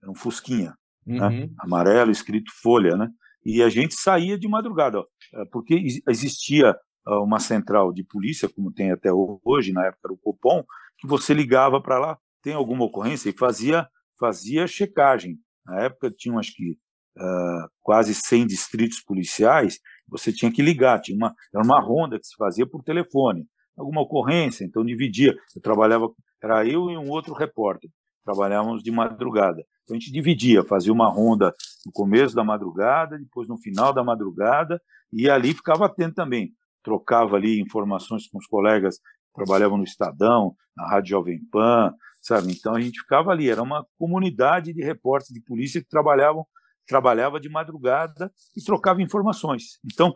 era 0.02 0.10
um 0.10 0.14
Fusquinha, 0.14 0.76
né? 1.06 1.20
uhum. 1.20 1.30
né? 1.30 1.50
amarelo, 1.58 2.10
escrito 2.10 2.52
Folha, 2.60 2.96
né? 2.96 3.08
E 3.44 3.62
a 3.62 3.70
gente 3.70 3.94
saía 3.94 4.38
de 4.38 4.46
madrugada, 4.46 4.98
ó, 4.98 5.04
eh, 5.34 5.44
porque 5.50 5.82
existia 6.08 6.76
ah, 7.06 7.20
uma 7.20 7.40
central 7.40 7.92
de 7.92 8.04
polícia, 8.04 8.48
como 8.48 8.72
tem 8.72 8.92
até 8.92 9.10
hoje, 9.12 9.72
na 9.72 9.86
época 9.86 10.00
era 10.04 10.12
o 10.12 10.18
Copom, 10.18 10.62
que 10.98 11.06
você 11.06 11.32
ligava 11.32 11.80
para 11.80 11.98
lá, 11.98 12.18
tem 12.42 12.54
alguma 12.54 12.84
ocorrência, 12.84 13.30
e 13.30 13.36
fazia, 13.36 13.88
fazia 14.18 14.66
checagem. 14.66 15.38
Na 15.64 15.82
época 15.82 16.10
tinham, 16.10 16.38
acho 16.38 16.52
que, 16.54 16.70
uh, 16.70 17.68
quase 17.82 18.14
100 18.14 18.46
distritos 18.46 19.00
policiais, 19.02 19.78
você 20.08 20.32
tinha 20.32 20.52
que 20.52 20.62
ligar, 20.62 21.00
tinha 21.00 21.16
uma, 21.16 21.34
era 21.54 21.64
uma 21.64 21.80
ronda 21.80 22.18
que 22.18 22.26
se 22.26 22.34
fazia 22.36 22.66
por 22.66 22.82
telefone. 22.82 23.46
Alguma 23.78 24.02
ocorrência, 24.02 24.64
então 24.64 24.84
dividia. 24.84 25.34
Eu 25.54 25.62
trabalhava, 25.62 26.10
era 26.42 26.66
eu 26.66 26.90
e 26.90 26.96
um 26.96 27.08
outro 27.08 27.32
repórter, 27.32 27.90
trabalhávamos 28.24 28.82
de 28.82 28.90
madrugada. 28.90 29.64
Então 29.84 29.96
a 29.96 29.98
gente 29.98 30.12
dividia, 30.12 30.64
fazia 30.64 30.92
uma 30.92 31.08
ronda 31.08 31.54
no 31.86 31.92
começo 31.92 32.34
da 32.34 32.44
madrugada, 32.44 33.18
depois 33.18 33.48
no 33.48 33.58
final 33.58 33.92
da 33.92 34.04
madrugada, 34.04 34.80
e 35.12 35.30
ali 35.30 35.54
ficava 35.54 35.86
atento 35.86 36.14
também. 36.14 36.52
Trocava 36.82 37.36
ali 37.36 37.60
informações 37.60 38.28
com 38.28 38.38
os 38.38 38.46
colegas 38.46 38.96
que 38.98 39.34
trabalhavam 39.34 39.78
no 39.78 39.84
Estadão, 39.84 40.54
na 40.76 40.88
Rádio 40.88 41.10
Jovem 41.10 41.40
Pan, 41.50 41.94
sabe? 42.22 42.52
Então 42.52 42.74
a 42.74 42.80
gente 42.80 43.00
ficava 43.00 43.30
ali, 43.30 43.48
era 43.48 43.62
uma 43.62 43.84
comunidade 43.98 44.72
de 44.72 44.82
repórteres 44.82 45.34
de 45.34 45.40
polícia 45.40 45.80
que 45.80 45.88
trabalhavam 45.88 46.46
trabalhava 46.90 47.38
de 47.38 47.48
madrugada 47.48 48.32
e 48.56 48.64
trocava 48.64 49.00
informações. 49.00 49.78
Então, 49.84 50.12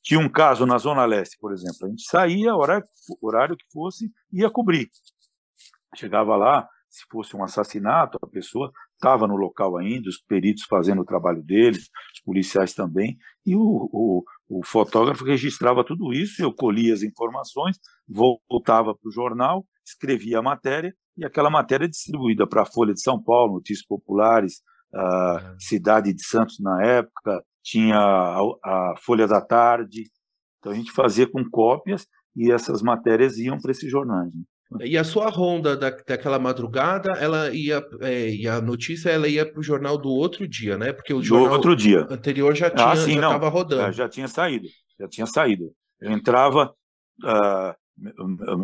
tinha 0.00 0.20
um 0.20 0.28
caso 0.28 0.64
na 0.64 0.78
Zona 0.78 1.04
Leste, 1.04 1.36
por 1.40 1.52
exemplo, 1.52 1.86
a 1.86 1.88
gente 1.88 2.04
saía, 2.04 2.54
horário, 2.54 2.86
horário 3.20 3.56
que 3.56 3.64
fosse, 3.72 4.08
ia 4.32 4.48
cobrir. 4.48 4.88
Chegava 5.96 6.36
lá, 6.36 6.68
se 6.88 7.04
fosse 7.10 7.36
um 7.36 7.42
assassinato, 7.42 8.16
a 8.22 8.26
pessoa 8.28 8.70
estava 8.92 9.26
no 9.26 9.34
local 9.34 9.76
ainda, 9.76 10.08
os 10.08 10.18
peritos 10.18 10.64
fazendo 10.68 11.02
o 11.02 11.04
trabalho 11.04 11.42
deles, 11.42 11.88
os 12.14 12.20
policiais 12.24 12.74
também, 12.74 13.16
e 13.44 13.56
o, 13.56 13.88
o, 13.92 14.24
o 14.48 14.64
fotógrafo 14.64 15.24
registrava 15.24 15.84
tudo 15.84 16.12
isso, 16.12 16.40
eu 16.40 16.52
colhia 16.52 16.94
as 16.94 17.02
informações, 17.02 17.76
voltava 18.08 18.94
para 18.94 19.08
o 19.08 19.12
jornal, 19.12 19.66
escrevia 19.84 20.38
a 20.38 20.42
matéria, 20.42 20.94
e 21.18 21.24
aquela 21.24 21.50
matéria 21.50 21.84
é 21.84 21.88
distribuída 21.88 22.46
para 22.46 22.62
a 22.62 22.66
Folha 22.66 22.94
de 22.94 23.02
São 23.02 23.20
Paulo, 23.20 23.54
Notícias 23.54 23.86
Populares, 23.86 24.62
a 24.94 25.54
Cidade 25.58 26.12
de 26.14 26.24
Santos 26.24 26.58
na 26.60 26.82
época, 26.82 27.42
tinha 27.62 27.98
a, 27.98 28.40
a 28.64 28.94
Folha 29.04 29.26
da 29.26 29.40
Tarde, 29.40 30.04
então 30.58 30.72
a 30.72 30.74
gente 30.74 30.92
fazia 30.92 31.26
com 31.30 31.44
cópias 31.50 32.06
e 32.36 32.50
essas 32.50 32.82
matérias 32.82 33.36
iam 33.36 33.58
para 33.58 33.72
esses 33.72 33.90
jornais. 33.90 34.32
Né? 34.34 34.86
E 34.86 34.96
a 34.96 35.04
sua 35.04 35.28
ronda 35.28 35.76
da, 35.76 35.90
daquela 35.90 36.38
madrugada, 36.38 37.12
ela 37.12 37.50
ia, 37.54 37.84
é, 38.00 38.28
e 38.28 38.46
a 38.46 38.60
notícia 38.60 39.10
ela 39.10 39.26
ia 39.26 39.50
para 39.50 39.58
o 39.58 39.62
jornal 39.62 39.98
do 39.98 40.10
outro 40.10 40.46
dia, 40.46 40.76
né? 40.76 40.92
Porque 40.92 41.12
o 41.12 41.22
jornal 41.22 41.54
outro 41.54 41.74
dia. 41.74 42.06
anterior 42.10 42.54
já 42.54 42.70
tinha, 42.70 42.90
ah, 42.90 42.96
sim, 42.96 43.14
já 43.14 43.26
estava 43.26 43.48
rodando. 43.48 43.92
Já 43.92 44.08
tinha 44.08 44.28
saído, 44.28 44.68
já 45.00 45.08
tinha 45.08 45.26
saído. 45.26 45.72
Eu 46.00 46.12
entrava, 46.12 46.72
uh, 47.24 47.74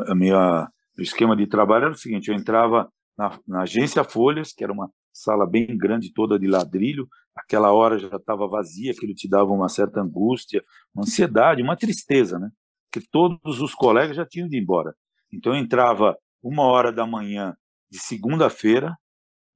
a 0.06 0.14
minha, 0.14 0.68
o 0.98 1.02
esquema 1.02 1.36
de 1.36 1.46
trabalho 1.46 1.86
era 1.86 1.94
o 1.94 1.98
seguinte: 1.98 2.28
eu 2.28 2.34
entrava 2.34 2.90
na, 3.16 3.38
na 3.46 3.62
agência 3.62 4.04
Folhas, 4.04 4.52
que 4.52 4.64
era 4.64 4.72
uma 4.72 4.90
sala 5.12 5.46
bem 5.46 5.76
grande, 5.76 6.12
toda 6.12 6.38
de 6.38 6.46
ladrilho. 6.46 7.08
Aquela 7.36 7.72
hora 7.72 7.98
já 7.98 8.16
estava 8.16 8.46
vazia, 8.46 8.92
aquilo 8.92 9.14
te 9.14 9.28
dava 9.28 9.50
uma 9.50 9.68
certa 9.68 10.00
angústia, 10.00 10.62
uma 10.94 11.02
ansiedade, 11.04 11.62
uma 11.62 11.76
tristeza, 11.76 12.38
né? 12.38 12.50
Que 12.92 13.00
todos 13.00 13.60
os 13.60 13.74
colegas 13.74 14.16
já 14.16 14.24
tinham 14.24 14.46
ido 14.46 14.56
embora. 14.56 14.94
Então 15.32 15.52
eu 15.52 15.58
entrava 15.58 16.16
uma 16.42 16.62
hora 16.62 16.92
da 16.92 17.06
manhã 17.06 17.56
de 17.90 17.98
segunda-feira, 17.98 18.96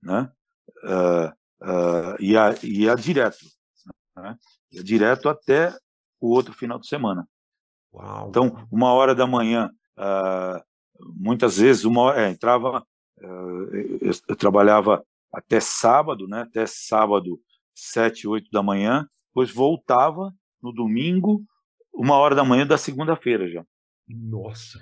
né? 0.02 0.30
Uh, 0.84 1.66
uh, 1.68 2.16
ia, 2.22 2.54
ia 2.62 2.94
direto, 2.94 3.44
né? 4.16 4.36
ia 4.70 4.82
direto 4.82 5.28
até 5.28 5.74
o 6.20 6.30
outro 6.30 6.52
final 6.52 6.78
de 6.78 6.88
semana. 6.88 7.28
Uau. 7.92 8.28
Então, 8.28 8.66
uma 8.70 8.92
hora 8.92 9.14
da 9.14 9.26
manhã, 9.26 9.70
uh, 9.98 10.62
muitas 11.00 11.58
vezes, 11.58 11.84
uma 11.84 12.18
é, 12.18 12.30
entrava, 12.30 12.84
eu, 13.20 13.98
eu, 14.28 14.36
trabalhava 14.36 15.04
até 15.32 15.60
sábado, 15.60 16.26
né? 16.26 16.42
Até 16.42 16.66
sábado, 16.66 17.40
sete, 17.74 18.26
oito 18.26 18.50
da 18.50 18.62
manhã, 18.62 19.06
depois 19.28 19.50
voltava 19.52 20.32
no 20.62 20.72
domingo, 20.72 21.42
uma 21.94 22.16
hora 22.16 22.34
da 22.34 22.44
manhã 22.44 22.66
da 22.66 22.78
segunda-feira 22.78 23.48
já. 23.48 23.64
Nossa, 24.08 24.78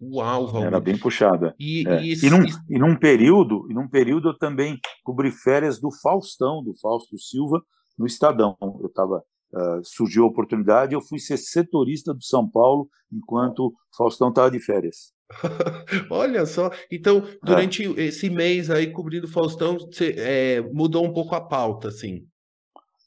uau, 0.00 0.46
Valmir. 0.46 0.66
Era 0.66 0.80
bem 0.80 0.98
puxada. 0.98 1.54
E, 1.58 1.88
é. 1.88 2.02
e, 2.02 2.12
esse... 2.12 2.26
e, 2.26 2.30
num, 2.30 2.44
e 2.68 2.78
num 2.78 2.94
período, 2.94 3.66
e 3.70 3.74
num 3.74 3.88
período 3.88 4.28
eu 4.28 4.38
também 4.38 4.78
cobri 5.02 5.32
férias 5.32 5.80
do 5.80 5.90
Faustão, 6.02 6.62
do 6.62 6.78
Fausto 6.78 7.18
Silva, 7.18 7.62
no 7.96 8.06
Estadão. 8.06 8.56
Eu 8.60 8.88
estava 8.88 9.24
uh, 9.54 9.82
surgiu 9.82 10.24
a 10.24 10.28
oportunidade, 10.28 10.94
eu 10.94 11.00
fui 11.00 11.18
ser 11.18 11.38
setorista 11.38 12.12
do 12.12 12.22
São 12.22 12.48
Paulo 12.48 12.88
enquanto 13.10 13.68
o 13.68 13.74
Faustão 13.96 14.28
estava 14.28 14.50
de 14.50 14.60
férias. 14.60 15.12
Olha 16.10 16.46
só, 16.46 16.70
então 16.90 17.22
durante 17.42 17.84
é. 17.84 18.04
esse 18.04 18.30
mês 18.30 18.70
aí 18.70 18.90
cobrindo 18.90 19.28
Faustão, 19.28 19.78
você 19.78 20.14
é, 20.16 20.60
mudou 20.72 21.04
um 21.04 21.12
pouco 21.12 21.34
a 21.34 21.40
pauta, 21.40 21.88
assim? 21.88 22.26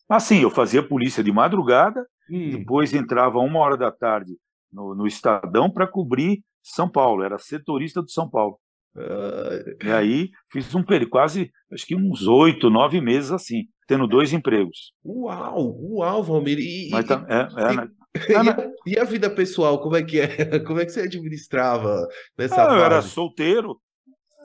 Ah, 0.08 0.20
sim, 0.20 0.42
eu 0.42 0.50
fazia 0.50 0.88
polícia 0.88 1.24
de 1.24 1.32
madrugada, 1.32 2.06
hum. 2.30 2.52
depois 2.52 2.94
entrava 2.94 3.40
uma 3.40 3.60
hora 3.60 3.78
da 3.78 3.92
tarde 3.92 4.38
no, 4.72 4.94
no 4.94 5.08
Estadão 5.08 5.70
para 5.70 5.88
cobrir 5.88 6.44
São 6.62 6.90
Paulo, 6.90 7.24
era 7.24 7.38
setorista 7.40 8.02
do 8.02 8.10
São 8.10 8.30
Paulo. 8.30 8.60
Uh... 8.96 9.86
E 9.86 9.92
aí 9.92 10.30
fiz 10.52 10.74
um 10.76 10.84
período, 10.84 11.10
quase, 11.10 11.50
acho 11.72 11.86
que 11.86 11.96
uns 11.96 12.28
oito, 12.28 12.70
nove 12.70 13.00
meses 13.00 13.32
assim, 13.32 13.64
tendo 13.88 14.06
dois 14.06 14.34
empregos. 14.34 14.94
Uau, 15.04 15.78
uau, 15.96 16.24
Valmir. 16.24 16.60
E, 16.60 16.90
Mas, 16.92 17.06
tá, 17.06 17.26
é, 17.30 17.40
é, 17.40 17.74
e, 17.74 18.01
né? 18.16 18.22
e, 18.30 18.36
a, 18.36 18.72
e, 18.88 19.00
a, 19.00 19.04
vida 19.04 19.30
pessoal, 19.30 19.82
como 19.82 19.96
é 19.96 20.04
que 20.04 20.20
é? 20.20 20.60
Como 20.66 20.80
é 20.80 20.86
que 20.86 20.92
você 20.92 21.02
administrava 21.02 22.08
nessa 22.38 22.70
ah, 22.70 22.76
Eu 22.76 22.84
era 22.84 23.02
solteiro, 23.02 23.80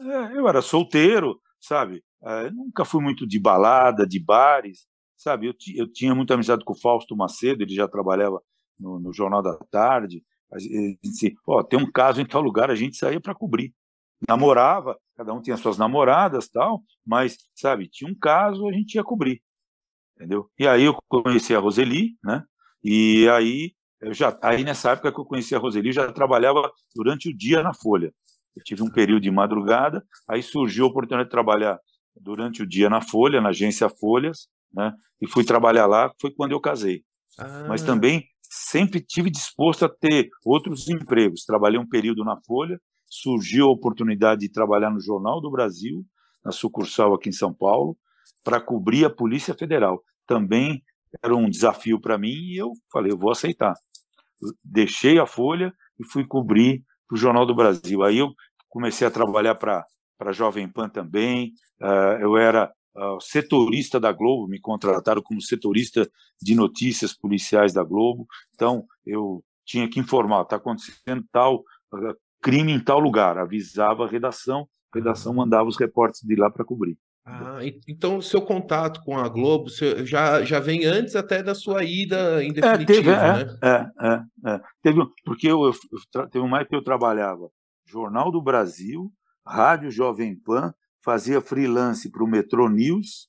é, 0.01 0.39
eu 0.39 0.49
era 0.49 0.63
solteiro, 0.63 1.41
sabe? 1.61 2.03
É, 2.23 2.51
nunca 2.51 2.85
fui 2.85 3.03
muito 3.03 3.27
de 3.27 3.39
balada, 3.39 4.07
de 4.07 4.19
bares, 4.19 4.87
sabe? 5.17 5.49
Eu, 5.49 5.55
eu 5.75 5.93
tinha 5.93 6.15
muita 6.15 6.35
amizade 6.35 6.65
com 6.65 6.73
o 6.73 6.81
Fausto 6.81 7.17
Macedo, 7.17 7.63
ele 7.63 7.75
já 7.75 7.89
trabalhava 7.89 8.41
no, 8.79 8.99
no 8.99 9.13
Jornal 9.13 9.43
da 9.43 9.57
Tarde, 9.71 10.23
gente 10.59 10.99
disse, 11.03 11.35
ó, 11.47 11.59
oh, 11.59 11.65
tem 11.65 11.79
um 11.79 11.91
caso 11.91 12.21
em 12.21 12.27
tal 12.27 12.41
lugar, 12.41 12.71
a 12.71 12.75
gente 12.75 12.97
saía 12.97 13.21
para 13.21 13.35
cobrir. 13.35 13.75
Namorava, 14.27 14.99
cada 15.15 15.33
um 15.33 15.43
tinha 15.43 15.57
suas 15.57 15.77
namoradas 15.77 16.49
tal, 16.49 16.83
mas, 17.05 17.37
sabe, 17.55 17.89
tinha 17.89 18.11
um 18.11 18.15
caso, 18.15 18.67
a 18.69 18.73
gente 18.73 18.95
ia 18.95 19.05
cobrir, 19.05 19.43
entendeu? 20.15 20.51
E 20.59 20.67
aí 20.67 20.85
eu 20.85 20.97
conheci 21.09 21.55
a 21.55 21.59
Roseli, 21.59 22.17
né? 22.25 22.43
E 22.89 23.29
aí, 23.31 23.73
eu 24.01 24.15
já, 24.15 24.39
aí 24.41 24.63
nessa 24.63 24.93
época 24.93 25.11
que 25.11 25.19
eu 25.19 25.25
conheci 25.25 25.57
a 25.57 25.59
Roseli, 25.59 25.89
eu 25.89 25.93
já 25.93 26.13
trabalhava 26.13 26.71
durante 26.95 27.29
o 27.29 27.37
dia 27.37 27.61
na 27.61 27.75
Folha. 27.75 28.15
Eu 28.57 28.63
tive 28.63 28.81
um 28.81 28.89
período 28.89 29.23
de 29.23 29.31
madrugada, 29.31 30.05
aí 30.29 30.41
surgiu 30.41 30.85
a 30.85 30.89
oportunidade 30.89 31.29
de 31.29 31.33
trabalhar 31.33 31.81
durante 32.15 32.63
o 32.63 32.67
dia 32.67 32.89
na 32.89 33.01
Folha, 33.01 33.41
na 33.41 33.49
agência 33.49 33.89
Folhas, 33.89 34.47
né? 34.73 34.93
E 35.21 35.27
fui 35.27 35.43
trabalhar 35.43 35.87
lá, 35.87 36.13
foi 36.21 36.31
quando 36.31 36.53
eu 36.53 36.61
casei. 36.61 37.03
Ah. 37.37 37.67
Mas 37.69 37.83
também 37.83 38.25
sempre 38.41 39.01
tive 39.01 39.31
disposto 39.31 39.85
a 39.85 39.89
ter 39.89 40.29
outros 40.45 40.89
empregos. 40.89 41.45
Trabalhei 41.45 41.81
um 41.81 41.89
período 41.89 42.23
na 42.23 42.41
Folha, 42.47 42.81
surgiu 43.05 43.67
a 43.67 43.73
oportunidade 43.73 44.43
de 44.43 44.49
trabalhar 44.49 44.91
no 44.91 45.01
Jornal 45.01 45.41
do 45.41 45.51
Brasil, 45.51 46.05
na 46.45 46.53
sucursal 46.53 47.13
aqui 47.15 47.31
em 47.31 47.33
São 47.33 47.53
Paulo, 47.53 47.99
para 48.45 48.61
cobrir 48.61 49.05
a 49.05 49.11
Polícia 49.11 49.55
Federal. 49.55 50.01
Também 50.25 50.85
era 51.23 51.35
um 51.35 51.49
desafio 51.49 52.01
para 52.01 52.19
mim 52.19 52.33
e 52.33 52.57
eu 52.57 52.73
falei, 52.93 53.13
eu 53.13 53.19
vou 53.19 53.31
aceitar. 53.31 53.75
Deixei 54.65 55.19
a 55.19 55.27
Folha 55.27 55.73
e 55.99 56.05
fui 56.05 56.27
cobrir 56.27 56.83
o 57.11 57.17
Jornal 57.17 57.47
do 57.47 57.55
Brasil. 57.55 58.03
Aí 58.03 58.19
eu 58.19 58.33
comecei 58.69 59.07
a 59.07 59.11
trabalhar 59.11 59.55
para 59.55 59.85
a 60.21 60.33
Jovem 60.33 60.69
Pan 60.69 60.89
também. 60.89 61.53
Uh, 61.81 62.21
eu 62.21 62.37
era 62.37 62.73
uh, 62.97 63.21
setorista 63.21 63.99
da 63.99 64.13
Globo, 64.13 64.49
me 64.49 64.61
contrataram 64.61 65.23
como 65.23 65.41
setorista 65.41 66.09
de 66.41 66.55
notícias 66.55 67.15
policiais 67.15 67.73
da 67.73 67.83
Globo. 67.83 68.27
Então, 68.55 68.85
eu 69.05 69.43
tinha 69.65 69.89
que 69.89 70.01
informar, 70.01 70.43
está 70.43 70.57
acontecendo 70.57 71.25
tal 71.33 71.61
uh, 71.93 72.15
crime 72.43 72.73
em 72.73 72.83
tal 72.83 73.01
lugar, 73.01 73.39
avisava 73.39 74.05
a 74.05 74.09
redação, 74.09 74.69
a 74.95 74.99
redação 74.99 75.35
mandava 75.35 75.69
os 75.69 75.79
repórteres 75.79 76.23
de 76.23 76.37
lá 76.37 76.51
para 76.51 76.65
cobrir. 76.65 76.99
Ah, 77.29 77.59
então 77.89 78.19
o 78.19 78.23
seu 78.23 78.41
contato 78.41 79.03
com 79.03 79.19
a 79.19 79.29
Globo 79.29 79.67
já, 80.05 80.45
já 80.45 80.61
vem 80.61 80.85
antes 80.85 81.17
até 81.17 81.43
da 81.43 81.57
sua 81.57 81.83
ida 81.83 82.43
em 82.45 82.53
definitivo, 82.53 82.93
é, 82.93 82.95
teve, 82.95 83.11
é, 83.11 83.45
né? 83.45 83.59
É, 83.63 84.07
é, 84.07 84.55
é. 84.55 84.61
Teve, 84.81 85.01
porque 85.25 85.49
eu, 85.49 85.61
eu, 85.65 86.29
teve 86.29 86.45
uma 86.45 86.59
época 86.59 86.71
que 86.71 86.77
eu 86.77 86.85
trabalhava 86.85 87.51
Jornal 87.85 88.31
do 88.31 88.41
Brasil, 88.41 89.13
Rádio 89.45 89.91
Jovem 89.91 90.39
Pan, 90.39 90.73
fazia 91.03 91.41
freelance 91.41 92.09
para 92.09 92.23
o 92.23 92.29
Metro 92.29 92.69
News, 92.69 93.29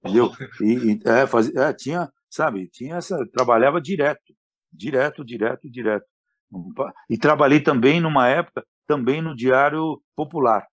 entendeu? 0.00 0.30
E, 0.62 0.92
e 0.92 1.00
é, 1.04 1.26
fazia, 1.26 1.60
é, 1.60 1.72
tinha, 1.72 2.08
sabe, 2.30 2.68
tinha 2.68 2.96
essa, 2.96 3.18
trabalhava 3.32 3.80
direto, 3.80 4.32
direto, 4.72 5.24
direto, 5.24 5.68
direto. 5.68 6.06
E 7.10 7.18
trabalhei 7.18 7.58
também 7.58 8.00
numa 8.00 8.28
época, 8.28 8.64
também 8.86 9.20
no 9.20 9.34
Diário 9.34 10.00
Popular, 10.14 10.64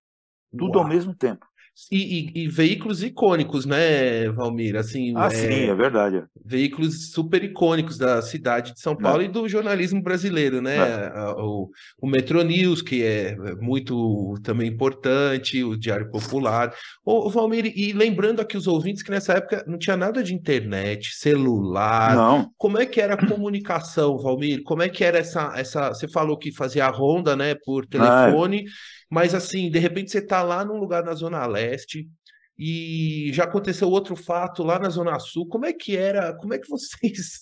tudo 0.56 0.76
Uau. 0.76 0.84
ao 0.84 0.88
mesmo 0.88 1.12
tempo. 1.12 1.44
E, 1.90 1.96
e, 1.96 2.44
e, 2.44 2.48
veículos 2.48 3.02
icônicos, 3.02 3.64
né, 3.64 4.28
Valmir? 4.30 4.76
Assim, 4.76 5.14
ah, 5.16 5.26
é, 5.26 5.30
sim, 5.30 5.70
é 5.70 5.74
verdade. 5.74 6.22
Veículos 6.44 7.10
super 7.10 7.42
icônicos 7.42 7.96
da 7.96 8.20
cidade 8.20 8.74
de 8.74 8.80
São 8.80 8.94
Paulo 8.94 9.22
é. 9.22 9.24
e 9.24 9.28
do 9.28 9.48
jornalismo 9.48 10.02
brasileiro, 10.02 10.60
né? 10.60 10.76
É. 10.76 11.12
O, 11.38 11.70
o 12.00 12.06
Metro 12.06 12.42
News, 12.42 12.82
que 12.82 13.02
é 13.02 13.36
muito 13.60 14.34
também 14.42 14.68
importante, 14.68 15.64
o 15.64 15.76
Diário 15.76 16.10
Popular. 16.10 16.74
Ô, 17.04 17.30
Valmir, 17.30 17.72
e 17.74 17.92
lembrando 17.92 18.40
aqui 18.40 18.56
os 18.56 18.66
ouvintes 18.66 19.02
que 19.02 19.10
nessa 19.10 19.34
época 19.34 19.64
não 19.66 19.78
tinha 19.78 19.96
nada 19.96 20.22
de 20.22 20.34
internet, 20.34 21.14
celular. 21.14 22.14
Não. 22.14 22.50
Como 22.58 22.78
é 22.78 22.84
que 22.84 23.00
era 23.00 23.14
a 23.14 23.26
comunicação, 23.26 24.18
Valmir? 24.18 24.62
Como 24.62 24.82
é 24.82 24.90
que 24.90 25.02
era 25.02 25.18
essa. 25.18 25.52
essa... 25.56 25.88
Você 25.88 26.06
falou 26.06 26.36
que 26.36 26.54
fazia 26.54 26.84
a 26.84 26.90
ronda, 26.90 27.34
né, 27.34 27.54
por 27.54 27.86
telefone. 27.86 28.64
Ah, 28.68 29.01
mas 29.12 29.34
assim, 29.34 29.70
de 29.70 29.78
repente 29.78 30.10
você 30.10 30.20
está 30.20 30.42
lá 30.42 30.64
num 30.64 30.78
lugar 30.78 31.04
na 31.04 31.12
Zona 31.12 31.44
Leste 31.44 32.08
e 32.58 33.30
já 33.34 33.44
aconteceu 33.44 33.90
outro 33.90 34.16
fato 34.16 34.62
lá 34.62 34.78
na 34.78 34.88
Zona 34.88 35.18
Sul. 35.18 35.46
Como 35.48 35.66
é 35.66 35.72
que 35.74 35.94
era? 35.94 36.34
Como 36.38 36.54
é 36.54 36.58
que 36.58 36.64
vocês. 36.70 37.38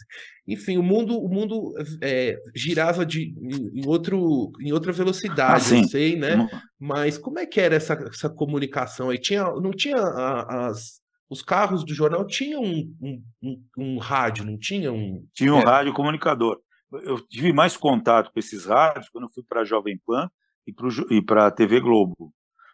Enfim, 0.48 0.78
o 0.78 0.82
mundo, 0.82 1.16
o 1.16 1.28
mundo 1.28 1.72
é, 2.02 2.36
girava 2.56 3.06
de, 3.06 3.32
em, 3.72 3.86
outro, 3.86 4.50
em 4.60 4.72
outra 4.72 4.90
velocidade, 4.90 5.72
ah, 5.72 5.78
eu 5.78 5.84
sei, 5.84 6.16
né? 6.16 6.48
Mas 6.76 7.16
como 7.16 7.38
é 7.38 7.46
que 7.46 7.60
era 7.60 7.76
essa, 7.76 7.92
essa 7.92 8.28
comunicação 8.28 9.08
aí? 9.08 9.18
Tinha, 9.18 9.44
não 9.44 9.70
tinha 9.70 9.96
as, 9.96 11.00
os 11.28 11.40
carros 11.40 11.84
do 11.84 11.94
jornal 11.94 12.26
tinham 12.26 12.64
um, 12.64 12.92
um, 13.00 13.22
um, 13.40 13.64
um 13.78 13.98
rádio, 13.98 14.44
não 14.44 14.58
tinha 14.58 14.92
um. 14.92 15.24
Tinha 15.32 15.54
um 15.54 15.60
é. 15.60 15.64
rádio 15.64 15.94
comunicador. 15.94 16.58
Eu 17.04 17.20
tive 17.28 17.52
mais 17.52 17.76
contato 17.76 18.32
com 18.32 18.40
esses 18.40 18.66
rádios 18.66 19.08
quando 19.08 19.26
eu 19.26 19.32
fui 19.32 19.44
para 19.48 19.60
a 19.60 19.64
Jovem 19.64 19.96
Pan 20.04 20.28
e 20.66 21.22
para 21.22 21.46
a 21.46 21.50
TV 21.50 21.80
Globo. 21.80 22.32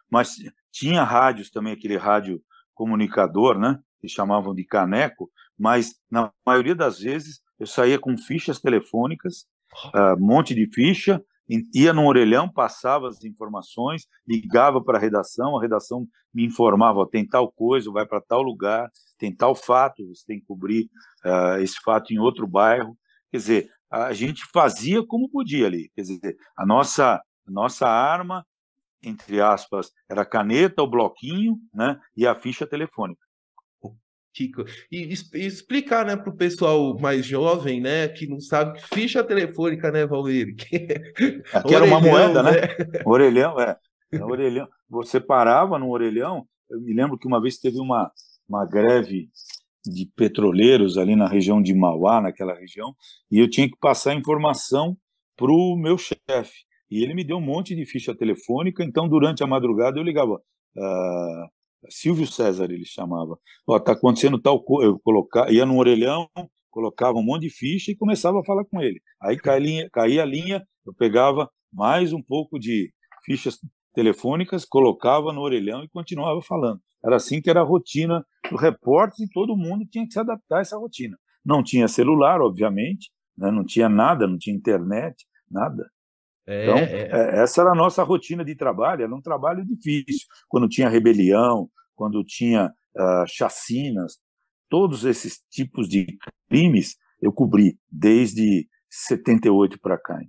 Mas 0.09 0.35
tinha 0.71 1.03
rádios 1.03 1.49
também, 1.49 1.73
aquele 1.73 1.97
rádio 1.97 2.41
comunicador, 2.73 3.57
né? 3.57 3.79
Que 3.99 4.07
chamavam 4.07 4.53
de 4.53 4.63
caneco, 4.63 5.29
mas 5.57 5.95
na 6.09 6.31
maioria 6.45 6.75
das 6.75 6.99
vezes 6.99 7.41
eu 7.59 7.65
saía 7.65 7.97
com 7.97 8.15
fichas 8.17 8.59
telefônicas, 8.59 9.45
uh, 9.93 10.19
monte 10.19 10.53
de 10.53 10.69
ficha, 10.71 11.21
ia 11.73 11.93
no 11.93 12.05
orelhão, 12.05 12.51
passava 12.51 13.07
as 13.07 13.23
informações, 13.23 14.05
ligava 14.27 14.83
para 14.83 14.97
a 14.97 15.01
redação, 15.01 15.57
a 15.57 15.61
redação 15.61 16.07
me 16.33 16.45
informava, 16.45 17.07
tem 17.09 17.25
tal 17.25 17.51
coisa, 17.51 17.91
vai 17.91 18.05
para 18.05 18.21
tal 18.21 18.41
lugar, 18.41 18.89
tem 19.17 19.35
tal 19.35 19.55
fato, 19.55 20.05
você 20.07 20.23
tem 20.27 20.39
que 20.39 20.45
cobrir 20.45 20.89
uh, 21.25 21.59
esse 21.59 21.79
fato 21.83 22.13
em 22.13 22.19
outro 22.19 22.45
bairro. 22.45 22.97
Quer 23.31 23.37
dizer, 23.37 23.69
a 23.89 24.13
gente 24.13 24.43
fazia 24.53 25.03
como 25.05 25.29
podia 25.29 25.65
ali. 25.65 25.89
Quer 25.95 26.01
dizer, 26.01 26.37
a 26.57 26.65
nossa 26.65 27.21
nossa 27.47 27.87
arma, 27.87 28.45
entre 29.01 29.39
aspas, 29.39 29.91
era 30.09 30.21
a 30.21 30.25
caneta, 30.25 30.81
o 30.81 30.87
bloquinho 30.87 31.57
né, 31.73 31.99
e 32.15 32.25
a 32.25 32.35
ficha 32.35 32.65
telefônica. 32.65 33.21
Kiko. 34.37 34.65
E, 34.91 35.11
explicar, 35.33 36.05
né, 36.05 36.15
para 36.15 36.29
o 36.29 36.37
pessoal 36.37 36.95
mais 36.99 37.25
jovem, 37.25 37.81
né, 37.81 38.07
que 38.07 38.27
não 38.27 38.39
sabe, 38.39 38.79
ficha 38.93 39.23
telefônica, 39.23 39.91
né, 39.91 40.05
Valdir? 40.05 40.55
Que, 40.55 41.73
era 41.73 41.85
uma 41.85 41.99
moeda, 41.99 42.43
né? 42.43 42.51
né? 42.51 42.67
Orelhão, 43.03 43.59
é. 43.59 43.75
Orelhão. 44.21 44.67
Você 44.87 45.19
parava 45.19 45.79
no 45.79 45.89
orelhão. 45.89 46.47
Eu 46.69 46.79
me 46.79 46.93
lembro 46.93 47.17
que 47.17 47.27
uma 47.27 47.41
vez 47.41 47.57
teve 47.57 47.79
uma, 47.79 48.11
uma 48.47 48.65
greve 48.65 49.29
de 49.83 50.05
petroleiros 50.15 50.97
ali 50.97 51.15
na 51.15 51.27
região 51.27 51.61
de 51.61 51.73
Mauá, 51.73 52.21
naquela 52.21 52.53
região, 52.53 52.93
e 53.31 53.39
eu 53.39 53.49
tinha 53.49 53.67
que 53.67 53.77
passar 53.79 54.13
informação 54.13 54.97
para 55.35 55.51
o 55.51 55.75
meu 55.75 55.97
chefe. 55.97 56.66
E 56.89 57.03
ele 57.03 57.13
me 57.13 57.23
deu 57.23 57.37
um 57.37 57.41
monte 57.41 57.75
de 57.75 57.85
ficha 57.85 58.15
telefônica, 58.15 58.83
então 58.83 59.07
durante 59.07 59.43
a 59.43 59.47
madrugada 59.47 59.99
eu 59.99 60.03
ligava. 60.03 60.41
Uh, 60.75 61.89
Silvio 61.89 62.25
César 62.25 62.65
ele 62.65 62.85
chamava. 62.85 63.37
Ó, 63.67 63.79
tá 63.79 63.93
acontecendo 63.93 64.39
tal 64.39 64.63
coisa. 64.63 64.91
Eu 64.91 64.99
colocava, 64.99 65.51
ia 65.51 65.65
no 65.65 65.77
orelhão, 65.77 66.29
colocava 66.69 67.17
um 67.17 67.23
monte 67.23 67.43
de 67.43 67.49
ficha 67.49 67.91
e 67.91 67.95
começava 67.95 68.39
a 68.39 68.45
falar 68.45 68.65
com 68.65 68.81
ele. 68.81 69.01
Aí 69.21 69.37
caía, 69.37 69.89
caía 69.91 70.23
a 70.23 70.25
linha, 70.25 70.65
eu 70.85 70.93
pegava 70.93 71.49
mais 71.73 72.13
um 72.13 72.21
pouco 72.21 72.59
de 72.59 72.91
fichas 73.25 73.59
telefônicas, 73.93 74.63
colocava 74.63 75.33
no 75.33 75.41
orelhão 75.41 75.83
e 75.83 75.89
continuava 75.89 76.41
falando. 76.41 76.79
Era 77.03 77.15
assim 77.15 77.41
que 77.41 77.49
era 77.49 77.61
a 77.61 77.65
rotina 77.65 78.23
do 78.49 78.57
repórter 78.57 79.25
e 79.25 79.29
todo 79.31 79.57
mundo 79.57 79.85
tinha 79.89 80.05
que 80.05 80.13
se 80.13 80.19
adaptar 80.19 80.59
a 80.59 80.61
essa 80.61 80.77
rotina. 80.77 81.17
Não 81.43 81.63
tinha 81.63 81.87
celular, 81.87 82.41
obviamente, 82.41 83.09
né? 83.37 83.51
não 83.51 83.65
tinha 83.65 83.89
nada, 83.89 84.27
não 84.27 84.37
tinha 84.37 84.55
internet, 84.55 85.25
nada. 85.49 85.89
É, 86.47 86.63
então, 86.63 86.77
é. 86.77 87.09
é. 87.11 87.43
essa 87.43 87.61
era 87.61 87.71
a 87.71 87.75
nossa 87.75 88.01
rotina 88.03 88.43
de 88.43 88.55
trabalho, 88.55 89.03
era 89.03 89.13
um 89.13 89.21
trabalho 89.21 89.65
difícil. 89.65 90.25
Quando 90.47 90.69
tinha 90.69 90.87
rebelião, 90.87 91.69
quando 91.93 92.23
tinha 92.23 92.67
uh, 92.95 93.27
chacinas, 93.27 94.17
todos 94.69 95.03
esses 95.03 95.41
tipos 95.51 95.89
de 95.89 96.07
crimes 96.49 96.95
eu 97.21 97.33
cobri 97.33 97.77
desde 97.91 98.67
78 98.89 99.79
para 99.79 99.97
cá. 99.97 100.19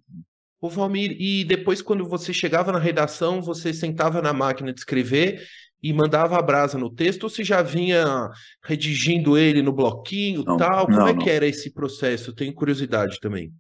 Ô 0.61 0.69
Valmir, 0.69 1.17
e 1.21 1.45
depois 1.45 1.81
quando 1.81 2.05
você 2.09 2.33
chegava 2.33 2.73
na 2.73 2.79
redação, 2.79 3.41
você 3.41 3.73
sentava 3.73 4.21
na 4.21 4.33
máquina 4.33 4.73
de 4.73 4.81
escrever 4.81 5.41
e 5.81 5.93
mandava 5.93 6.37
a 6.37 6.43
brasa 6.43 6.77
no 6.77 6.93
texto, 6.93 7.25
ou 7.25 7.31
você 7.31 7.45
já 7.45 7.63
vinha 7.63 8.29
redigindo 8.65 9.39
ele 9.39 9.63
no 9.63 9.73
bloquinho 9.73 10.43
não, 10.45 10.57
tal? 10.57 10.87
Como 10.87 10.99
não, 10.99 11.09
é 11.09 11.17
que 11.17 11.31
era 11.31 11.47
esse 11.47 11.73
processo? 11.73 12.35
Tenho 12.35 12.53
curiosidade 12.53 13.21
também. 13.21 13.53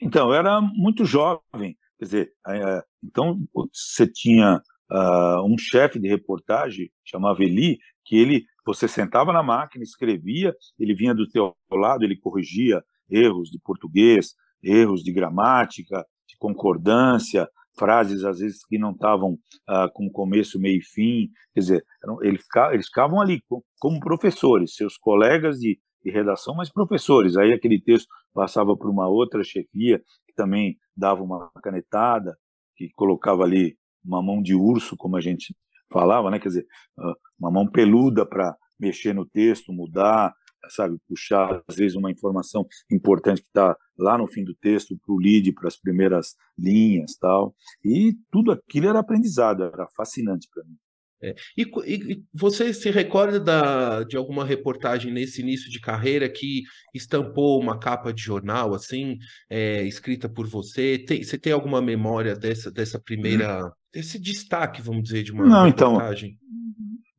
Então, 0.00 0.28
eu 0.28 0.34
era 0.34 0.60
muito 0.60 1.04
jovem, 1.04 1.76
quer 1.98 2.04
dizer, 2.04 2.32
então 3.02 3.38
você 3.52 4.06
tinha 4.06 4.60
uh, 4.90 5.42
um 5.44 5.56
chefe 5.58 5.98
de 5.98 6.08
reportagem, 6.08 6.90
chamava 7.04 7.42
Eli, 7.42 7.78
que 8.04 8.16
ele, 8.16 8.44
você 8.64 8.86
sentava 8.88 9.32
na 9.32 9.42
máquina, 9.42 9.82
escrevia, 9.82 10.54
ele 10.78 10.94
vinha 10.94 11.14
do 11.14 11.28
teu 11.28 11.54
lado, 11.70 12.04
ele 12.04 12.16
corrigia 12.16 12.82
erros 13.10 13.50
de 13.50 13.58
português, 13.58 14.34
erros 14.62 15.02
de 15.02 15.12
gramática, 15.12 16.04
de 16.28 16.36
concordância, 16.38 17.48
frases 17.78 18.24
às 18.24 18.40
vezes 18.40 18.64
que 18.66 18.78
não 18.78 18.90
estavam 18.90 19.32
uh, 19.32 19.90
com 19.92 20.10
começo, 20.10 20.58
meio 20.58 20.78
e 20.78 20.84
fim, 20.84 21.30
quer 21.54 21.60
dizer, 21.60 21.84
eles, 22.22 22.44
eles 22.72 22.86
ficavam 22.86 23.20
ali 23.20 23.40
como 23.78 24.00
professores, 24.00 24.74
seus 24.74 24.96
colegas 24.96 25.58
de, 25.58 25.78
redação, 26.10 26.54
mas 26.54 26.70
professores. 26.70 27.36
Aí 27.36 27.52
aquele 27.52 27.80
texto 27.80 28.08
passava 28.32 28.76
para 28.76 28.90
uma 28.90 29.08
outra 29.08 29.42
chefia, 29.42 29.98
que 30.26 30.34
também 30.34 30.76
dava 30.96 31.22
uma 31.22 31.50
canetada, 31.62 32.36
que 32.76 32.90
colocava 32.94 33.42
ali 33.42 33.76
uma 34.04 34.22
mão 34.22 34.42
de 34.42 34.54
urso, 34.54 34.96
como 34.96 35.16
a 35.16 35.20
gente 35.20 35.54
falava, 35.90 36.30
né? 36.30 36.38
quer 36.38 36.48
dizer, 36.48 36.66
ah, 36.98 37.14
uma 37.40 37.50
mão 37.50 37.66
peluda 37.70 38.26
para 38.26 38.56
mexer 38.78 39.14
no 39.14 39.26
texto, 39.26 39.72
mudar, 39.72 40.32
sabe, 40.70 40.98
puxar 41.08 41.62
às 41.66 41.76
vezes 41.76 41.96
uma 41.96 42.10
informação 42.10 42.66
importante 42.90 43.40
que 43.40 43.48
está 43.48 43.76
lá 43.98 44.18
no 44.18 44.26
fim 44.26 44.44
do 44.44 44.54
texto 44.54 44.96
para 45.04 45.14
o 45.14 45.18
lead, 45.18 45.52
para 45.52 45.68
as 45.68 45.76
primeiras 45.76 46.34
linhas, 46.56 47.16
tal. 47.18 47.54
E 47.84 48.16
tudo 48.30 48.52
aquilo 48.52 48.88
era 48.88 48.98
aprendizado, 48.98 49.64
era 49.64 49.88
fascinante 49.96 50.48
para 50.52 50.64
mim. 50.64 50.76
É. 51.20 51.34
E, 51.56 51.62
e, 51.84 52.22
você 52.32 52.72
se 52.72 52.90
recorda 52.90 53.40
da, 53.40 54.04
de 54.04 54.16
alguma 54.16 54.44
reportagem 54.44 55.12
nesse 55.12 55.40
início 55.40 55.70
de 55.70 55.80
carreira 55.80 56.28
que 56.28 56.62
estampou 56.94 57.60
uma 57.60 57.78
capa 57.78 58.12
de 58.12 58.22
jornal, 58.22 58.72
assim, 58.72 59.18
é, 59.50 59.82
escrita 59.82 60.28
por 60.28 60.46
você? 60.46 60.98
Tem, 60.98 61.22
você 61.22 61.36
tem 61.36 61.52
alguma 61.52 61.82
memória 61.82 62.36
dessa, 62.36 62.70
dessa 62.70 63.00
primeira, 63.00 63.66
hum. 63.66 63.70
desse 63.92 64.18
destaque, 64.18 64.80
vamos 64.80 65.02
dizer, 65.02 65.24
de 65.24 65.32
uma 65.32 65.44
Não, 65.44 65.66
então, 65.66 65.94
reportagem? 65.94 66.30
Então, 66.30 66.48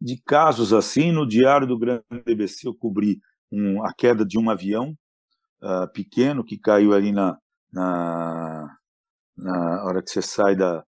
de 0.02 0.22
casos 0.26 0.72
assim, 0.72 1.12
no 1.12 1.28
Diário 1.28 1.68
do 1.68 1.78
Grande 1.78 2.04
BBC 2.26 2.68
eu 2.68 2.74
cobri 2.74 3.20
um, 3.52 3.84
a 3.84 3.94
queda 3.94 4.26
de 4.26 4.40
um 4.40 4.50
avião 4.50 4.96
uh, 5.62 5.92
pequeno 5.92 6.44
que 6.44 6.58
caiu 6.58 6.94
ali 6.94 7.12
na, 7.12 7.38
na, 7.70 8.78
na 9.36 9.84
hora 9.84 10.02
que 10.02 10.10
você 10.10 10.22
sai 10.22 10.56
da, 10.56 10.86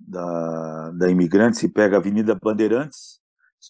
da, 0.00 0.90
da 0.92 1.10
Imigrantes 1.10 1.62
e 1.62 1.68
pega 1.68 1.96
a 1.96 2.00
Avenida 2.00 2.34
Bandeirantes. 2.34 3.20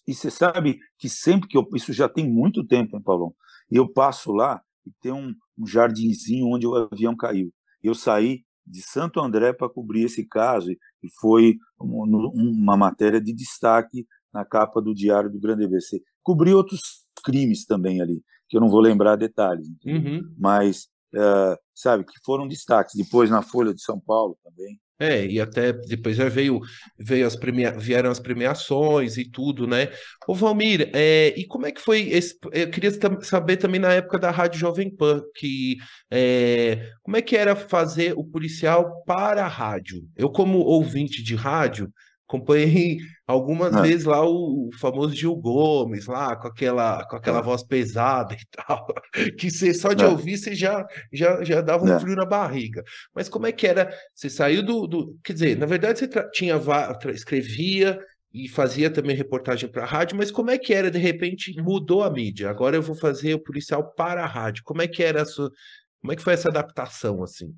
E 0.07 0.13
você 0.13 0.31
sabe 0.31 0.79
que 0.97 1.09
sempre 1.09 1.47
que 1.47 1.57
eu. 1.57 1.67
Isso 1.75 1.91
já 1.91 2.07
tem 2.07 2.29
muito 2.29 2.65
tempo, 2.65 2.95
hein, 2.95 3.03
Paulão? 3.03 3.33
E 3.69 3.75
eu 3.75 3.91
passo 3.91 4.31
lá 4.31 4.61
e 4.85 4.91
tem 5.01 5.11
um, 5.11 5.35
um 5.57 5.67
jardinzinho 5.67 6.47
onde 6.47 6.65
o 6.65 6.75
avião 6.75 7.15
caiu. 7.15 7.51
Eu 7.83 7.93
saí 7.93 8.43
de 8.65 8.81
Santo 8.81 9.19
André 9.19 9.53
para 9.53 9.69
cobrir 9.69 10.03
esse 10.03 10.25
caso 10.25 10.71
e 10.71 11.09
foi 11.19 11.57
uma 11.79 12.77
matéria 12.77 13.19
de 13.19 13.33
destaque 13.33 14.05
na 14.33 14.45
capa 14.45 14.81
do 14.81 14.93
Diário 14.93 15.29
do 15.29 15.39
Grande 15.39 15.65
ABC. 15.65 16.01
Cobri 16.23 16.53
outros 16.53 17.05
crimes 17.23 17.65
também 17.65 18.01
ali, 18.01 18.23
que 18.47 18.55
eu 18.55 18.61
não 18.61 18.69
vou 18.69 18.79
lembrar 18.79 19.15
detalhes, 19.15 19.67
uhum. 19.85 20.21
mas, 20.37 20.87
uh, 21.13 21.57
sabe, 21.73 22.05
que 22.05 22.13
foram 22.23 22.47
destaques. 22.47 22.93
Depois 22.95 23.29
na 23.29 23.41
Folha 23.41 23.73
de 23.73 23.81
São 23.81 23.99
Paulo 23.99 24.37
também. 24.43 24.79
É, 25.01 25.25
e 25.25 25.41
até 25.41 25.73
depois 25.73 26.15
já 26.15 26.29
veio, 26.29 26.59
veio 26.99 27.25
as 27.25 27.35
premia... 27.35 27.71
vieram 27.71 28.11
as 28.11 28.19
premiações 28.19 29.17
e 29.17 29.25
tudo, 29.27 29.65
né? 29.65 29.89
Ô 30.27 30.35
Valmir, 30.35 30.91
é, 30.93 31.33
e 31.35 31.43
como 31.47 31.65
é 31.65 31.71
que 31.71 31.81
foi 31.81 32.01
esse... 32.09 32.37
Eu 32.51 32.69
queria 32.69 32.91
saber 33.23 33.57
também 33.57 33.81
na 33.81 33.91
época 33.91 34.19
da 34.19 34.29
Rádio 34.29 34.59
Jovem 34.59 34.95
Pan, 34.95 35.23
que 35.35 35.77
é, 36.11 36.91
como 37.01 37.17
é 37.17 37.21
que 37.23 37.35
era 37.35 37.55
fazer 37.55 38.13
o 38.15 38.23
policial 38.23 39.03
para 39.03 39.43
a 39.43 39.47
rádio? 39.47 40.03
Eu, 40.15 40.29
como 40.29 40.59
ouvinte 40.59 41.23
de 41.23 41.33
rádio, 41.33 41.91
acompanhei 42.31 42.99
algumas 43.27 43.75
é. 43.75 43.81
vezes 43.81 44.05
lá 44.05 44.25
o, 44.25 44.69
o, 44.69 44.69
famoso 44.79 45.13
Gil 45.13 45.35
Gomes, 45.35 46.07
lá 46.07 46.35
com 46.37 46.47
aquela, 46.47 47.05
com 47.05 47.17
aquela 47.17 47.39
é. 47.39 47.43
voz 47.43 47.63
pesada 47.63 48.33
e 48.33 48.45
tal, 48.51 48.87
que 49.37 49.51
você 49.51 49.73
só 49.73 49.93
de 49.93 50.03
é. 50.03 50.07
ouvir 50.07 50.37
você 50.37 50.55
já, 50.55 50.85
já, 51.11 51.43
já 51.43 51.61
dava 51.61 51.83
um 51.83 51.99
frio 51.99 52.15
na 52.15 52.25
barriga. 52.25 52.83
Mas 53.13 53.27
como 53.27 53.47
é 53.47 53.51
que 53.51 53.67
era? 53.67 53.93
Você 54.15 54.29
saiu 54.29 54.63
do. 54.63 54.87
do 54.87 55.19
quer 55.23 55.33
dizer, 55.33 55.57
na 55.57 55.65
verdade 55.65 55.99
você 55.99 56.09
tinha 56.31 56.59
escrevia 57.13 57.99
e 58.33 58.47
fazia 58.47 58.89
também 58.89 59.15
reportagem 59.15 59.69
para 59.69 59.83
a 59.83 59.85
rádio, 59.85 60.15
mas 60.15 60.31
como 60.31 60.49
é 60.51 60.57
que 60.57 60.73
era? 60.73 60.89
De 60.89 60.97
repente 60.97 61.53
mudou 61.61 62.01
a 62.03 62.09
mídia. 62.09 62.49
Agora 62.49 62.77
eu 62.77 62.81
vou 62.81 62.95
fazer 62.95 63.33
o 63.33 63.43
policial 63.43 63.91
para 63.93 64.23
a 64.23 64.27
rádio. 64.27 64.63
Como 64.63 64.81
é 64.81 64.87
que 64.87 65.03
era 65.03 65.23
a 65.23 65.25
sua. 65.25 65.51
Como 65.99 66.13
é 66.13 66.15
que 66.15 66.23
foi 66.23 66.33
essa 66.33 66.49
adaptação 66.49 67.21
assim? 67.23 67.53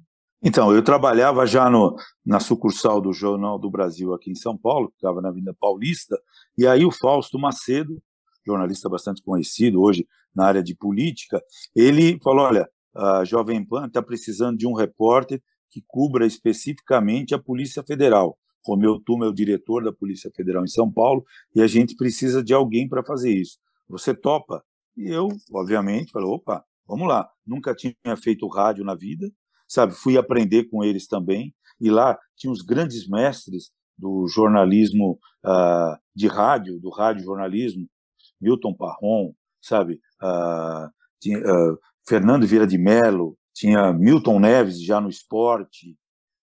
Então, 0.46 0.74
eu 0.74 0.84
trabalhava 0.84 1.48
já 1.48 1.70
no, 1.70 1.96
na 2.26 2.38
sucursal 2.38 3.00
do 3.00 3.14
Jornal 3.14 3.58
do 3.58 3.72
Brasil 3.72 4.14
aqui 4.14 4.30
em 4.30 4.36
São 4.36 4.58
Paulo, 4.58 4.90
que 4.90 4.96
estava 4.96 5.22
na 5.22 5.30
Avenida 5.30 5.56
Paulista, 5.58 6.20
e 6.58 6.68
aí 6.68 6.84
o 6.84 6.92
Fausto 6.92 7.40
Macedo, 7.40 8.02
jornalista 8.46 8.90
bastante 8.90 9.24
conhecido 9.24 9.82
hoje 9.82 10.06
na 10.36 10.46
área 10.46 10.62
de 10.62 10.76
política, 10.76 11.42
ele 11.74 12.20
falou: 12.22 12.46
olha, 12.46 12.70
a 12.94 13.24
Jovem 13.24 13.66
Pan 13.66 13.88
está 13.88 14.02
precisando 14.02 14.58
de 14.58 14.68
um 14.68 14.74
repórter 14.74 15.42
que 15.72 15.82
cubra 15.88 16.26
especificamente 16.26 17.34
a 17.34 17.40
Polícia 17.40 17.82
Federal. 17.82 18.38
Romeu 18.66 19.00
Tuma 19.00 19.26
é 19.26 19.30
o 19.30 19.34
diretor 19.34 19.84
da 19.84 19.94
Polícia 19.94 20.30
Federal 20.36 20.64
em 20.66 20.68
São 20.68 20.92
Paulo 20.92 21.24
e 21.56 21.62
a 21.62 21.68
gente 21.68 21.96
precisa 21.96 22.44
de 22.44 22.54
alguém 22.54 22.88
para 22.88 23.04
fazer 23.04 23.34
isso. 23.34 23.58
Você 23.88 24.14
topa? 24.14 24.62
E 24.98 25.08
eu, 25.10 25.30
obviamente, 25.54 26.12
falei: 26.12 26.28
opa, 26.28 26.66
vamos 26.86 27.08
lá. 27.08 27.30
Nunca 27.48 27.74
tinha 27.74 28.18
feito 28.22 28.46
rádio 28.48 28.84
na 28.84 28.94
vida, 28.94 29.32
sabe? 29.74 29.94
Fui 29.94 30.18
aprender 30.18 30.66
com 30.66 30.84
eles 30.84 31.08
também. 31.08 31.54
E 31.82 31.90
lá 31.90 32.18
tinha 32.36 32.54
os 32.54 32.62
grandes 32.62 33.08
mestres 33.08 33.72
do 33.98 34.28
jornalismo 34.28 35.20
uh, 35.44 35.98
de 36.16 36.28
rádio, 36.28 36.80
do 36.80 36.90
rádio 36.90 37.24
jornalismo, 37.24 37.88
Milton 38.40 38.74
Parron, 38.74 39.34
sabe? 39.62 40.00
Uh, 40.22 40.90
tinha, 41.20 41.40
uh, 41.40 41.78
Fernando 42.08 42.46
Vieira 42.46 42.68
de 42.68 42.78
Mello, 42.78 43.36
tinha 43.54 43.92
Milton 43.92 44.40
Neves 44.40 44.82
já 44.82 45.02
no 45.02 45.10
esporte, 45.10 45.98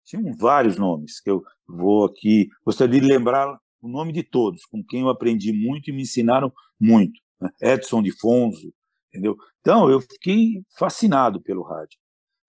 tinham 0.05 0.35
vários 0.35 0.77
nomes 0.77 1.21
que 1.21 1.29
eu 1.29 1.43
vou 1.67 2.05
aqui. 2.05 2.49
Gostaria 2.65 2.99
de 2.99 3.07
lembrar 3.07 3.59
o 3.81 3.87
nome 3.87 4.11
de 4.11 4.23
todos, 4.23 4.65
com 4.65 4.83
quem 4.83 5.01
eu 5.01 5.09
aprendi 5.09 5.53
muito 5.53 5.89
e 5.89 5.93
me 5.93 6.01
ensinaram 6.01 6.51
muito. 6.79 7.19
Né? 7.39 7.49
Edson 7.61 8.01
de 8.01 8.11
Fonso, 8.11 8.73
entendeu? 9.09 9.37
Então, 9.61 9.89
eu 9.89 10.01
fiquei 10.01 10.63
fascinado 10.77 11.39
pelo 11.41 11.61
rádio 11.61 11.99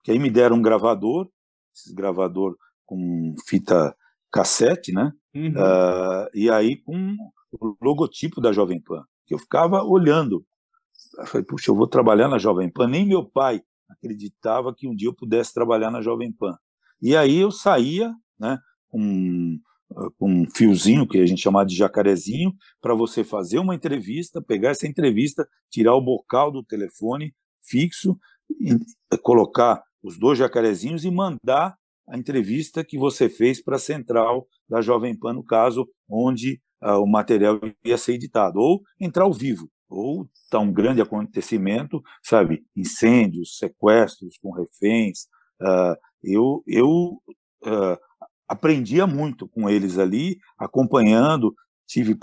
que 0.03 0.11
aí 0.11 0.19
me 0.19 0.31
deram 0.31 0.57
um 0.57 0.63
gravador, 0.63 1.29
esse 1.75 1.95
gravador 1.95 2.57
com 2.85 3.35
fita 3.47 3.95
cassete, 4.31 4.93
né? 4.93 5.13
Uhum. 5.35 5.53
Uh, 5.53 6.29
e 6.35 6.51
aí 6.51 6.77
com 6.77 7.17
o 7.53 7.77
logotipo 7.81 8.41
da 8.41 8.53
Jovem 8.53 8.81
Pan, 8.81 9.05
que 9.27 9.35
eu 9.35 9.39
ficava 9.39 9.83
olhando 9.83 10.45
eu 11.19 11.27
falei, 11.27 11.45
puxa, 11.45 11.71
eu 11.71 11.75
vou 11.75 11.87
trabalhar 11.87 12.29
na 12.29 12.39
Jovem 12.39 12.71
Pan. 12.71 12.87
Nem 12.87 13.07
meu 13.07 13.25
pai 13.25 13.63
acreditava 13.89 14.75
que 14.75 14.87
um 14.87 14.95
dia 14.95 15.09
eu 15.09 15.15
pudesse 15.15 15.53
trabalhar 15.53 15.91
na 15.91 16.03
Jovem 16.03 16.33
Pan. 16.33 16.57
E 17.03 17.17
aí 17.17 17.39
eu 17.39 17.51
saía, 17.51 18.13
né, 18.39 18.59
com, 18.89 19.59
com 20.19 20.43
um 20.43 20.47
fiozinho, 20.51 21.09
que 21.09 21.19
a 21.19 21.27
gente 21.27 21.41
chamava 21.41 21.67
de 21.67 21.75
jacarezinho, 21.75 22.53
para 22.81 22.95
você 22.95 23.25
fazer 23.25 23.59
uma 23.59 23.75
entrevista, 23.75 24.43
pegar 24.43 24.71
essa 24.71 24.87
entrevista, 24.87 25.49
tirar 25.71 25.95
o 25.95 26.03
bocal 26.03 26.51
do 26.53 26.63
telefone 26.63 27.35
fixo, 27.63 28.19
e 28.61 28.77
colocar 29.23 29.83
os 30.03 30.19
dois 30.19 30.39
jacarezinhos 30.39 31.05
e 31.05 31.11
mandar 31.11 31.77
a 32.09 32.19
entrevista 32.19 32.85
que 32.85 32.99
você 32.99 33.29
fez 33.29 33.63
para 33.63 33.77
a 33.77 33.79
central 33.79 34.47
da 34.69 34.81
Jovem 34.81 35.17
Pan, 35.17 35.35
no 35.35 35.45
caso, 35.45 35.89
onde 36.09 36.61
uh, 36.83 36.97
o 36.97 37.07
material 37.07 37.61
ia 37.85 37.97
ser 37.97 38.15
editado, 38.15 38.59
ou 38.59 38.83
entrar 38.99 39.25
ao 39.25 39.33
vivo, 39.33 39.71
ou 39.89 40.29
está 40.35 40.59
um 40.59 40.73
grande 40.73 41.01
acontecimento, 41.01 42.03
sabe, 42.23 42.65
incêndios, 42.75 43.59
sequestros 43.59 44.39
com 44.43 44.51
reféns. 44.51 45.27
Uh, 45.61 45.97
eu 46.23 46.63
eu 46.67 46.89
uh, 47.65 47.99
aprendia 48.49 49.07
muito 49.07 49.49
com 49.49 49.71
eles 49.71 49.99
ali, 49.99 50.39
acompanhando, 50.59 51.55
tive 51.87 52.17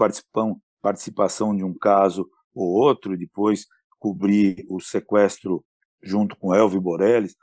participação, 0.82 1.56
de 1.56 1.64
um 1.64 1.74
caso 1.74 2.30
ou 2.54 2.68
outro, 2.68 3.18
depois 3.18 3.66
cobri 4.00 4.66
o 4.70 4.80
sequestro 4.80 5.64
junto 6.04 6.36
com 6.36 6.54
Elvio 6.54 6.82
Borelles. 6.82 7.36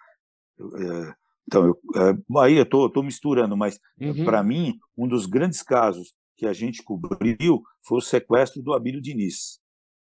É, 0.58 1.14
então, 1.46 1.66
eu, 1.66 1.78
é, 1.96 2.40
aí 2.40 2.56
eu 2.56 2.62
estou 2.62 3.02
misturando, 3.02 3.56
mas 3.56 3.78
uhum. 4.00 4.24
para 4.24 4.42
mim, 4.42 4.78
um 4.96 5.06
dos 5.06 5.26
grandes 5.26 5.62
casos 5.62 6.14
que 6.36 6.46
a 6.46 6.52
gente 6.52 6.82
cobriu 6.82 7.62
foi 7.86 7.98
o 7.98 8.02
sequestro 8.02 8.62
do 8.62 8.72
Abílio 8.72 9.00
Diniz, 9.00 9.60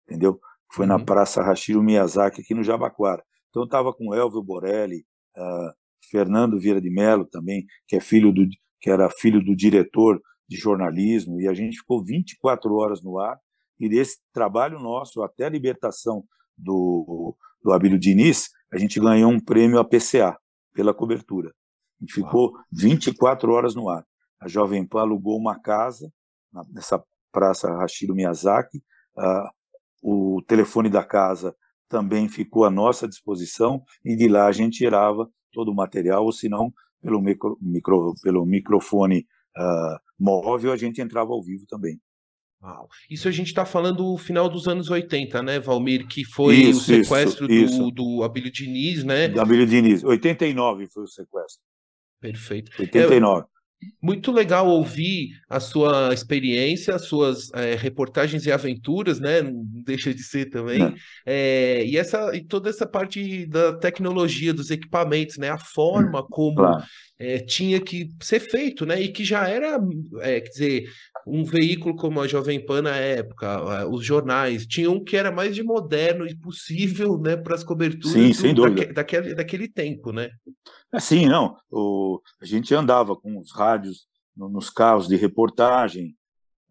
entendeu? 0.07 0.39
Foi 0.71 0.85
uhum. 0.85 0.97
na 0.97 1.03
Praça 1.03 1.41
Hashiro 1.41 1.83
Miyazaki, 1.83 2.41
aqui 2.41 2.53
no 2.53 2.63
Jabaquara. 2.63 3.23
Então, 3.49 3.63
eu 3.63 3.65
estava 3.65 3.93
com 3.93 4.13
Elvio 4.13 4.41
Borelli, 4.41 5.05
uh, 5.37 5.73
Fernando 6.09 6.59
Vieira 6.59 6.79
de 6.79 6.89
Mello 6.89 7.25
também, 7.25 7.65
que 7.87 7.95
é 7.95 7.99
filho 7.99 8.31
do 8.31 8.47
que 8.79 8.89
era 8.89 9.09
filho 9.11 9.43
do 9.43 9.55
diretor 9.55 10.19
de 10.49 10.57
jornalismo, 10.57 11.39
e 11.39 11.47
a 11.47 11.53
gente 11.53 11.77
ficou 11.77 12.03
24 12.03 12.73
horas 12.73 13.03
no 13.03 13.19
ar, 13.19 13.37
e 13.79 13.87
desse 13.87 14.17
trabalho 14.33 14.79
nosso, 14.79 15.21
até 15.21 15.45
a 15.45 15.49
libertação 15.49 16.23
do, 16.57 17.35
do 17.63 17.71
Abílio 17.71 17.99
Diniz, 17.99 18.49
a 18.73 18.77
gente 18.77 18.99
ganhou 18.99 19.31
um 19.31 19.39
prêmio 19.39 19.79
APCA 19.79 20.37
pela 20.73 20.93
cobertura. 20.93 21.49
A 21.49 22.03
gente 22.03 22.13
ficou 22.13 22.53
24 22.71 23.51
horas 23.51 23.75
no 23.75 23.89
ar. 23.89 24.05
A 24.39 24.47
Jovem 24.47 24.85
Pan 24.85 25.01
alugou 25.01 25.37
uma 25.37 25.59
casa 25.59 26.11
nessa 26.69 27.03
praça 27.31 27.71
Hashiro 27.77 28.15
Miyazaki. 28.15 28.83
Uh, 29.15 30.37
o 30.37 30.41
telefone 30.47 30.89
da 30.89 31.03
casa 31.03 31.55
também 31.87 32.27
ficou 32.27 32.65
à 32.65 32.69
nossa 32.69 33.07
disposição 33.07 33.83
e 34.03 34.15
de 34.15 34.27
lá 34.27 34.47
a 34.47 34.51
gente 34.51 34.77
tirava 34.77 35.29
todo 35.51 35.69
o 35.71 35.75
material, 35.75 36.23
ou 36.23 36.31
se 36.31 36.47
não, 36.47 36.73
pelo, 37.01 37.21
micro, 37.21 37.57
micro, 37.61 38.13
pelo 38.23 38.45
microfone 38.45 39.27
uh, 39.57 39.99
móvel, 40.17 40.71
a 40.71 40.77
gente 40.77 41.01
entrava 41.01 41.31
ao 41.31 41.43
vivo 41.43 41.65
também. 41.67 41.99
Uau. 42.63 42.87
Isso 43.09 43.27
a 43.27 43.31
gente 43.31 43.47
está 43.47 43.65
falando 43.65 44.15
final 44.17 44.47
dos 44.47 44.67
anos 44.67 44.89
80, 44.89 45.41
né, 45.41 45.59
Valmir? 45.59 46.07
Que 46.07 46.23
foi 46.23 46.55
isso, 46.57 46.79
o 46.79 46.83
sequestro 46.83 47.51
isso, 47.51 47.77
do, 47.77 47.83
isso. 47.83 47.91
do 47.91 48.23
Abílio 48.23 48.51
Diniz, 48.51 49.03
né? 49.03 49.27
Do 49.29 49.41
Abílio 49.41 49.65
Diniz. 49.65 50.03
89 50.03 50.87
foi 50.87 51.03
o 51.03 51.07
sequestro. 51.07 51.63
Perfeito. 52.19 52.71
89. 52.79 53.41
É, 53.41 53.61
muito 54.01 54.31
legal 54.31 54.67
ouvir 54.67 55.31
a 55.49 55.59
sua 55.59 56.13
experiência, 56.13 56.93
as 56.93 57.05
suas 57.05 57.51
é, 57.53 57.75
reportagens 57.75 58.45
e 58.45 58.51
aventuras, 58.51 59.19
né? 59.19 59.41
Não 59.41 59.63
deixa 59.83 60.13
de 60.13 60.21
ser 60.23 60.49
também. 60.49 60.95
É, 61.25 61.83
e, 61.85 61.97
essa, 61.97 62.35
e 62.35 62.43
toda 62.43 62.69
essa 62.69 62.85
parte 62.85 63.45
da 63.47 63.73
tecnologia, 63.73 64.53
dos 64.53 64.69
equipamentos, 64.69 65.37
né? 65.37 65.49
A 65.49 65.57
forma 65.57 66.23
como 66.29 66.57
claro. 66.57 66.83
É, 67.21 67.39
tinha 67.39 67.79
que 67.79 68.09
ser 68.19 68.39
feito, 68.39 68.85
né? 68.85 68.99
E 68.99 69.09
que 69.09 69.23
já 69.23 69.47
era, 69.47 69.79
quer 70.19 70.49
dizer, 70.49 70.89
um 71.25 71.43
veículo 71.43 71.95
como 71.95 72.19
a 72.19 72.27
Jovem 72.27 72.65
Pan 72.65 72.81
na 72.81 72.95
época, 72.95 73.87
os 73.87 74.03
jornais, 74.03 74.65
tinha 74.65 74.89
um 74.89 75.03
que 75.03 75.15
era 75.15 75.31
mais 75.31 75.55
de 75.55 75.61
moderno 75.61 76.25
e 76.25 76.35
possível, 76.35 77.17
né? 77.19 77.37
Para 77.37 77.55
as 77.55 77.63
coberturas 77.63 78.11
Sim, 78.11 78.33
sem 78.33 78.53
do, 78.53 78.63
dúvida. 78.63 78.81
Daque, 78.81 78.93
daquele, 78.93 79.35
daquele 79.35 79.67
tempo, 79.67 80.11
né? 80.11 80.31
Assim, 80.91 81.27
não. 81.27 81.55
O, 81.69 82.19
a 82.41 82.45
gente 82.45 82.73
andava 82.73 83.15
com 83.15 83.37
os 83.37 83.51
rádios 83.51 84.07
no, 84.35 84.49
nos 84.49 84.69
carros 84.69 85.07
de 85.07 85.15
reportagem, 85.15 86.15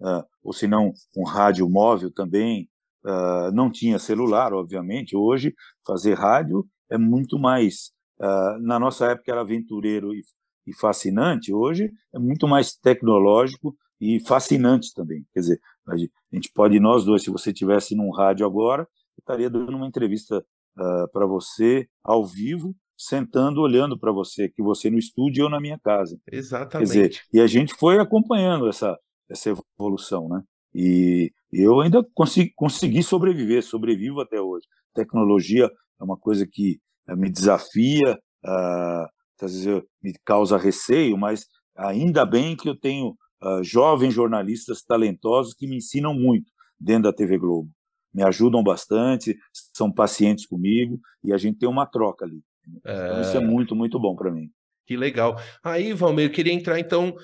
uh, 0.00 0.24
ou 0.42 0.52
se 0.52 0.66
não, 0.66 0.92
com 1.14 1.24
rádio 1.24 1.68
móvel 1.68 2.10
também. 2.12 2.68
Uh, 3.04 3.50
não 3.52 3.70
tinha 3.70 3.98
celular, 3.98 4.52
obviamente. 4.52 5.16
Hoje, 5.16 5.54
fazer 5.86 6.14
rádio 6.14 6.66
é 6.90 6.98
muito 6.98 7.38
mais. 7.38 7.92
Uh, 8.18 8.58
na 8.60 8.78
nossa 8.78 9.12
época 9.12 9.30
era 9.30 9.40
aventureiro 9.40 10.12
e, 10.12 10.22
e 10.66 10.74
fascinante, 10.74 11.52
hoje 11.52 11.90
é 12.14 12.18
muito 12.18 12.46
mais 12.46 12.74
tecnológico 12.74 13.76
e 14.00 14.20
fascinante 14.20 14.92
também. 14.94 15.24
Quer 15.32 15.40
dizer, 15.40 15.60
a 15.86 15.96
gente 15.96 16.50
pode, 16.54 16.78
nós 16.80 17.04
dois, 17.04 17.22
se 17.22 17.30
você 17.30 17.52
tivesse 17.52 17.94
num 17.94 18.10
rádio 18.10 18.46
agora, 18.46 18.82
eu 18.82 19.20
estaria 19.20 19.50
dando 19.50 19.76
uma 19.76 19.86
entrevista 19.86 20.38
uh, 20.38 21.12
para 21.12 21.26
você 21.26 21.86
ao 22.02 22.24
vivo 22.24 22.74
sentando, 22.96 23.62
olhando 23.62 23.98
para 23.98 24.12
você, 24.12 24.48
que 24.48 24.62
você 24.62 24.90
no 24.90 24.98
estúdio 24.98 25.44
ou 25.44 25.50
na 25.50 25.58
minha 25.58 25.78
casa. 25.78 26.20
Exatamente. 26.30 26.92
Quer 26.92 27.08
dizer, 27.08 27.22
e 27.32 27.40
a 27.40 27.46
gente 27.46 27.74
foi 27.74 27.98
acompanhando 27.98 28.68
essa, 28.68 28.98
essa 29.28 29.54
evolução, 29.78 30.28
né? 30.28 30.42
E 30.74 31.30
eu 31.50 31.80
ainda 31.80 32.06
consegui, 32.14 32.52
consegui 32.54 33.02
sobreviver, 33.02 33.62
sobrevivo 33.62 34.20
até 34.20 34.38
hoje. 34.40 34.66
Tecnologia 34.94 35.64
é 35.98 36.04
uma 36.04 36.16
coisa 36.16 36.46
que 36.46 36.78
uh, 37.08 37.16
me 37.16 37.30
desafia, 37.30 38.18
uh, 38.44 39.08
às 39.44 39.52
vezes 39.52 39.82
me 40.02 40.14
causa 40.24 40.56
receio, 40.56 41.16
mas 41.16 41.46
ainda 41.76 42.24
bem 42.24 42.56
que 42.56 42.68
eu 42.68 42.78
tenho 42.78 43.16
uh, 43.42 43.62
jovens 43.62 44.14
jornalistas 44.14 44.82
talentosos 44.82 45.54
que 45.54 45.66
me 45.66 45.76
ensinam 45.76 46.14
muito 46.14 46.50
dentro 46.78 47.04
da 47.04 47.12
TV 47.12 47.38
Globo. 47.38 47.70
Me 48.12 48.22
ajudam 48.22 48.62
bastante, 48.62 49.36
são 49.74 49.90
pacientes 49.90 50.46
comigo 50.46 50.98
e 51.22 51.32
a 51.32 51.36
gente 51.36 51.58
tem 51.58 51.68
uma 51.68 51.86
troca 51.86 52.24
ali. 52.24 52.42
Então, 52.66 53.20
isso 53.20 53.36
é, 53.36 53.42
é 53.42 53.44
muito, 53.44 53.74
muito 53.74 53.98
bom 53.98 54.14
para 54.16 54.30
mim. 54.30 54.50
Que 54.86 54.96
legal. 54.96 55.36
Aí, 55.62 55.92
Valmir, 55.92 56.24
eu 56.24 56.32
queria 56.32 56.52
entrar 56.52 56.80
então 56.80 57.14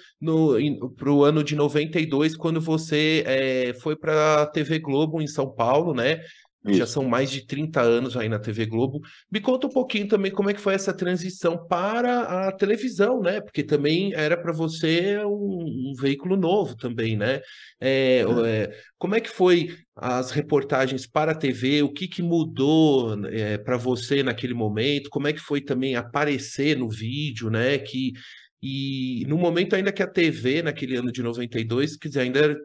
para 0.97 1.11
o 1.11 1.25
ano 1.25 1.43
de 1.43 1.57
92, 1.57 2.37
quando 2.37 2.61
você 2.61 3.25
é, 3.27 3.75
foi 3.81 3.97
para 3.97 4.43
a 4.43 4.47
TV 4.47 4.79
Globo 4.79 5.21
em 5.21 5.27
São 5.27 5.53
Paulo, 5.53 5.93
né? 5.93 6.21
Isso. 6.67 6.79
Já 6.79 6.87
são 6.87 7.05
mais 7.05 7.31
de 7.31 7.47
30 7.47 7.81
anos 7.81 8.17
aí 8.17 8.29
na 8.29 8.39
TV 8.39 8.67
Globo. 8.67 9.01
Me 9.31 9.41
conta 9.41 9.67
um 9.67 9.71
pouquinho 9.71 10.09
também 10.09 10.33
como 10.33 10.51
é 10.51 10.55
que 10.55 10.61
foi 10.61 10.75
essa 10.75 10.93
transição 10.93 11.67
para 11.67 12.49
a 12.49 12.53
televisão, 12.53 13.21
né? 13.21 13.41
Porque 13.41 13.63
também 13.63 14.13
era 14.15 14.37
para 14.37 14.53
você 14.53 15.19
um, 15.25 15.91
um, 15.91 15.95
veículo 15.99 16.37
novo 16.37 16.77
também, 16.77 17.17
né? 17.17 17.41
É, 17.81 18.25
é. 18.47 18.71
como 18.99 19.15
é 19.15 19.21
que 19.21 19.31
foi 19.31 19.77
as 19.95 20.31
reportagens 20.31 21.07
para 21.07 21.33
a 21.33 21.37
TV? 21.37 21.83
O 21.83 21.93
que, 21.93 22.09
que 22.09 22.23
mudou 22.23 23.17
é, 23.27 23.59
para 23.59 23.77
você 23.77 24.23
naquele 24.23 24.55
momento? 24.55 25.09
Como 25.09 25.29
é 25.29 25.33
que 25.33 25.41
foi 25.41 25.61
também 25.61 25.95
aparecer 25.95 26.77
no 26.77 26.89
vídeo, 26.89 27.49
né? 27.49 27.79
Que, 27.79 28.13
e 28.61 29.25
no 29.29 29.39
momento 29.39 29.77
ainda 29.77 29.93
que 29.93 30.03
a 30.03 30.07
TV, 30.07 30.63
naquele 30.63 30.97
ano 30.97 31.13
de 31.13 31.23
92, 31.23 31.97
quer 31.97 32.09
dizer, 32.09 32.21
ainda 32.21 32.57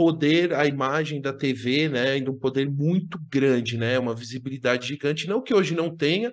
poder, 0.00 0.54
a 0.54 0.64
imagem 0.64 1.20
da 1.20 1.30
TV, 1.30 1.86
né, 1.90 2.12
ainda 2.12 2.30
um 2.30 2.38
poder 2.38 2.70
muito 2.70 3.20
grande, 3.30 3.76
né, 3.76 3.98
uma 3.98 4.14
visibilidade 4.14 4.88
gigante, 4.88 5.28
não 5.28 5.42
que 5.42 5.52
hoje 5.52 5.74
não 5.74 5.94
tenha, 5.94 6.32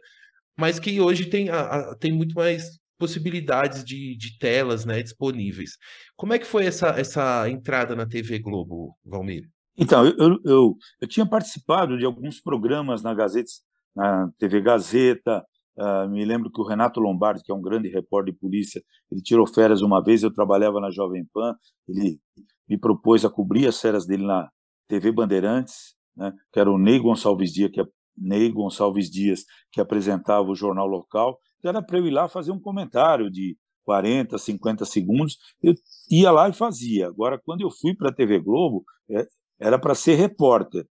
mas 0.57 0.80
que 0.80 1.01
hoje 1.01 1.26
tem, 1.26 1.49
a, 1.49 1.59
a, 1.59 1.95
tem 1.97 2.13
muito 2.13 2.34
mais 2.34 2.80
possibilidades 2.97 3.84
de, 3.84 4.15
de 4.15 4.39
telas, 4.39 4.86
né, 4.86 5.03
disponíveis. 5.03 5.72
Como 6.15 6.32
é 6.32 6.39
que 6.39 6.47
foi 6.47 6.65
essa, 6.65 6.97
essa 6.97 7.49
entrada 7.49 7.93
na 7.93 8.05
TV 8.05 8.39
Globo, 8.39 8.95
Valmir? 9.05 9.49
Então, 9.78 10.05
eu, 10.05 10.39
eu, 10.45 10.76
eu 11.01 11.07
tinha 11.09 11.26
participado 11.26 11.97
de 11.97 12.05
alguns 12.05 12.39
programas 12.39 13.03
na 13.03 13.13
Gazeta, 13.13 13.51
na 13.93 14.32
TV 14.39 14.61
Gazeta, 14.61 15.43
Uh, 15.80 16.09
me 16.09 16.26
lembro 16.26 16.51
que 16.51 16.59
o 16.59 16.65
Renato 16.65 16.99
Lombardi, 16.99 17.43
que 17.43 17.51
é 17.51 17.53
um 17.53 17.61
grande 17.61 17.88
repórter 17.88 18.34
de 18.34 18.39
polícia, 18.39 18.82
ele 19.11 19.22
tirou 19.22 19.45
férias 19.45 19.84
uma 19.84 20.03
vez, 20.03 20.24
eu 20.24 20.34
trabalhava 20.34 20.82
na 20.82 20.89
Jovem 20.89 21.24
Pan, 21.32 21.53
ele 21.88 22.20
me 22.68 22.78
propôs 22.78 23.24
a 23.24 23.30
cobrir 23.30 23.68
as 23.68 23.80
férias 23.80 24.05
dele 24.05 24.26
na 24.26 24.49
TV 24.88 25.11
Bandeirantes, 25.11 25.95
né, 26.15 26.34
que 26.51 26.59
era 26.59 26.72
o 26.72 26.78
Ney 26.78 26.99
Gonçalves 26.99 27.51
Dias, 27.51 27.72
que, 27.72 27.82
é, 27.82 27.86
Ney 28.18 28.51
Gonçalves 28.51 29.09
Dias, 29.09 29.45
que 29.72 29.80
apresentava 29.80 30.49
o 30.49 30.55
jornal 30.55 30.88
local, 30.88 31.39
era 31.63 31.82
para 31.82 31.97
eu 31.97 32.07
ir 32.07 32.11
lá 32.11 32.28
fazer 32.28 32.51
um 32.51 32.59
comentário 32.59 33.30
de 33.30 33.57
40, 33.84 34.38
50 34.38 34.86
segundos, 34.86 35.38
eu 35.61 35.74
ia 36.11 36.32
lá 36.32 36.49
e 36.49 36.53
fazia. 36.53 37.07
Agora, 37.07 37.39
quando 37.43 37.61
eu 37.61 37.72
fui 37.72 37.95
para 37.95 38.09
a 38.09 38.13
TV 38.13 38.39
Globo, 38.39 38.84
é, 39.09 39.26
era 39.59 39.80
para 39.80 39.95
ser 39.95 40.15
repórter, 40.15 40.86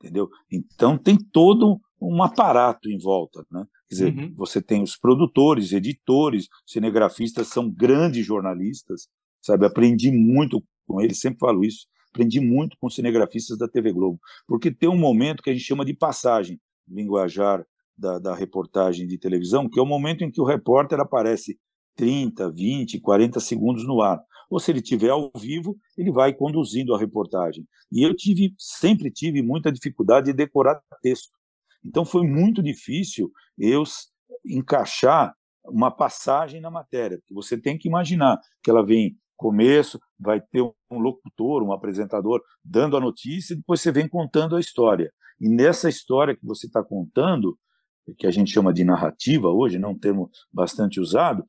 entendeu? 0.00 0.28
Então 0.50 0.96
tem 0.96 1.16
todo 1.16 1.78
um 2.00 2.22
aparato 2.22 2.88
em 2.88 2.98
volta, 2.98 3.44
né? 3.50 3.66
Quer 3.88 3.94
dizer, 3.94 4.18
uhum. 4.18 4.34
você 4.34 4.62
tem 4.62 4.82
os 4.82 4.96
produtores, 4.96 5.72
editores, 5.72 6.48
cinegrafistas 6.66 7.48
são 7.48 7.70
grandes 7.70 8.24
jornalistas, 8.24 9.08
sabe? 9.42 9.66
Aprendi 9.66 10.10
muito 10.10 10.62
com 10.88 11.00
eles, 11.00 11.20
sempre 11.20 11.38
falo 11.38 11.62
isso. 11.64 11.86
aprendi 12.10 12.40
muito 12.40 12.76
com 12.80 12.88
cinegrafistas 12.88 13.58
da 13.58 13.68
TV 13.68 13.92
Globo, 13.92 14.18
porque 14.46 14.70
tem 14.70 14.88
um 14.88 14.96
momento 14.96 15.42
que 15.42 15.50
a 15.50 15.52
gente 15.52 15.64
chama 15.64 15.84
de 15.84 15.94
passagem, 15.94 16.58
linguajar 16.88 17.64
da, 17.96 18.18
da 18.18 18.34
reportagem 18.34 19.06
de 19.06 19.18
televisão, 19.18 19.68
que 19.68 19.78
é 19.78 19.82
o 19.82 19.86
momento 19.86 20.24
em 20.24 20.30
que 20.30 20.40
o 20.40 20.44
repórter 20.44 20.98
aparece 21.00 21.58
30, 21.96 22.50
20, 22.50 23.00
40 23.00 23.40
segundos 23.40 23.84
no 23.86 24.00
ar. 24.00 24.20
Ou 24.48 24.58
se 24.58 24.70
ele 24.70 24.78
estiver 24.78 25.10
ao 25.10 25.30
vivo, 25.36 25.76
ele 25.96 26.10
vai 26.10 26.32
conduzindo 26.32 26.94
a 26.94 26.98
reportagem. 26.98 27.66
E 27.92 28.02
eu 28.02 28.16
tive, 28.16 28.54
sempre 28.56 29.10
tive 29.10 29.42
muita 29.42 29.70
dificuldade 29.70 30.26
de 30.26 30.32
decorar 30.32 30.80
texto. 31.02 31.36
Então 31.84 32.04
foi 32.04 32.26
muito 32.26 32.62
difícil 32.62 33.30
eu 33.58 33.82
encaixar 34.46 35.34
uma 35.64 35.90
passagem 35.90 36.60
na 36.60 36.70
matéria, 36.70 37.20
você 37.30 37.58
tem 37.58 37.76
que 37.76 37.88
imaginar 37.88 38.38
que 38.62 38.70
ela 38.70 38.84
vem 38.84 39.16
começo, 39.38 39.98
vai 40.18 40.40
ter 40.40 40.60
um 40.60 40.98
locutor, 40.98 41.62
um 41.62 41.72
apresentador 41.72 42.42
dando 42.62 42.96
a 42.96 43.00
notícia, 43.00 43.54
e 43.54 43.56
depois 43.56 43.80
você 43.80 43.92
vem 43.92 44.08
contando 44.08 44.56
a 44.56 44.60
história. 44.60 45.10
E 45.40 45.48
nessa 45.48 45.88
história 45.88 46.36
que 46.36 46.44
você 46.44 46.66
está 46.66 46.82
contando, 46.82 47.56
que 48.18 48.26
a 48.26 48.30
gente 48.30 48.50
chama 48.50 48.72
de 48.74 48.84
narrativa 48.84 49.48
hoje, 49.48 49.78
não 49.78 49.90
né, 49.90 49.94
um 49.94 49.98
termo 49.98 50.30
bastante 50.52 51.00
usado, 51.00 51.44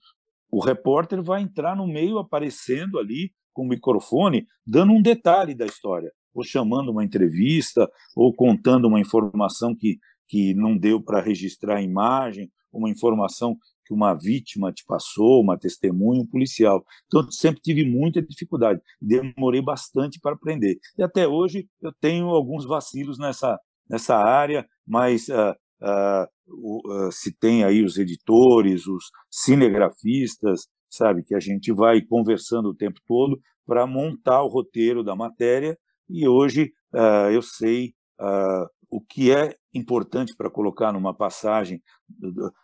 o 0.52 0.64
repórter 0.64 1.22
vai 1.22 1.42
entrar 1.42 1.76
no 1.76 1.88
meio 1.88 2.20
aparecendo 2.20 3.00
ali 3.00 3.32
com 3.54 3.64
o 3.64 3.68
microfone, 3.68 4.46
dando 4.66 4.94
um 4.94 5.02
detalhe 5.02 5.56
da 5.56 5.66
história, 5.66 6.12
ou 6.34 6.44
chamando 6.44 6.92
uma 6.92 7.04
entrevista, 7.04 7.90
ou 8.16 8.34
contando 8.34 8.88
uma 8.88 9.00
informação 9.00 9.76
que, 9.76 9.98
que 10.28 10.54
não 10.54 10.78
deu 10.78 11.02
para 11.02 11.22
registrar 11.22 11.78
a 11.78 11.82
imagem, 11.82 12.52
uma 12.72 12.90
informação 12.90 13.58
que 13.90 13.94
uma 13.94 14.14
vítima 14.14 14.72
te 14.72 14.86
passou, 14.86 15.42
uma 15.42 15.58
testemunha, 15.58 16.22
um 16.22 16.28
policial. 16.28 16.86
Então, 17.08 17.30
sempre 17.32 17.60
tive 17.60 17.84
muita 17.84 18.22
dificuldade, 18.22 18.80
demorei 19.02 19.64
bastante 19.64 20.20
para 20.22 20.34
aprender. 20.34 20.78
E 20.96 21.02
até 21.02 21.28
hoje 21.28 21.68
eu 21.82 21.92
tenho 22.00 22.28
alguns 22.28 22.66
vacilos 22.66 23.18
nessa, 23.18 23.60
nessa 23.90 24.16
área, 24.16 24.64
mas 24.88 25.28
uh, 25.30 25.56
uh, 25.82 27.08
uh, 27.08 27.12
se 27.12 27.36
tem 27.36 27.64
aí 27.64 27.84
os 27.84 27.98
editores, 27.98 28.86
os 28.86 29.06
cinegrafistas, 29.28 30.68
sabe, 30.88 31.24
que 31.24 31.34
a 31.34 31.40
gente 31.40 31.74
vai 31.74 32.00
conversando 32.00 32.70
o 32.70 32.76
tempo 32.76 33.00
todo 33.08 33.40
para 33.66 33.88
montar 33.88 34.44
o 34.44 34.50
roteiro 34.50 35.04
da 35.04 35.16
matéria, 35.16 35.76
e 36.08 36.28
hoje 36.28 36.72
eu 37.32 37.44
sei 37.44 37.94
o 38.90 39.00
que 39.00 39.32
é 39.32 39.56
importante 39.74 40.36
para 40.36 40.50
colocar 40.50 40.92
numa 40.92 41.14
passagem 41.14 41.82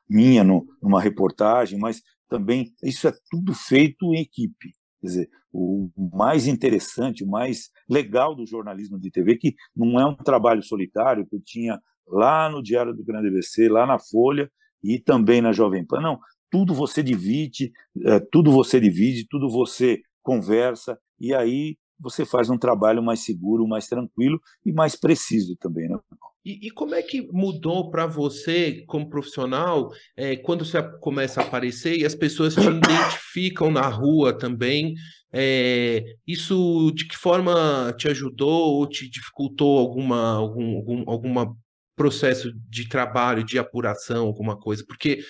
minha, 0.09 0.43
numa 0.43 1.01
reportagem, 1.01 1.79
mas 1.79 2.01
também 2.27 2.73
isso 2.83 3.07
é 3.07 3.13
tudo 3.29 3.53
feito 3.53 4.13
em 4.13 4.19
equipe. 4.19 4.73
Quer 5.01 5.07
dizer, 5.07 5.29
o 5.51 5.89
mais 6.13 6.47
interessante, 6.47 7.23
o 7.23 7.27
mais 7.27 7.69
legal 7.87 8.35
do 8.35 8.45
jornalismo 8.45 8.99
de 8.99 9.11
TV, 9.11 9.37
que 9.37 9.55
não 9.75 9.99
é 9.99 10.05
um 10.05 10.15
trabalho 10.15 10.63
solitário 10.63 11.25
que 11.27 11.35
eu 11.35 11.41
tinha 11.41 11.79
lá 12.07 12.49
no 12.49 12.61
Diário 12.61 12.93
do 12.93 13.03
Grande 13.03 13.27
ABC, 13.27 13.69
lá 13.69 13.85
na 13.85 13.99
Folha 13.99 14.51
e 14.83 14.99
também 14.99 15.41
na 15.41 15.51
Jovem 15.51 15.85
Pan. 15.85 16.01
Não, 16.01 16.19
tudo 16.49 16.73
você 16.73 17.01
divide, 17.01 17.71
é, 18.03 18.19
tudo 18.31 18.51
você 18.51 18.79
divide, 18.79 19.27
tudo 19.29 19.49
você 19.49 20.01
conversa, 20.21 20.99
e 21.19 21.33
aí 21.33 21.77
você 21.99 22.25
faz 22.25 22.49
um 22.49 22.57
trabalho 22.57 23.01
mais 23.01 23.23
seguro, 23.23 23.67
mais 23.67 23.87
tranquilo 23.87 24.39
e 24.65 24.71
mais 24.71 24.95
preciso 24.95 25.55
também, 25.57 25.87
né? 25.87 25.97
E, 26.45 26.67
e 26.67 26.71
como 26.71 26.93
é 26.93 27.01
que 27.01 27.27
mudou 27.31 27.89
para 27.89 28.05
você, 28.05 28.83
como 28.85 29.09
profissional, 29.09 29.91
é, 30.15 30.35
quando 30.35 30.63
você 30.63 30.81
começa 30.99 31.41
a 31.41 31.43
aparecer 31.43 31.97
e 31.97 32.05
as 32.05 32.13
pessoas 32.13 32.53
te 32.53 32.61
identificam 32.69 33.71
na 33.71 33.87
rua 33.87 34.37
também? 34.37 34.93
É, 35.33 36.03
isso 36.25 36.91
de 36.93 37.07
que 37.07 37.17
forma 37.17 37.93
te 37.97 38.07
ajudou 38.07 38.75
ou 38.75 38.87
te 38.87 39.09
dificultou 39.09 39.79
alguma, 39.79 40.35
algum, 40.35 40.77
algum 40.77 41.03
alguma 41.09 41.55
processo 41.95 42.51
de 42.69 42.87
trabalho, 42.87 43.43
de 43.43 43.57
apuração, 43.57 44.27
alguma 44.27 44.55
coisa? 44.55 44.83
Porque 44.87 45.21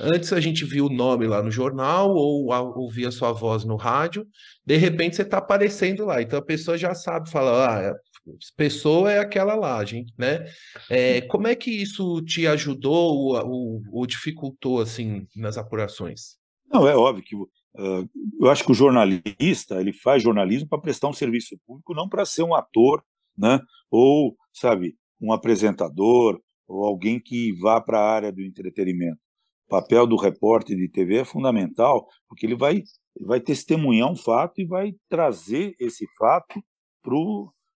Antes 0.00 0.32
a 0.32 0.40
gente 0.40 0.64
viu 0.64 0.86
o 0.86 0.92
nome 0.92 1.26
lá 1.26 1.42
no 1.42 1.50
jornal 1.50 2.14
ou 2.14 2.48
ouvia 2.76 3.10
sua 3.10 3.32
voz 3.32 3.64
no 3.64 3.76
rádio, 3.76 4.26
de 4.64 4.76
repente 4.76 5.16
você 5.16 5.22
está 5.22 5.38
aparecendo 5.38 6.04
lá, 6.04 6.22
então 6.22 6.38
a 6.38 6.44
pessoa 6.44 6.78
já 6.78 6.94
sabe, 6.94 7.30
fala, 7.30 7.90
ah, 7.90 7.94
pessoa 8.56 9.12
é 9.12 9.18
aquela 9.18 9.54
lá, 9.54 9.84
gente, 9.84 10.12
né? 10.16 10.44
É, 10.90 11.20
como 11.22 11.46
é 11.46 11.54
que 11.54 11.70
isso 11.70 12.22
te 12.22 12.46
ajudou 12.46 12.94
ou, 12.94 13.48
ou, 13.48 13.82
ou, 13.92 14.06
dificultou 14.06 14.80
assim 14.80 15.26
nas 15.34 15.56
apurações? 15.56 16.36
Não, 16.70 16.86
é 16.86 16.94
óbvio 16.94 17.24
que 17.24 17.34
uh, 17.34 18.08
eu 18.40 18.50
acho 18.50 18.64
que 18.64 18.72
o 18.72 18.74
jornalista 18.74 19.80
ele 19.80 19.92
faz 19.92 20.22
jornalismo 20.22 20.68
para 20.68 20.80
prestar 20.80 21.08
um 21.08 21.12
serviço 21.12 21.58
público, 21.66 21.94
não 21.94 22.08
para 22.08 22.24
ser 22.24 22.42
um 22.42 22.54
ator, 22.54 23.02
né? 23.36 23.60
Ou 23.90 24.36
sabe, 24.52 24.96
um 25.20 25.32
apresentador 25.32 26.40
ou 26.66 26.84
alguém 26.84 27.18
que 27.18 27.52
vá 27.54 27.80
para 27.80 27.98
a 27.98 28.10
área 28.10 28.32
do 28.32 28.42
entretenimento. 28.42 29.18
Papel 29.68 30.06
do 30.06 30.16
repórter 30.16 30.76
de 30.76 30.88
TV 30.88 31.18
é 31.18 31.24
fundamental, 31.24 32.06
porque 32.28 32.46
ele 32.46 32.56
vai, 32.56 32.82
vai 33.20 33.40
testemunhar 33.40 34.10
um 34.10 34.16
fato 34.16 34.60
e 34.60 34.66
vai 34.66 34.94
trazer 35.08 35.74
esse 35.78 36.06
fato 36.18 36.62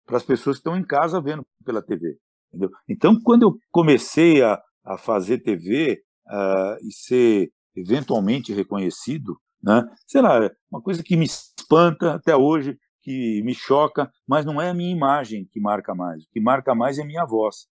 para 0.05 0.17
as 0.17 0.23
pessoas 0.23 0.57
que 0.57 0.61
estão 0.61 0.77
em 0.77 0.85
casa 0.85 1.21
vendo 1.21 1.45
pela 1.65 1.81
TV. 1.81 2.17
Entendeu? 2.49 2.69
Então, 2.87 3.19
quando 3.21 3.43
eu 3.43 3.57
comecei 3.71 4.41
a, 4.41 4.59
a 4.83 4.97
fazer 4.97 5.39
TV 5.39 6.01
uh, 6.27 6.31
ah, 6.31 6.77
e 6.81 6.91
ser 6.91 7.49
eventualmente 7.75 8.53
reconhecido, 8.53 9.37
né, 9.61 9.83
sei 10.07 10.21
lá, 10.21 10.49
uma 10.71 10.81
coisa 10.81 11.03
que 11.03 11.15
me 11.15 11.25
espanta 11.25 12.13
até 12.13 12.35
hoje, 12.35 12.77
que 13.01 13.41
me 13.43 13.53
choca, 13.53 14.11
mas 14.27 14.45
não 14.45 14.61
é 14.61 14.69
a 14.69 14.73
minha 14.73 14.91
imagem 14.91 15.47
que 15.51 15.59
marca 15.59 15.95
mais. 15.95 16.23
O 16.23 16.29
que 16.31 16.41
marca 16.41 16.75
mais 16.75 16.99
é 16.99 17.03
a 17.03 17.05
minha 17.05 17.25
voz. 17.25 17.67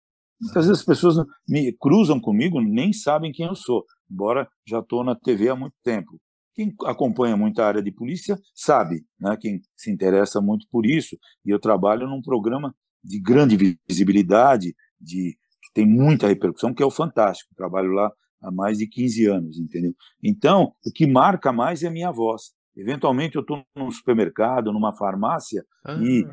Muitas 0.43 0.65
vezes 0.65 0.81
as 0.81 0.85
pessoas 0.85 1.15
me 1.47 1.71
cruzam 1.73 2.19
comigo, 2.19 2.59
nem 2.59 2.91
sabem 2.91 3.31
quem 3.31 3.45
eu 3.45 3.55
sou, 3.55 3.85
embora 4.11 4.47
já 4.67 4.79
estou 4.79 5.03
na 5.03 5.15
TV 5.15 5.49
há 5.49 5.55
muito 5.55 5.75
tempo. 5.81 6.19
Quem 6.53 6.73
acompanha 6.85 7.35
muito 7.35 7.61
a 7.61 7.65
área 7.65 7.81
de 7.81 7.91
polícia 7.91 8.37
sabe, 8.53 9.03
né, 9.19 9.35
quem 9.39 9.61
se 9.75 9.91
interessa 9.91 10.39
muito 10.41 10.67
por 10.69 10.85
isso, 10.85 11.17
e 11.45 11.49
eu 11.49 11.59
trabalho 11.59 12.07
num 12.07 12.21
programa 12.21 12.75
de 13.03 13.19
grande 13.19 13.77
visibilidade, 13.87 14.75
de, 14.99 15.35
que 15.61 15.73
tem 15.73 15.85
muita 15.85 16.27
repercussão, 16.27 16.73
que 16.73 16.83
é 16.83 16.85
o 16.85 16.91
Fantástico. 16.91 17.55
Trabalho 17.55 17.91
lá 17.91 18.11
há 18.41 18.51
mais 18.51 18.77
de 18.77 18.87
15 18.87 19.25
anos, 19.25 19.57
entendeu? 19.57 19.93
Então, 20.21 20.73
o 20.85 20.91
que 20.91 21.07
marca 21.07 21.51
mais 21.51 21.83
é 21.83 21.87
a 21.87 21.91
minha 21.91 22.11
voz. 22.11 22.53
Eventualmente 22.75 23.35
eu 23.35 23.41
estou 23.41 23.63
num 23.75 23.91
supermercado, 23.91 24.71
numa 24.71 24.93
farmácia, 24.93 25.63
ah. 25.85 25.99
e 26.01 26.25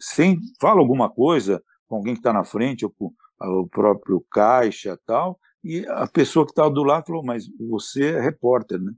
sem 0.00 0.38
falo 0.60 0.80
alguma 0.80 1.08
coisa 1.10 1.62
com 1.86 1.96
alguém 1.96 2.14
que 2.14 2.20
está 2.20 2.32
na 2.32 2.44
frente, 2.44 2.84
ou 2.84 2.90
com 2.90 3.12
o 3.40 3.68
próprio 3.68 4.24
caixa 4.30 4.98
tal, 5.06 5.38
e 5.62 5.86
a 5.88 6.06
pessoa 6.06 6.44
que 6.44 6.52
estava 6.52 6.70
do 6.70 6.82
lado 6.82 7.06
falou, 7.06 7.24
mas 7.24 7.46
você 7.58 8.12
é 8.12 8.20
repórter, 8.20 8.80
né? 8.80 8.92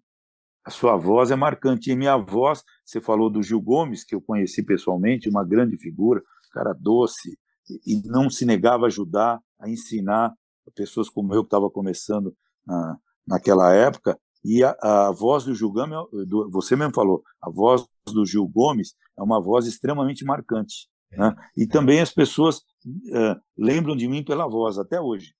A 0.64 0.70
sua 0.70 0.96
voz 0.96 1.30
é 1.30 1.36
marcante. 1.36 1.92
E 1.92 1.96
minha 1.96 2.16
voz, 2.16 2.64
você 2.84 3.00
falou 3.00 3.30
do 3.30 3.40
Gil 3.40 3.60
Gomes, 3.60 4.02
que 4.02 4.16
eu 4.16 4.20
conheci 4.20 4.64
pessoalmente, 4.64 5.28
uma 5.28 5.44
grande 5.44 5.76
figura, 5.78 6.20
cara 6.52 6.72
doce, 6.72 7.38
e 7.86 8.02
não 8.04 8.28
se 8.28 8.44
negava 8.44 8.84
a 8.84 8.88
ajudar, 8.88 9.40
a 9.60 9.70
ensinar 9.70 10.34
pessoas 10.74 11.08
como 11.08 11.32
eu, 11.32 11.44
que 11.44 11.46
estava 11.46 11.70
começando 11.70 12.34
na, 12.66 12.98
naquela 13.26 13.72
época. 13.72 14.18
E 14.44 14.64
a, 14.64 14.76
a, 14.80 15.12
voz 15.12 15.44
do 15.44 15.54
Gil 15.54 15.70
Gomes, 15.70 15.96
do, 16.28 16.50
você 16.50 16.74
mesmo 16.74 16.94
falou, 16.94 17.22
a 17.40 17.48
voz 17.48 17.86
do 18.06 18.26
Gil 18.26 18.46
Gomes 18.48 18.94
é 19.16 19.22
uma 19.22 19.40
voz 19.40 19.66
extremamente 19.66 20.24
marcante. 20.24 20.88
Né? 21.12 21.34
E 21.56 21.64
é. 21.64 21.68
também 21.68 22.00
as 22.00 22.12
pessoas 22.12 22.58
uh, 22.58 23.40
lembram 23.56 23.96
de 23.96 24.08
mim 24.08 24.24
pela 24.24 24.48
voz, 24.48 24.78
até 24.78 25.00
hoje. 25.00 25.34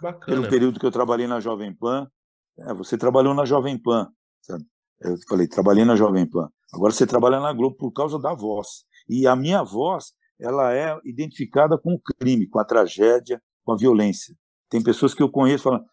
Bacana. 0.00 0.24
Pelo 0.26 0.48
período 0.48 0.80
que 0.80 0.86
eu 0.86 0.90
trabalhei 0.90 1.26
na 1.26 1.40
Jovem 1.40 1.74
Pan. 1.74 2.08
É, 2.58 2.74
você 2.74 2.96
trabalhou 2.98 3.34
na 3.34 3.44
Jovem 3.44 3.80
Pan, 3.80 4.08
sabe? 4.40 4.64
Eu 5.00 5.16
falei, 5.28 5.48
trabalhei 5.48 5.84
na 5.84 5.96
Jovem 5.96 6.28
Pan. 6.28 6.48
Agora 6.72 6.92
você 6.92 7.06
trabalha 7.06 7.40
na 7.40 7.52
Globo 7.52 7.76
por 7.76 7.92
causa 7.92 8.18
da 8.18 8.34
voz. 8.34 8.84
E 9.08 9.26
a 9.26 9.34
minha 9.34 9.62
voz, 9.62 10.12
ela 10.40 10.72
é 10.74 10.96
identificada 11.04 11.76
com 11.76 11.94
o 11.94 12.00
crime, 12.00 12.48
com 12.48 12.58
a 12.58 12.64
tragédia, 12.64 13.42
com 13.64 13.72
a 13.72 13.76
violência. 13.76 14.34
Tem 14.70 14.82
pessoas 14.82 15.12
que 15.12 15.22
eu 15.22 15.30
conheço 15.30 15.64
falam, 15.64 15.84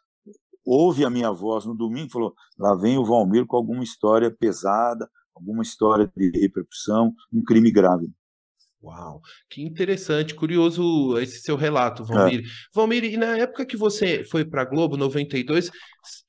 ouve 0.66 1.04
a 1.04 1.10
minha 1.10 1.32
voz 1.32 1.66
no 1.66 1.76
domingo 1.76 2.08
e 2.08 2.12
falou, 2.12 2.34
lá 2.58 2.76
vem 2.76 2.98
o 2.98 3.06
Valmir 3.06 3.46
com 3.46 3.58
alguma 3.58 3.84
história 3.84 4.30
pesada, 4.32 5.10
alguma 5.36 5.64
história 5.64 6.12
de 6.16 6.32
repercussão, 6.40 7.14
um 7.34 7.44
crime 7.44 7.72
grave. 7.72 8.10
Uau, 8.82 9.22
que 9.50 9.62
interessante, 9.62 10.34
curioso 10.34 11.20
esse 11.20 11.42
seu 11.42 11.58
relato, 11.58 12.06
Valmir. 12.06 12.40
É. 12.40 12.44
Valmir, 12.74 13.04
e 13.04 13.18
na 13.18 13.38
época 13.38 13.66
que 13.66 13.76
você 13.76 14.24
foi 14.24 14.46
para 14.46 14.62
a 14.62 14.66
Globo, 14.66 14.96
92, 14.96 15.70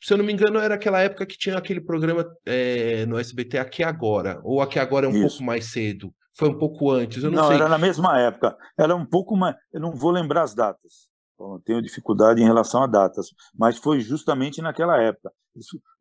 se 0.03 0.13
eu 0.13 0.19
não 0.19 0.25
me 0.25 0.33
engano, 0.33 0.59
era 0.59 0.75
aquela 0.75 1.01
época 1.01 1.25
que 1.25 1.39
tinha 1.39 1.57
aquele 1.57 1.81
programa 1.81 2.27
é, 2.45 3.07
no 3.07 3.19
SBT 3.19 3.59
Aqui 3.59 3.85
Agora, 3.85 4.41
ou 4.43 4.61
Aqui 4.61 4.81
Agora 4.81 5.07
é 5.07 5.09
um 5.09 5.13
Isso. 5.13 5.29
pouco 5.29 5.45
mais 5.45 5.67
cedo? 5.67 6.13
Foi 6.37 6.49
um 6.49 6.59
pouco 6.59 6.91
antes, 6.91 7.23
eu 7.23 7.31
não, 7.31 7.43
não 7.43 7.49
sei. 7.49 7.57
era 7.57 7.69
na 7.69 7.79
mesma 7.79 8.19
época, 8.19 8.57
era 8.77 8.97
um 8.97 9.07
pouco 9.07 9.37
mais, 9.37 9.55
eu 9.73 9.81
não 9.81 9.95
vou 9.95 10.11
lembrar 10.11 10.43
as 10.43 10.55
datas, 10.55 11.09
eu 11.39 11.63
tenho 11.65 11.81
dificuldade 11.81 12.43
em 12.43 12.45
relação 12.45 12.83
a 12.83 12.87
datas, 12.87 13.29
mas 13.57 13.79
foi 13.79 14.01
justamente 14.01 14.61
naquela 14.61 15.01
época. 15.01 15.33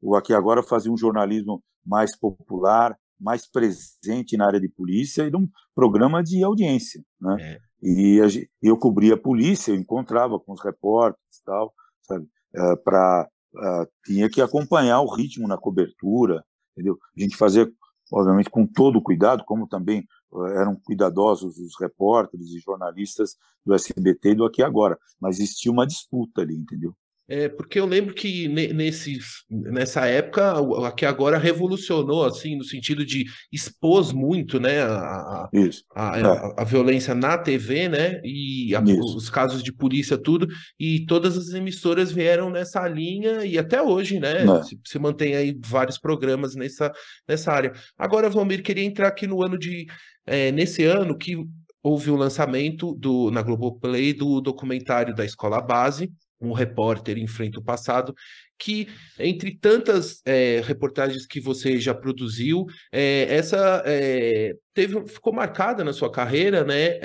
O 0.01 0.15
Aqui 0.15 0.33
Agora 0.33 0.63
fazia 0.63 0.91
um 0.91 0.97
jornalismo 0.97 1.63
mais 1.85 2.17
popular, 2.17 2.97
mais 3.19 3.49
presente 3.49 4.37
na 4.37 4.47
área 4.47 4.59
de 4.59 4.69
polícia 4.69 5.23
e 5.23 5.29
de 5.29 5.37
um 5.37 5.47
programa 5.75 6.23
de 6.23 6.43
audiência, 6.43 7.03
né? 7.19 7.37
É. 7.39 7.59
E 7.81 8.19
eu 8.61 8.77
cobria 8.77 9.13
a 9.13 9.19
polícia, 9.19 9.71
eu 9.71 9.75
encontrava 9.75 10.39
com 10.39 10.51
os 10.51 10.61
repórteres 10.61 11.37
e 11.39 11.43
tal, 11.45 11.73
sabe? 12.01 12.25
Uh, 12.55 12.83
para 12.83 13.27
uh, 13.55 13.87
tinha 14.05 14.29
que 14.29 14.41
acompanhar 14.41 15.01
o 15.01 15.13
ritmo 15.13 15.47
na 15.47 15.57
cobertura, 15.57 16.43
entendeu? 16.73 16.97
A 17.17 17.21
gente 17.21 17.37
fazia, 17.37 17.69
obviamente, 18.11 18.49
com 18.49 18.67
todo 18.67 18.97
o 18.97 19.01
cuidado, 19.01 19.43
como 19.45 19.67
também 19.67 20.05
uh, 20.31 20.45
eram 20.47 20.75
cuidadosos 20.75 21.57
os 21.57 21.73
repórteres 21.79 22.47
e 22.49 22.59
jornalistas 22.59 23.37
do 23.65 23.73
SBT 23.73 24.31
e 24.31 24.35
do 24.35 24.45
Aqui 24.45 24.61
Agora, 24.61 24.97
mas 25.19 25.39
existia 25.39 25.71
uma 25.71 25.87
disputa 25.87 26.41
ali, 26.41 26.55
entendeu? 26.55 26.93
É, 27.29 27.47
porque 27.47 27.79
eu 27.79 27.85
lembro 27.85 28.15
que 28.15 28.47
nesse, 28.47 29.19
nessa 29.47 30.07
época, 30.07 30.55
aqui 30.87 31.05
agora 31.05 31.37
revolucionou, 31.37 32.25
assim, 32.25 32.55
no 32.55 32.63
sentido 32.63 33.05
de 33.05 33.25
expôs 33.51 34.11
muito, 34.11 34.59
né, 34.59 34.81
a, 34.81 34.95
a, 34.95 35.49
a, 35.95 36.19
é. 36.19 36.53
a 36.57 36.63
violência 36.63 37.13
na 37.13 37.37
TV, 37.37 37.87
né, 37.87 38.19
e 38.23 38.73
os 38.75 39.29
casos 39.29 39.61
de 39.61 39.71
polícia, 39.71 40.17
tudo, 40.17 40.47
e 40.79 41.05
todas 41.05 41.37
as 41.37 41.53
emissoras 41.53 42.11
vieram 42.11 42.49
nessa 42.49 42.87
linha, 42.87 43.45
e 43.45 43.59
até 43.59 43.79
hoje, 43.79 44.19
né, 44.19 44.43
é. 44.43 44.63
se, 44.63 44.79
se, 44.83 44.97
mantém 44.97 45.35
aí 45.35 45.55
vários 45.63 45.99
programas 45.99 46.55
nessa, 46.55 46.91
nessa 47.27 47.51
área. 47.51 47.73
Agora, 47.95 48.27
Valmir, 48.27 48.63
queria 48.63 48.83
entrar 48.83 49.07
aqui 49.07 49.27
no 49.27 49.43
ano 49.43 49.55
de, 49.55 49.85
é, 50.25 50.51
nesse 50.51 50.83
ano 50.83 51.15
que 51.15 51.37
houve 51.83 52.09
o 52.09 52.15
lançamento 52.15 52.95
do, 52.95 53.29
na 53.29 53.43
Globoplay 53.43 54.13
do 54.13 54.41
documentário 54.41 55.15
da 55.15 55.23
Escola 55.23 55.61
Base, 55.61 56.11
um 56.41 56.53
repórter 56.53 57.17
enfrenta 57.17 57.59
o 57.59 57.63
passado, 57.63 58.13
que 58.57 58.87
entre 59.17 59.57
tantas 59.57 60.21
é, 60.25 60.61
reportagens 60.65 61.25
que 61.25 61.39
você 61.39 61.79
já 61.79 61.93
produziu, 61.93 62.65
é, 62.91 63.23
essa 63.29 63.83
é, 63.85 64.55
teve, 64.73 65.07
ficou 65.07 65.33
marcada 65.33 65.83
na 65.83 65.93
sua 65.93 66.11
carreira, 66.11 66.63
né? 66.63 66.99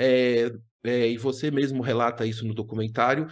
E 0.83 1.17
você 1.17 1.49
mesmo 1.49 1.81
relata 1.81 2.27
isso 2.27 2.45
no 2.45 2.53
documentário. 2.53 3.25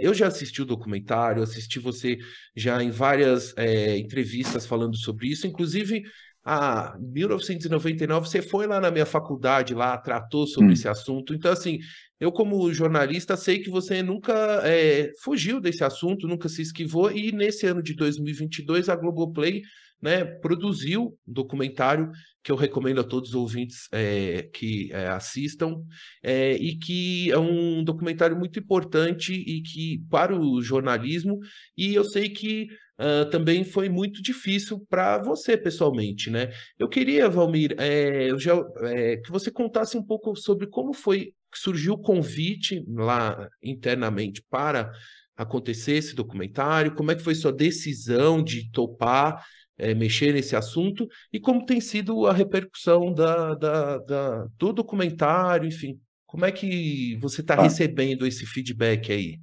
Eu 0.00 0.14
já 0.14 0.28
assisti 0.28 0.62
o 0.62 0.64
documentário, 0.64 1.42
assisti 1.42 1.78
você 1.78 2.16
já 2.56 2.82
em 2.82 2.90
várias 2.90 3.54
entrevistas 3.98 4.64
falando 4.64 4.96
sobre 4.96 5.28
isso, 5.28 5.46
inclusive 5.46 6.04
ah, 6.48 6.96
1999, 7.00 8.28
você 8.28 8.40
foi 8.40 8.68
lá 8.68 8.80
na 8.80 8.88
minha 8.88 9.04
faculdade, 9.04 9.74
lá, 9.74 9.98
tratou 9.98 10.46
sobre 10.46 10.70
hum. 10.70 10.72
esse 10.74 10.86
assunto. 10.86 11.34
Então, 11.34 11.50
assim, 11.50 11.80
eu, 12.20 12.30
como 12.30 12.72
jornalista, 12.72 13.36
sei 13.36 13.58
que 13.58 13.68
você 13.68 14.00
nunca 14.00 14.32
é, 14.62 15.10
fugiu 15.24 15.60
desse 15.60 15.82
assunto, 15.82 16.28
nunca 16.28 16.48
se 16.48 16.62
esquivou, 16.62 17.10
e 17.10 17.32
nesse 17.32 17.66
ano 17.66 17.82
de 17.82 17.96
2022, 17.96 18.88
a 18.88 18.94
Globoplay 18.94 19.62
né, 20.00 20.24
produziu 20.24 21.18
um 21.26 21.32
documentário 21.32 22.12
que 22.44 22.52
eu 22.52 22.56
recomendo 22.56 23.00
a 23.00 23.04
todos 23.04 23.30
os 23.30 23.34
ouvintes 23.34 23.88
é, 23.90 24.48
que 24.54 24.92
é, 24.92 25.08
assistam, 25.08 25.82
e 26.22 26.76
que 26.76 27.28
é 27.32 27.38
um 27.38 27.82
documentário 27.82 28.38
muito 28.38 28.60
importante 28.60 29.32
e 29.32 29.62
que 29.62 30.00
para 30.08 30.32
o 30.38 30.62
jornalismo, 30.62 31.40
e 31.76 31.92
eu 31.92 32.04
sei 32.04 32.28
que 32.28 32.68
uh, 33.00 33.28
também 33.30 33.64
foi 33.64 33.88
muito 33.88 34.22
difícil 34.22 34.84
para 34.88 35.18
você 35.18 35.56
pessoalmente, 35.56 36.30
né? 36.30 36.52
Eu 36.78 36.88
queria, 36.88 37.28
Valmir, 37.28 37.74
é, 37.78 38.30
eu 38.30 38.38
já, 38.38 38.54
é, 38.82 39.16
que 39.18 39.30
você 39.30 39.50
contasse 39.50 39.96
um 39.96 40.02
pouco 40.02 40.36
sobre 40.36 40.66
como 40.66 40.92
foi 40.92 41.32
que 41.52 41.58
surgiu 41.58 41.94
o 41.94 42.00
convite 42.00 42.84
lá 42.88 43.48
internamente 43.62 44.42
para 44.50 44.90
acontecer 45.36 45.92
esse 45.92 46.14
documentário, 46.14 46.94
como 46.94 47.10
é 47.10 47.14
que 47.14 47.22
foi 47.22 47.34
sua 47.34 47.52
decisão 47.52 48.42
de 48.42 48.70
topar 48.70 49.44
é, 49.78 49.94
mexer 49.94 50.32
nesse 50.32 50.56
assunto 50.56 51.06
e 51.32 51.38
como 51.38 51.66
tem 51.66 51.80
sido 51.80 52.26
a 52.26 52.32
repercussão 52.32 53.12
da, 53.12 53.54
da, 53.54 53.98
da 53.98 54.46
do 54.58 54.72
documentário, 54.72 55.68
enfim, 55.68 56.00
como 56.26 56.44
é 56.44 56.52
que 56.52 57.16
você 57.20 57.40
está 57.40 57.54
ah. 57.54 57.62
recebendo 57.62 58.26
esse 58.26 58.46
feedback 58.46 59.12
aí? 59.12 59.38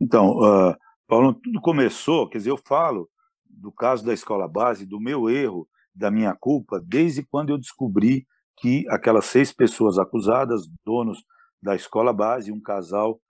Então, 0.00 0.30
uh, 0.38 0.74
Paulo, 1.10 1.34
tudo 1.34 1.60
começou, 1.60 2.28
quer 2.28 2.38
dizer, 2.38 2.50
eu 2.50 2.56
falo 2.56 3.10
do 3.44 3.72
caso 3.72 4.06
da 4.06 4.14
escola 4.14 4.46
base, 4.46 4.86
do 4.86 5.00
meu 5.00 5.28
erro, 5.28 5.68
da 5.92 6.08
minha 6.08 6.32
culpa, 6.38 6.80
desde 6.80 7.24
quando 7.24 7.50
eu 7.50 7.58
descobri 7.58 8.28
que 8.56 8.88
aquelas 8.88 9.24
seis 9.24 9.52
pessoas 9.52 9.98
acusadas, 9.98 10.68
donos 10.84 11.18
da 11.60 11.74
escola 11.74 12.12
base, 12.12 12.52
um 12.52 12.60
casal 12.60 13.20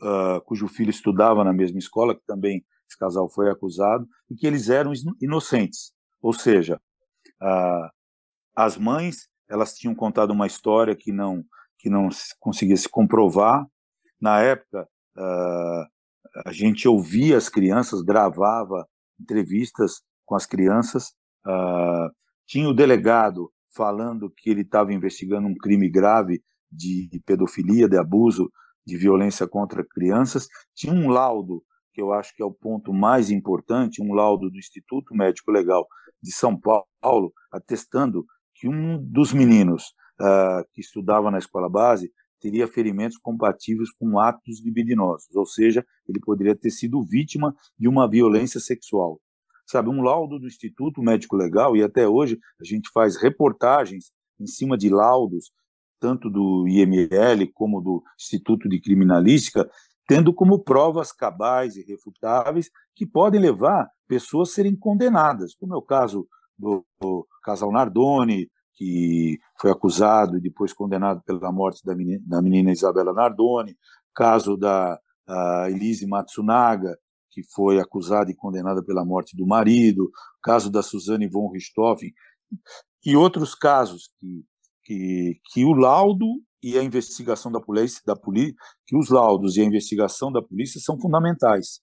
uh, 0.00 0.40
cujo 0.46 0.66
filho 0.66 0.88
estudava 0.88 1.44
na 1.44 1.52
mesma 1.52 1.78
escola, 1.78 2.14
que 2.14 2.24
também 2.26 2.64
esse 2.88 2.98
casal 2.98 3.28
foi 3.28 3.50
acusado, 3.50 4.08
e 4.30 4.34
que 4.34 4.46
eles 4.46 4.70
eram 4.70 4.92
inocentes. 5.20 5.92
Ou 6.22 6.32
seja, 6.32 6.80
uh, 7.42 7.90
as 8.56 8.78
mães 8.78 9.28
elas 9.46 9.74
tinham 9.74 9.94
contado 9.94 10.30
uma 10.30 10.46
história 10.46 10.96
que 10.96 11.12
não 11.12 11.44
que 11.78 11.90
não 11.90 12.08
conseguia 12.40 12.78
se 12.78 12.88
comprovar. 12.88 13.66
Na 14.18 14.40
época, 14.40 14.88
uh, 15.18 15.95
a 16.44 16.52
gente 16.52 16.88
ouvia 16.88 17.36
as 17.36 17.48
crianças, 17.48 18.02
gravava 18.02 18.86
entrevistas 19.20 20.02
com 20.24 20.34
as 20.34 20.44
crianças. 20.44 21.12
Uh, 21.46 22.10
tinha 22.46 22.68
o 22.68 22.74
delegado 22.74 23.50
falando 23.74 24.30
que 24.30 24.50
ele 24.50 24.62
estava 24.62 24.92
investigando 24.92 25.46
um 25.46 25.54
crime 25.54 25.88
grave 25.88 26.42
de, 26.70 27.08
de, 27.08 27.20
pedofilia, 27.20 27.88
de 27.88 27.96
abuso, 27.96 28.50
de 28.86 28.96
violência 28.96 29.46
contra 29.46 29.84
crianças. 29.84 30.48
Tinha 30.74 30.92
um 30.92 31.08
laudo, 31.08 31.62
que 31.92 32.00
eu 32.00 32.12
acho 32.12 32.34
que 32.34 32.42
é 32.42 32.46
o 32.46 32.52
ponto 32.52 32.92
mais 32.92 33.30
importante, 33.30 34.02
um 34.02 34.12
laudo 34.12 34.50
do 34.50 34.58
Instituto 34.58 35.14
Médico 35.14 35.50
Legal 35.50 35.86
de 36.22 36.32
São 36.32 36.58
Paulo, 36.58 37.32
atestando 37.52 38.24
que 38.54 38.68
um 38.68 38.98
dos 39.02 39.32
meninos 39.32 39.94
uh, 40.20 40.66
que 40.72 40.80
estudava 40.80 41.30
na 41.30 41.38
escola 41.38 41.68
base 41.68 42.10
teria 42.40 42.68
ferimentos 42.68 43.16
compatíveis 43.18 43.90
com 43.92 44.18
atos 44.18 44.62
libidinosos, 44.64 45.34
ou 45.34 45.46
seja, 45.46 45.84
ele 46.08 46.20
poderia 46.20 46.54
ter 46.54 46.70
sido 46.70 47.02
vítima 47.02 47.54
de 47.78 47.88
uma 47.88 48.08
violência 48.08 48.60
sexual. 48.60 49.20
Sabe, 49.66 49.88
um 49.88 50.00
laudo 50.00 50.38
do 50.38 50.46
Instituto 50.46 51.02
Médico 51.02 51.36
Legal, 51.36 51.76
e 51.76 51.82
até 51.82 52.06
hoje 52.06 52.38
a 52.60 52.64
gente 52.64 52.88
faz 52.92 53.16
reportagens 53.16 54.12
em 54.38 54.46
cima 54.46 54.76
de 54.76 54.88
laudos, 54.88 55.50
tanto 55.98 56.30
do 56.30 56.68
IML 56.68 57.50
como 57.52 57.80
do 57.80 58.02
Instituto 58.20 58.68
de 58.68 58.80
Criminalística, 58.80 59.68
tendo 60.06 60.32
como 60.32 60.62
provas 60.62 61.10
cabais 61.10 61.76
e 61.76 61.82
refutáveis 61.82 62.70
que 62.94 63.04
podem 63.04 63.40
levar 63.40 63.88
pessoas 64.06 64.50
a 64.50 64.52
serem 64.52 64.76
condenadas, 64.76 65.54
como 65.56 65.74
é 65.74 65.76
o 65.76 65.82
caso 65.82 66.28
do, 66.56 66.84
do 67.00 67.26
casal 67.42 67.72
Nardoni, 67.72 68.48
que 68.76 69.38
foi 69.58 69.70
acusado 69.70 70.36
e 70.36 70.40
depois 70.40 70.72
condenado 70.72 71.22
pela 71.24 71.50
morte 71.50 71.82
da 71.84 71.94
menina, 71.94 72.22
da 72.26 72.42
menina 72.42 72.70
Isabela 72.70 73.12
Nardoni, 73.12 73.76
caso 74.14 74.56
da 74.56 74.98
Elise 75.68 76.06
Matsunaga, 76.06 76.96
que 77.30 77.42
foi 77.54 77.80
acusada 77.80 78.30
e 78.30 78.36
condenada 78.36 78.82
pela 78.82 79.04
morte 79.04 79.36
do 79.36 79.46
marido, 79.46 80.10
caso 80.42 80.70
da 80.70 80.82
Suzane 80.82 81.28
von 81.28 81.50
Richthofen, 81.50 82.12
e 83.04 83.16
outros 83.16 83.54
casos 83.54 84.10
que, 84.18 84.44
que, 84.84 85.40
que 85.52 85.64
o 85.64 85.72
laudo 85.72 86.26
e 86.62 86.78
a 86.78 86.82
investigação 86.82 87.52
da 87.52 87.60
polícia, 87.60 88.00
da 88.06 88.16
polícia, 88.16 88.54
que 88.86 88.96
os 88.96 89.10
laudos 89.10 89.56
e 89.56 89.60
a 89.60 89.64
investigação 89.64 90.32
da 90.32 90.42
polícia 90.42 90.80
são 90.80 90.98
fundamentais. 90.98 91.80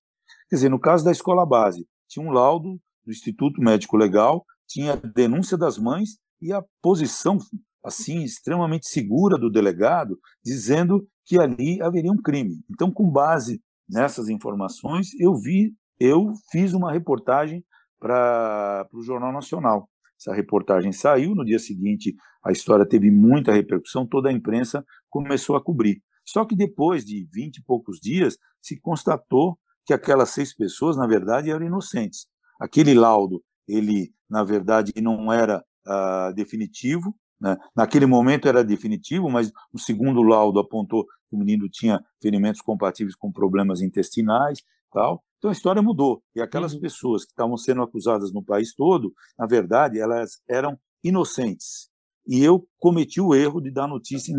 Quer 0.49 0.55
dizer, 0.55 0.69
no 0.69 0.79
caso 0.79 1.03
da 1.05 1.11
escola 1.11 1.45
base, 1.45 1.87
tinha 2.07 2.25
um 2.25 2.31
laudo 2.31 2.79
do 3.05 3.11
Instituto 3.11 3.61
Médico 3.61 3.97
Legal, 3.97 4.45
tinha 4.67 4.95
denúncia 4.95 5.57
das 5.57 5.77
mães 5.77 6.17
e 6.43 6.51
a 6.51 6.63
posição 6.81 7.37
assim 7.83 8.23
extremamente 8.23 8.87
segura 8.87 9.37
do 9.37 9.49
delegado, 9.49 10.17
dizendo 10.43 11.07
que 11.25 11.39
ali 11.39 11.81
haveria 11.81 12.11
um 12.11 12.21
crime. 12.21 12.63
Então, 12.69 12.91
com 12.91 13.09
base 13.09 13.61
nessas 13.89 14.29
informações, 14.29 15.09
eu 15.19 15.33
vi, 15.35 15.73
eu 15.99 16.33
fiz 16.51 16.73
uma 16.73 16.91
reportagem 16.91 17.63
para 17.99 18.87
o 18.93 19.01
Jornal 19.01 19.31
Nacional. 19.31 19.89
Essa 20.19 20.33
reportagem 20.33 20.91
saiu, 20.91 21.35
no 21.35 21.43
dia 21.43 21.59
seguinte 21.59 22.15
a 22.45 22.51
história 22.51 22.85
teve 22.85 23.09
muita 23.09 23.53
repercussão, 23.53 24.05
toda 24.05 24.29
a 24.29 24.33
imprensa 24.33 24.85
começou 25.09 25.55
a 25.55 25.63
cobrir. 25.63 26.01
Só 26.25 26.45
que 26.45 26.55
depois 26.55 27.05
de 27.05 27.27
vinte 27.31 27.57
e 27.57 27.63
poucos 27.63 27.99
dias, 28.01 28.37
se 28.61 28.79
constatou 28.79 29.57
que 29.85 29.93
aquelas 29.93 30.29
seis 30.29 30.55
pessoas, 30.55 30.95
na 30.95 31.05
verdade, 31.07 31.51
eram 31.51 31.65
inocentes. 31.65 32.27
Aquele 32.59 32.93
laudo, 32.93 33.43
ele, 33.67 34.13
na 34.29 34.43
verdade, 34.43 34.93
não 35.01 35.31
era 35.31 35.63
uh, 35.87 36.33
definitivo. 36.33 37.15
Né? 37.39 37.57
Naquele 37.75 38.05
momento 38.05 38.47
era 38.47 38.63
definitivo, 38.63 39.29
mas 39.29 39.51
o 39.71 39.79
segundo 39.79 40.21
laudo 40.21 40.59
apontou 40.59 41.05
que 41.05 41.35
o 41.35 41.37
menino 41.37 41.67
tinha 41.69 42.03
ferimentos 42.21 42.61
compatíveis 42.61 43.15
com 43.15 43.31
problemas 43.31 43.81
intestinais, 43.81 44.59
tal. 44.91 45.23
Então 45.37 45.49
a 45.49 45.53
história 45.53 45.81
mudou 45.81 46.23
e 46.35 46.41
aquelas 46.41 46.73
uhum. 46.73 46.79
pessoas 46.79 47.25
que 47.25 47.31
estavam 47.31 47.57
sendo 47.57 47.81
acusadas 47.81 48.31
no 48.31 48.43
país 48.43 48.73
todo, 48.73 49.13
na 49.37 49.45
verdade, 49.45 49.99
elas 49.99 50.41
eram 50.47 50.79
inocentes. 51.03 51.89
E 52.25 52.41
eu 52.41 52.65
cometi 52.79 53.19
o 53.19 53.35
erro 53.35 53.59
de 53.59 53.69
dar 53.69 53.87
notícia 53.87 54.33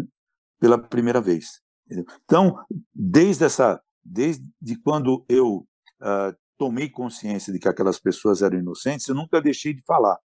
pela 0.59 0.78
primeira 0.78 1.20
vez. 1.20 1.61
Entendeu? 1.84 2.07
Então, 2.24 2.57
desde 2.95 3.45
essa, 3.45 3.78
desde 4.03 4.42
quando 4.82 5.24
eu 5.28 5.66
uh, 6.01 6.34
tomei 6.57 6.88
consciência 6.88 7.53
de 7.53 7.59
que 7.59 7.68
aquelas 7.68 8.01
pessoas 8.01 8.40
eram 8.40 8.59
inocentes, 8.59 9.07
eu 9.07 9.14
nunca 9.14 9.42
deixei 9.42 9.74
de 9.74 9.82
falar. 9.82 10.18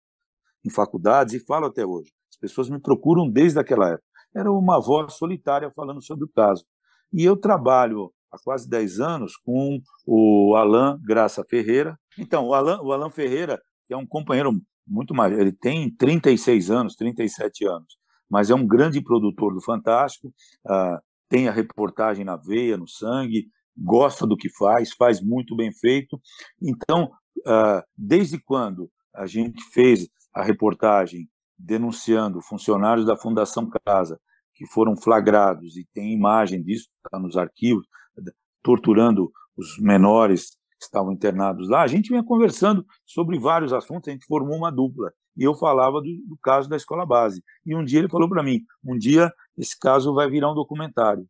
Em 0.65 0.69
faculdades 0.69 1.33
e 1.33 1.45
falo 1.45 1.65
até 1.65 1.85
hoje. 1.85 2.11
As 2.29 2.37
pessoas 2.37 2.69
me 2.69 2.79
procuram 2.79 3.29
desde 3.29 3.59
aquela 3.59 3.89
época. 3.89 4.03
Era 4.35 4.51
uma 4.51 4.79
voz 4.79 5.13
solitária 5.13 5.71
falando 5.71 6.01
sobre 6.01 6.25
o 6.25 6.29
caso. 6.29 6.65
E 7.11 7.23
eu 7.23 7.37
trabalho 7.37 8.11
há 8.31 8.37
quase 8.37 8.69
10 8.69 8.99
anos 8.99 9.35
com 9.37 9.79
o 10.05 10.55
Alain 10.55 10.99
Graça 11.01 11.43
Ferreira. 11.49 11.97
Então, 12.17 12.47
o 12.47 12.53
Alain, 12.53 12.79
o 12.81 12.91
Alain 12.91 13.09
Ferreira 13.09 13.59
é 13.89 13.95
um 13.95 14.05
companheiro 14.05 14.51
muito 14.87 15.13
mais, 15.13 15.37
ele 15.37 15.51
tem 15.51 15.93
36 15.93 16.71
anos, 16.71 16.95
37 16.95 17.65
anos, 17.67 17.97
mas 18.29 18.49
é 18.49 18.55
um 18.55 18.65
grande 18.65 19.01
produtor 19.01 19.53
do 19.53 19.61
Fantástico, 19.61 20.29
uh, 20.65 20.97
tem 21.29 21.47
a 21.47 21.51
reportagem 21.51 22.23
na 22.23 22.37
veia, 22.37 22.77
no 22.77 22.87
sangue, 22.87 23.47
gosta 23.77 24.25
do 24.25 24.37
que 24.37 24.49
faz, 24.49 24.93
faz 24.93 25.21
muito 25.21 25.55
bem 25.55 25.71
feito. 25.73 26.19
Então, 26.61 27.11
uh, 27.39 27.83
desde 27.97 28.39
quando 28.39 28.89
a 29.13 29.27
gente 29.27 29.61
fez 29.73 30.07
a 30.37 30.43
reportagem 30.43 31.27
denunciando 31.57 32.41
funcionários 32.41 33.07
da 33.07 33.17
Fundação 33.17 33.67
Casa 33.83 34.19
que 34.53 34.67
foram 34.67 34.95
flagrados 34.95 35.75
e 35.75 35.87
tem 35.93 36.13
imagem 36.13 36.61
disso, 36.61 36.87
está 37.03 37.19
nos 37.19 37.35
arquivos, 37.35 37.87
torturando 38.61 39.31
os 39.55 39.79
menores 39.79 40.51
que 40.79 40.83
estavam 40.83 41.11
internados 41.11 41.67
lá, 41.69 41.81
a 41.81 41.87
gente 41.87 42.09
vinha 42.09 42.23
conversando 42.23 42.85
sobre 43.03 43.39
vários 43.39 43.73
assuntos, 43.73 44.07
a 44.07 44.11
gente 44.11 44.27
formou 44.27 44.55
uma 44.55 44.71
dupla. 44.71 45.11
E 45.35 45.43
eu 45.43 45.55
falava 45.55 46.01
do, 46.01 46.07
do 46.27 46.37
caso 46.41 46.69
da 46.69 46.75
escola 46.75 47.05
base. 47.05 47.43
E 47.65 47.75
um 47.75 47.83
dia 47.83 47.99
ele 47.99 48.09
falou 48.09 48.29
para 48.29 48.43
mim: 48.43 48.61
um 48.83 48.97
dia 48.97 49.31
esse 49.57 49.77
caso 49.79 50.13
vai 50.13 50.29
virar 50.29 50.51
um 50.51 50.55
documentário. 50.55 51.27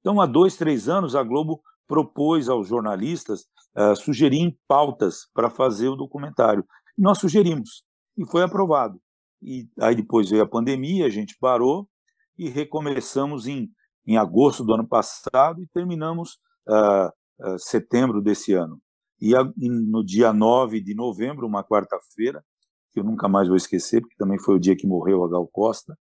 Então, 0.00 0.20
há 0.20 0.26
dois, 0.26 0.56
três 0.56 0.88
anos, 0.88 1.14
a 1.16 1.22
Globo 1.22 1.60
propôs 1.86 2.48
aos 2.48 2.68
jornalistas 2.68 3.46
uh, 3.76 3.96
sugerir 3.96 4.56
pautas 4.66 5.28
para 5.34 5.50
fazer 5.50 5.88
o 5.88 5.96
documentário. 5.96 6.64
E 6.96 7.02
nós 7.02 7.18
sugerimos, 7.18 7.82
e 8.18 8.26
foi 8.26 8.42
aprovado. 8.42 9.00
E 9.40 9.68
aí 9.80 9.94
depois 9.94 10.28
veio 10.28 10.42
a 10.42 10.48
pandemia, 10.48 11.06
a 11.06 11.10
gente 11.10 11.38
parou 11.38 11.88
e 12.36 12.48
recomeçamos 12.48 13.46
em, 13.46 13.70
em 14.04 14.16
agosto 14.16 14.64
do 14.64 14.74
ano 14.74 14.86
passado 14.86 15.62
e 15.62 15.68
terminamos 15.68 16.38
uh, 16.68 17.08
uh, 17.46 17.58
setembro 17.58 18.20
desse 18.20 18.52
ano. 18.52 18.82
E, 19.20 19.34
a, 19.34 19.48
no 19.56 20.04
dia 20.04 20.32
9 20.32 20.80
de 20.80 20.94
novembro, 20.94 21.46
uma 21.46 21.64
quarta-feira, 21.64 22.44
que 22.92 23.00
eu 23.00 23.04
nunca 23.04 23.28
mais 23.28 23.46
vou 23.46 23.56
esquecer, 23.56 24.00
porque 24.00 24.16
também 24.16 24.38
foi 24.38 24.56
o 24.56 24.60
dia 24.60 24.76
que 24.76 24.86
morreu 24.86 25.24
a 25.24 25.28
Gal 25.28 25.46
Costa, 25.48 25.96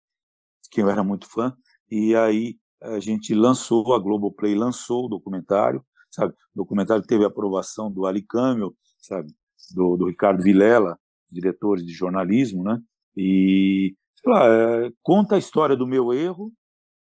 que 0.72 0.82
eu 0.82 0.90
era 0.90 1.04
muito 1.04 1.30
fã, 1.30 1.54
e 1.90 2.16
aí 2.16 2.58
a 2.82 3.00
gente 3.00 3.34
lançou, 3.34 3.94
a 3.94 4.00
Globoplay 4.00 4.56
lançou 4.56 5.06
o 5.06 5.10
documentário, 5.10 5.84
sabe? 6.12 6.34
O 6.54 6.64
documentário 6.64 7.04
teve 7.04 7.26
aprovação 7.26 7.92
do 7.92 8.06
Ali 8.06 8.22
Camel, 8.22 8.74
sabe? 9.02 9.34
Do, 9.74 9.96
do 9.96 10.08
Ricardo 10.08 10.44
Vilela, 10.44 11.00
diretor 11.36 11.78
de 11.78 11.92
jornalismo, 11.92 12.64
né? 12.64 12.80
E, 13.16 13.96
sei 14.16 14.32
lá, 14.32 14.48
é, 14.48 14.92
conta 15.04 15.36
a 15.36 15.40
história 15.40 15.76
do 15.76 15.86
meu 15.86 16.14
erro, 16.14 16.52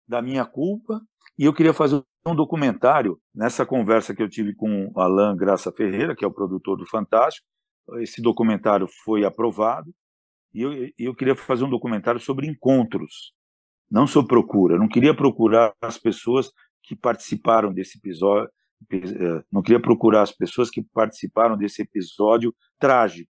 da 0.09 0.23
minha 0.23 0.45
culpa, 0.45 1.01
e 1.39 1.45
eu 1.45 1.53
queria 1.53 1.75
fazer 1.75 2.03
um 2.27 2.35
documentário 2.35 3.19
nessa 3.35 3.67
conversa 3.67 4.15
que 4.15 4.23
eu 4.23 4.29
tive 4.29 4.55
com 4.55 4.91
o 4.95 5.01
Alain 5.01 5.37
Graça 5.37 5.73
Ferreira, 5.73 6.15
que 6.15 6.25
é 6.25 6.29
o 6.29 6.33
produtor 6.33 6.77
do 6.77 6.87
Fantástico. 6.87 7.47
Esse 7.99 8.23
documentário 8.23 8.87
foi 9.05 9.25
aprovado, 9.25 9.93
e 10.55 10.63
eu, 10.63 10.91
eu 10.99 11.15
queria 11.15 11.35
fazer 11.35 11.65
um 11.65 11.71
documentário 11.71 12.21
sobre 12.21 12.47
encontros, 12.47 13.33
não 13.91 14.07
sobre 14.07 14.29
procura. 14.29 14.75
Eu 14.75 14.79
não 14.79 14.89
queria 14.89 15.15
procurar 15.15 15.75
as 15.81 15.99
pessoas 15.99 16.51
que 16.83 16.95
participaram 16.95 17.73
desse 17.73 17.99
episódio, 17.99 18.51
eh, 18.91 19.45
não 19.51 19.63
queria 19.63 19.81
procurar 19.81 20.23
as 20.23 20.33
pessoas 20.33 20.71
que 20.71 20.83
participaram 20.83 21.57
desse 21.57 21.83
episódio 21.83 22.55
trágico, 22.79 23.31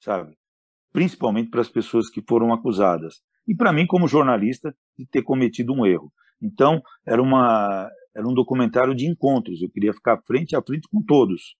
sabe? 0.00 0.36
Principalmente 0.92 1.50
para 1.50 1.60
as 1.60 1.68
pessoas 1.68 2.08
que 2.08 2.22
foram 2.26 2.52
acusadas. 2.52 3.20
E 3.46 3.54
para 3.54 3.72
mim, 3.72 3.86
como 3.86 4.08
jornalista, 4.08 4.74
de 4.96 5.06
ter 5.06 5.22
cometido 5.22 5.72
um 5.72 5.86
erro. 5.86 6.12
Então, 6.40 6.82
era, 7.06 7.20
uma, 7.20 7.88
era 8.14 8.26
um 8.26 8.34
documentário 8.34 8.94
de 8.94 9.06
encontros. 9.06 9.62
Eu 9.62 9.70
queria 9.70 9.92
ficar 9.92 10.20
frente 10.26 10.54
a 10.54 10.62
frente 10.62 10.88
com 10.90 11.02
todos, 11.02 11.56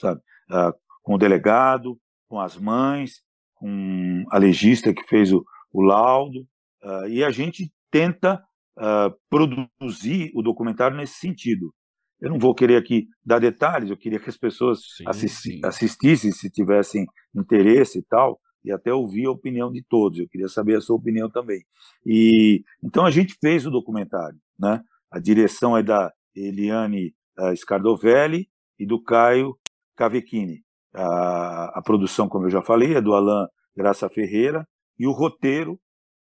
sabe? 0.00 0.20
Ah, 0.50 0.72
com 1.02 1.14
o 1.14 1.18
delegado, 1.18 1.98
com 2.28 2.40
as 2.40 2.56
mães, 2.56 3.22
com 3.54 4.24
a 4.30 4.38
legista 4.38 4.94
que 4.94 5.02
fez 5.04 5.32
o, 5.32 5.44
o 5.72 5.82
laudo. 5.82 6.46
Ah, 6.82 7.08
e 7.08 7.24
a 7.24 7.30
gente 7.30 7.72
tenta 7.90 8.42
uh, 8.76 9.14
produzir 9.30 10.30
o 10.34 10.42
documentário 10.42 10.96
nesse 10.96 11.14
sentido. 11.14 11.72
Eu 12.20 12.30
não 12.30 12.38
vou 12.38 12.54
querer 12.54 12.76
aqui 12.76 13.08
dar 13.24 13.38
detalhes, 13.38 13.90
eu 13.90 13.96
queria 13.96 14.18
que 14.18 14.30
as 14.30 14.36
pessoas 14.36 14.80
sim, 14.96 15.04
assisti 15.06 15.50
sim. 15.52 15.60
assistissem 15.62 16.32
se 16.32 16.50
tivessem 16.50 17.06
interesse 17.34 17.98
e 17.98 18.02
tal, 18.02 18.40
e 18.64 18.72
até 18.72 18.92
ouvir 18.92 19.26
a 19.26 19.30
opinião 19.30 19.70
de 19.70 19.82
todos. 19.82 20.18
Eu 20.18 20.28
queria 20.28 20.48
saber 20.48 20.76
a 20.76 20.80
sua 20.80 20.96
opinião 20.96 21.30
também. 21.30 21.62
E 22.04 22.64
então 22.82 23.04
a 23.04 23.10
gente 23.10 23.36
fez 23.40 23.66
o 23.66 23.70
documentário, 23.70 24.38
né? 24.58 24.80
A 25.10 25.18
direção 25.18 25.76
é 25.76 25.82
da 25.82 26.12
Eliane 26.34 27.14
uh, 27.38 27.56
Scardovelli 27.56 28.48
e 28.78 28.86
do 28.86 29.02
Caio 29.02 29.56
Cavecchini. 29.94 30.64
A, 30.94 31.78
a 31.78 31.82
produção, 31.82 32.28
como 32.28 32.46
eu 32.46 32.50
já 32.50 32.62
falei, 32.62 32.94
é 32.94 33.00
do 33.00 33.14
Alain 33.14 33.46
Graça 33.76 34.08
Ferreira 34.08 34.66
e 34.98 35.06
o 35.06 35.12
roteiro 35.12 35.78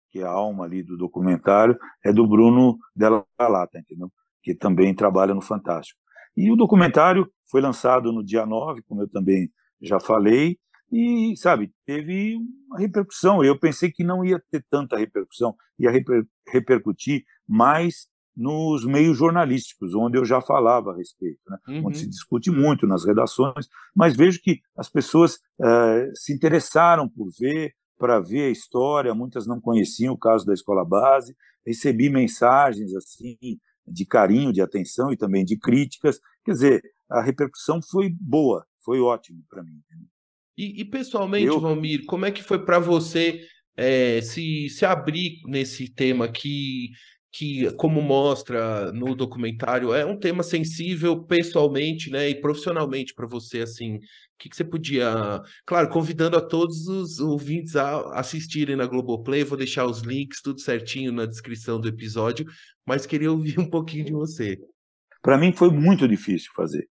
que 0.09 0.19
é 0.19 0.23
a 0.23 0.29
alma 0.29 0.65
ali 0.65 0.83
do 0.83 0.97
documentário, 0.97 1.77
é 2.03 2.11
do 2.11 2.27
Bruno 2.27 2.77
Della 2.95 3.25
Lata, 3.39 3.79
entendeu? 3.79 4.11
Que 4.47 4.55
também 4.55 4.95
trabalha 4.95 5.33
no 5.33 5.41
Fantástico. 5.41 5.99
E 6.37 6.49
o 6.49 6.55
documentário 6.55 7.29
foi 7.51 7.59
lançado 7.59 8.13
no 8.13 8.23
dia 8.23 8.45
9, 8.45 8.81
como 8.83 9.01
eu 9.01 9.09
também 9.09 9.51
já 9.81 9.99
falei, 9.99 10.57
e, 10.89 11.35
sabe, 11.35 11.73
teve 11.85 12.37
uma 12.65 12.79
repercussão. 12.79 13.43
Eu 13.43 13.59
pensei 13.59 13.91
que 13.91 14.05
não 14.05 14.23
ia 14.23 14.41
ter 14.49 14.63
tanta 14.69 14.97
repercussão, 14.97 15.53
ia 15.77 15.91
reper 15.91 16.25
repercutir 16.47 17.25
mais 17.45 18.07
nos 18.33 18.85
meios 18.85 19.17
jornalísticos, 19.17 19.93
onde 19.93 20.17
eu 20.17 20.23
já 20.23 20.39
falava 20.39 20.91
a 20.91 20.95
respeito, 20.95 21.41
né? 21.49 21.57
uhum. 21.67 21.87
onde 21.87 21.97
se 21.97 22.07
discute 22.07 22.49
muito 22.49 22.87
nas 22.87 23.03
redações, 23.03 23.67
mas 23.93 24.15
vejo 24.15 24.39
que 24.41 24.61
as 24.77 24.87
pessoas 24.87 25.39
uh, 25.59 26.09
se 26.15 26.31
interessaram 26.33 27.09
por 27.09 27.27
ver, 27.37 27.73
para 27.97 28.21
ver 28.21 28.43
a 28.43 28.51
história, 28.51 29.13
muitas 29.13 29.45
não 29.45 29.59
conheciam 29.59 30.13
o 30.13 30.17
caso 30.17 30.45
da 30.45 30.53
escola 30.53 30.85
base, 30.85 31.35
recebi 31.65 32.09
mensagens 32.09 32.95
assim 32.95 33.59
de 33.87 34.05
carinho, 34.05 34.53
de 34.53 34.61
atenção 34.61 35.11
e 35.11 35.17
também 35.17 35.45
de 35.45 35.57
críticas, 35.57 36.19
quer 36.43 36.51
dizer, 36.51 36.81
a 37.09 37.21
repercussão 37.21 37.79
foi 37.81 38.09
boa, 38.09 38.65
foi 38.83 38.99
ótimo 38.99 39.43
para 39.49 39.63
mim. 39.63 39.81
E, 40.57 40.81
e 40.81 40.85
pessoalmente, 40.85 41.47
Eu... 41.47 41.59
Valmir, 41.59 42.05
como 42.05 42.25
é 42.25 42.31
que 42.31 42.43
foi 42.43 42.63
para 42.65 42.79
você 42.79 43.47
é, 43.75 44.21
se, 44.21 44.69
se 44.69 44.85
abrir 44.85 45.41
nesse 45.45 45.87
tema 45.87 46.27
que 46.27 46.89
que, 47.37 47.71
como 47.73 48.01
mostra 48.01 48.91
no 48.91 49.13
documentário, 49.13 49.93
é 49.93 50.03
um 50.03 50.17
tema 50.17 50.41
sensível 50.41 51.23
pessoalmente, 51.23 52.09
né, 52.09 52.27
e 52.27 52.41
profissionalmente 52.41 53.13
para 53.13 53.27
você, 53.27 53.61
assim, 53.61 53.97
o 53.97 53.99
que, 54.39 54.49
que, 54.49 54.55
você 54.55 54.63
podia, 54.63 55.43
claro, 55.63 55.87
convidando 55.89 56.35
a 56.35 56.41
todos 56.41 56.87
os 56.87 57.19
ouvintes 57.19 57.75
a 57.75 58.17
assistirem 58.17 58.75
na 58.75 58.87
Globoplay, 58.87 59.43
vou 59.43 59.55
deixar 59.55 59.85
os 59.85 59.99
links 60.01 60.41
tudo 60.41 60.59
certinho 60.59 61.11
na 61.11 61.27
descrição 61.27 61.79
do 61.79 61.87
episódio, 61.87 62.43
mas 62.83 63.05
queria 63.05 63.31
ouvir 63.31 63.59
um 63.59 63.69
pouquinho 63.69 64.05
de 64.05 64.13
você. 64.13 64.57
Para 65.21 65.37
mim 65.37 65.53
foi 65.53 65.69
muito 65.69 66.07
difícil 66.07 66.49
fazer, 66.55 66.87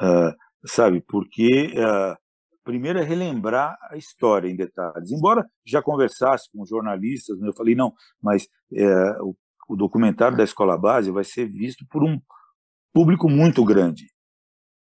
uh, 0.00 0.32
sabe, 0.64 1.02
porque 1.08 1.72
uh, 1.74 2.16
primeiro 2.62 3.00
é 3.00 3.02
relembrar 3.02 3.76
a 3.90 3.96
história 3.96 4.48
em 4.48 4.54
detalhes. 4.54 5.10
Embora 5.10 5.44
já 5.66 5.82
conversasse 5.82 6.48
com 6.52 6.64
jornalistas, 6.64 7.36
né, 7.40 7.48
eu 7.48 7.52
falei, 7.52 7.74
não, 7.74 7.92
mas 8.22 8.46
é, 8.72 9.20
o 9.20 9.34
o 9.68 9.76
documentário 9.76 10.36
da 10.36 10.44
escola 10.44 10.76
base 10.76 11.10
vai 11.10 11.24
ser 11.24 11.46
visto 11.46 11.86
por 11.88 12.02
um 12.02 12.20
público 12.92 13.28
muito 13.28 13.64
grande. 13.64 14.06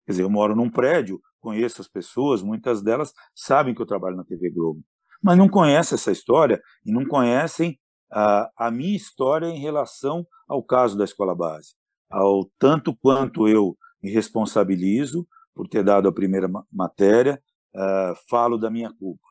Quer 0.06 0.12
dizer, 0.12 0.22
eu 0.22 0.30
moro 0.30 0.56
num 0.56 0.70
prédio, 0.70 1.20
conheço 1.40 1.80
as 1.80 1.88
pessoas, 1.88 2.42
muitas 2.42 2.82
delas 2.82 3.12
sabem 3.34 3.74
que 3.74 3.82
eu 3.82 3.86
trabalho 3.86 4.16
na 4.16 4.24
TV 4.24 4.50
Globo, 4.50 4.82
mas 5.22 5.36
não 5.36 5.48
conhecem 5.48 5.96
essa 5.96 6.12
história 6.12 6.60
e 6.84 6.92
não 6.92 7.04
conhecem 7.06 7.78
a, 8.10 8.50
a 8.56 8.70
minha 8.70 8.96
história 8.96 9.46
em 9.46 9.58
relação 9.58 10.26
ao 10.48 10.62
caso 10.62 10.96
da 10.98 11.04
escola 11.04 11.34
base, 11.34 11.74
ao 12.10 12.44
tanto 12.58 12.96
quanto 12.96 13.46
eu 13.46 13.76
me 14.02 14.10
responsabilizo 14.10 15.26
por 15.54 15.68
ter 15.68 15.84
dado 15.84 16.08
a 16.08 16.12
primeira 16.12 16.48
matéria, 16.72 17.40
uh, 17.74 18.14
falo 18.28 18.56
da 18.56 18.70
minha 18.70 18.92
culpa. 18.92 19.29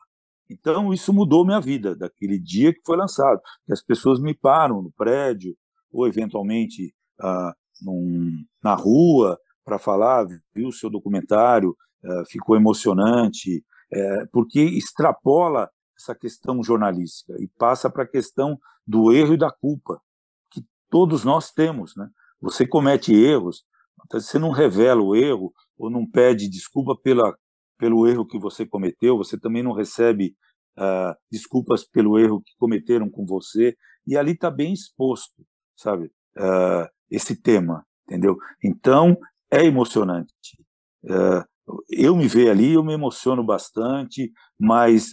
Então, 0.50 0.92
isso 0.92 1.12
mudou 1.12 1.44
minha 1.44 1.60
vida, 1.60 1.94
daquele 1.94 2.38
dia 2.38 2.74
que 2.74 2.80
foi 2.84 2.96
lançado. 2.96 3.40
Que 3.64 3.72
as 3.72 3.82
pessoas 3.82 4.20
me 4.20 4.34
param 4.34 4.82
no 4.82 4.90
prédio, 4.90 5.56
ou 5.92 6.08
eventualmente 6.08 6.92
ah, 7.20 7.54
num, 7.80 8.44
na 8.62 8.74
rua, 8.74 9.38
para 9.64 9.78
falar, 9.78 10.26
viu 10.52 10.68
o 10.68 10.72
seu 10.72 10.90
documentário, 10.90 11.76
ah, 12.04 12.24
ficou 12.26 12.56
emocionante, 12.56 13.64
é, 13.92 14.26
porque 14.26 14.60
extrapola 14.60 15.70
essa 15.96 16.14
questão 16.14 16.62
jornalística 16.62 17.34
e 17.40 17.48
passa 17.58 17.90
para 17.90 18.04
a 18.04 18.08
questão 18.08 18.58
do 18.86 19.12
erro 19.12 19.34
e 19.34 19.38
da 19.38 19.50
culpa, 19.50 20.00
que 20.50 20.64
todos 20.88 21.24
nós 21.24 21.50
temos. 21.52 21.94
Né? 21.96 22.08
Você 22.40 22.66
comete 22.66 23.12
erros, 23.12 23.64
você 24.10 24.38
não 24.38 24.50
revela 24.50 25.02
o 25.02 25.14
erro 25.14 25.52
ou 25.76 25.90
não 25.90 26.06
pede 26.08 26.48
desculpa 26.48 26.96
pela 26.96 27.36
pelo 27.80 28.06
erro 28.06 28.26
que 28.26 28.38
você 28.38 28.66
cometeu, 28.66 29.16
você 29.16 29.40
também 29.40 29.62
não 29.62 29.72
recebe 29.72 30.36
uh, 30.78 31.16
desculpas 31.32 31.82
pelo 31.82 32.18
erro 32.18 32.42
que 32.42 32.52
cometeram 32.58 33.08
com 33.08 33.24
você, 33.24 33.74
e 34.06 34.18
ali 34.18 34.32
está 34.32 34.50
bem 34.50 34.74
exposto, 34.74 35.42
sabe, 35.74 36.12
uh, 36.36 36.86
esse 37.10 37.34
tema, 37.34 37.84
entendeu? 38.06 38.36
Então, 38.62 39.16
é 39.50 39.64
emocionante. 39.64 40.34
Uh, 41.04 41.42
eu 41.88 42.14
me 42.14 42.28
vejo 42.28 42.50
ali, 42.50 42.74
eu 42.74 42.84
me 42.84 42.92
emociono 42.92 43.42
bastante, 43.42 44.30
mas 44.58 45.10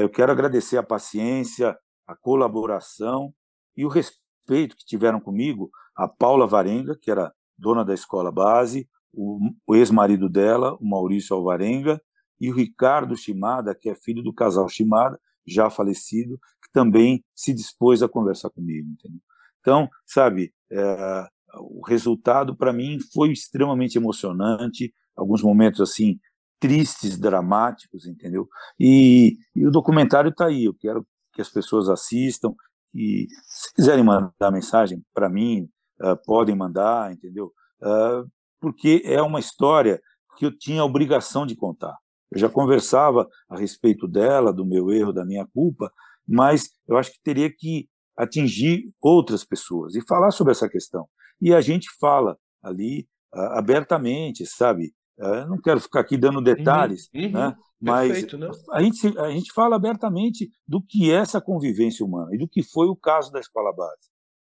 eu 0.00 0.08
quero 0.08 0.32
agradecer 0.32 0.78
a 0.78 0.82
paciência, 0.82 1.76
a 2.06 2.16
colaboração 2.16 3.34
e 3.76 3.84
o 3.84 3.88
respeito 3.88 4.74
que 4.74 4.84
tiveram 4.86 5.20
comigo, 5.20 5.70
a 5.94 6.08
Paula 6.08 6.46
Varenga, 6.46 6.96
que 6.98 7.10
era 7.10 7.30
dona 7.56 7.84
da 7.84 7.92
escola 7.92 8.32
base, 8.32 8.88
o, 9.12 9.38
o 9.66 9.74
ex-marido 9.74 10.28
dela, 10.28 10.74
o 10.80 10.88
Maurício 10.88 11.34
Alvarenga, 11.34 12.00
e 12.40 12.50
o 12.50 12.54
Ricardo 12.54 13.16
Shimada, 13.16 13.74
que 13.74 13.88
é 13.88 13.94
filho 13.94 14.22
do 14.22 14.32
casal 14.32 14.68
Shimada, 14.68 15.18
já 15.46 15.70
falecido, 15.70 16.38
que 16.62 16.70
também 16.72 17.24
se 17.34 17.52
dispôs 17.52 18.02
a 18.02 18.08
conversar 18.08 18.50
comigo. 18.50 18.88
Entendeu? 18.90 19.20
Então, 19.60 19.88
sabe, 20.06 20.52
é, 20.70 21.26
o 21.56 21.84
resultado 21.86 22.56
para 22.56 22.72
mim 22.72 22.98
foi 23.12 23.32
extremamente 23.32 23.96
emocionante, 23.96 24.94
alguns 25.16 25.42
momentos 25.42 25.80
assim 25.80 26.18
tristes, 26.60 27.18
dramáticos, 27.18 28.06
entendeu? 28.06 28.48
E, 28.78 29.36
e 29.54 29.66
o 29.66 29.70
documentário 29.70 30.30
está 30.30 30.46
aí. 30.46 30.64
Eu 30.64 30.74
quero 30.74 31.06
que 31.32 31.40
as 31.40 31.48
pessoas 31.48 31.88
assistam 31.88 32.54
e 32.94 33.26
se 33.46 33.72
quiserem 33.74 34.04
mandar 34.04 34.50
mensagem 34.50 35.02
para 35.14 35.28
mim, 35.28 35.68
uh, 36.00 36.16
podem 36.24 36.56
mandar, 36.56 37.12
entendeu? 37.12 37.52
Uh, 37.80 38.28
porque 38.60 39.02
é 39.04 39.20
uma 39.22 39.40
história 39.40 40.00
que 40.36 40.46
eu 40.46 40.56
tinha 40.56 40.82
a 40.82 40.84
obrigação 40.84 41.46
de 41.46 41.56
contar. 41.56 41.96
Eu 42.30 42.38
já 42.38 42.48
conversava 42.48 43.26
a 43.48 43.58
respeito 43.58 44.06
dela, 44.06 44.52
do 44.52 44.64
meu 44.64 44.90
erro, 44.90 45.12
da 45.12 45.24
minha 45.24 45.46
culpa, 45.46 45.90
mas 46.26 46.70
eu 46.86 46.96
acho 46.96 47.12
que 47.12 47.22
teria 47.22 47.50
que 47.50 47.88
atingir 48.16 48.92
outras 49.00 49.44
pessoas 49.44 49.94
e 49.94 50.06
falar 50.06 50.30
sobre 50.30 50.52
essa 50.52 50.68
questão. 50.68 51.08
E 51.40 51.54
a 51.54 51.60
gente 51.60 51.88
fala 52.00 52.36
ali 52.62 53.06
uh, 53.34 53.58
abertamente, 53.58 54.44
sabe? 54.44 54.92
Uh, 55.18 55.48
não 55.48 55.60
quero 55.60 55.80
ficar 55.80 56.00
aqui 56.00 56.16
dando 56.16 56.40
detalhes, 56.40 57.08
uhum, 57.14 57.22
uhum, 57.24 57.32
né? 57.32 57.56
mas 57.80 58.12
perfeito, 58.12 58.38
né? 58.38 58.50
A, 58.72 58.82
gente, 58.82 59.18
a 59.18 59.30
gente 59.30 59.52
fala 59.52 59.76
abertamente 59.76 60.50
do 60.66 60.82
que 60.82 61.10
é 61.10 61.14
essa 61.14 61.40
convivência 61.40 62.04
humana 62.04 62.28
e 62.34 62.38
do 62.38 62.48
que 62.48 62.62
foi 62.62 62.88
o 62.88 62.96
caso 62.96 63.32
da 63.32 63.40
escola 63.40 63.72
base. 63.74 64.10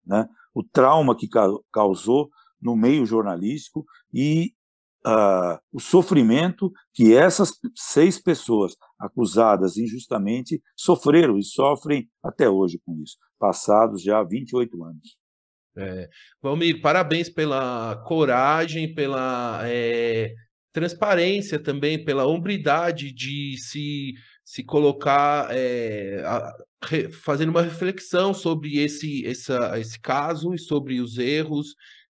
Né? 0.07 0.26
O 0.55 0.62
trauma 0.62 1.16
que 1.16 1.28
causou 1.72 2.30
no 2.61 2.76
meio 2.76 3.06
jornalístico 3.06 3.84
e 4.12 4.52
uh, 5.06 5.58
o 5.72 5.80
sofrimento 5.80 6.72
que 6.92 7.14
essas 7.14 7.52
seis 7.74 8.18
pessoas 8.18 8.76
acusadas 8.98 9.76
injustamente 9.76 10.62
sofreram 10.76 11.38
e 11.38 11.44
sofrem 11.44 12.08
até 12.22 12.48
hoje 12.48 12.80
com 12.84 13.00
isso, 13.02 13.16
passados 13.38 14.02
já 14.02 14.22
28 14.22 14.84
anos. 14.84 15.20
É. 15.76 16.08
Valmir, 16.42 16.80
parabéns 16.80 17.28
pela 17.28 17.96
coragem, 18.06 18.92
pela 18.92 19.62
é, 19.64 20.34
transparência 20.72 21.58
também, 21.58 22.04
pela 22.04 22.26
hombridade 22.26 23.12
de 23.12 23.56
se, 23.58 24.12
se 24.44 24.64
colocar, 24.64 25.48
é, 25.50 26.22
a, 26.26 26.52
re, 26.84 27.11
fazendo 27.11 27.50
uma 27.50 27.62
reflexão 27.62 28.34
sobre 28.34 28.78
esse, 28.78 29.24
essa, 29.24 29.78
esse 29.78 29.98
caso 30.00 30.52
e 30.52 30.58
sobre 30.58 31.00
os 31.00 31.18
erros 31.18 31.74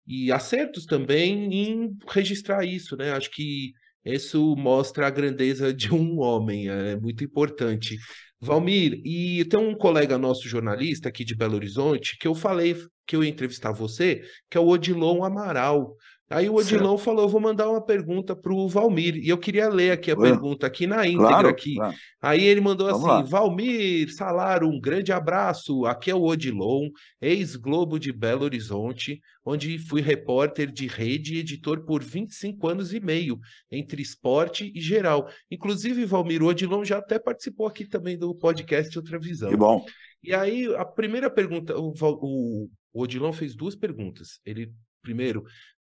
e 0.08 0.32
acertos 0.32 0.86
também 0.86 1.54
em 1.54 1.98
registrar 2.10 2.66
isso, 2.66 2.96
né? 2.98 3.12
Acho 3.12 3.32
que 3.32 3.74
isso 4.06 4.56
mostra 4.58 5.08
a 5.08 5.10
grandeza 5.10 5.74
de 5.74 5.94
um 5.94 6.20
homem, 6.20 6.68
é 6.68 6.96
muito 6.96 7.24
importante. 7.24 7.98
Valmir, 8.40 9.02
e 9.06 9.46
tem 9.46 9.58
um 9.60 9.74
colega 9.74 10.18
nosso 10.18 10.48
jornalista 10.50 11.08
aqui 11.08 11.24
de 11.24 11.34
Belo 11.36 11.56
Horizonte 11.56 12.18
que 12.20 12.28
eu 12.28 12.36
falei 12.36 12.76
que 13.08 13.16
eu 13.16 13.24
ia 13.24 13.30
entrevistar 13.30 13.72
você, 13.72 14.22
que 14.50 14.58
é 14.58 14.62
o 14.62 14.68
Odilon 14.68 15.24
Amaral. 15.24 15.96
Aí 16.34 16.50
o 16.50 16.56
Odilon 16.56 16.98
certo. 16.98 17.04
falou: 17.04 17.30
vou 17.30 17.40
mandar 17.40 17.70
uma 17.70 17.82
pergunta 17.82 18.36
para 18.36 18.54
o 18.54 18.68
Valmir. 18.68 19.16
E 19.18 19.30
eu 19.30 19.38
queria 19.38 19.70
ler 19.70 19.92
aqui 19.92 20.12
a 20.12 20.18
pergunta 20.18 20.66
aqui 20.66 20.88
na 20.88 21.06
íntegra 21.06 21.28
claro, 21.28 21.48
aqui. 21.48 21.76
Claro. 21.76 21.96
Aí 22.22 22.44
ele 22.44 22.60
mandou 22.60 22.88
Vamos 22.88 23.02
assim: 23.02 23.10
lá. 23.10 23.22
Valmir, 23.22 24.14
Salaro, 24.14 24.68
um 24.68 24.80
grande 24.80 25.12
abraço. 25.12 25.86
Aqui 25.86 26.10
é 26.10 26.16
o 26.16 26.24
Odilon, 26.24 26.90
ex-Globo 27.22 28.00
de 28.00 28.12
Belo 28.12 28.44
Horizonte, 28.44 29.22
onde 29.46 29.78
fui 29.78 30.02
repórter 30.02 30.72
de 30.72 30.88
rede 30.88 31.36
e 31.36 31.40
editor 31.40 31.86
por 31.86 32.04
25 32.04 32.68
anos 32.68 32.94
e 32.94 33.00
meio, 33.00 33.40
entre 33.72 34.02
esporte 34.02 34.72
e 34.74 34.82
geral. 34.82 35.30
Inclusive, 35.52 36.06
Valmir, 36.06 36.42
o 36.42 36.48
Odilon 36.48 36.84
já 36.84 36.98
até 36.98 37.20
participou 37.20 37.68
aqui 37.68 37.86
também 37.86 38.18
do 38.18 38.34
podcast 38.34 38.98
Outra 38.98 39.20
Visão. 39.20 39.50
Que 39.50 39.58
bom. 39.58 39.86
E 40.24 40.34
aí, 40.34 40.74
a 40.76 40.86
primeira 40.86 41.30
pergunta, 41.30 41.78
o, 41.78 41.94
o, 42.02 42.70
o 42.94 43.02
Odilon 43.02 43.34
fez 43.34 43.54
duas 43.54 43.76
perguntas. 43.76 44.40
Ele, 44.46 44.72
primeiro, 45.02 45.44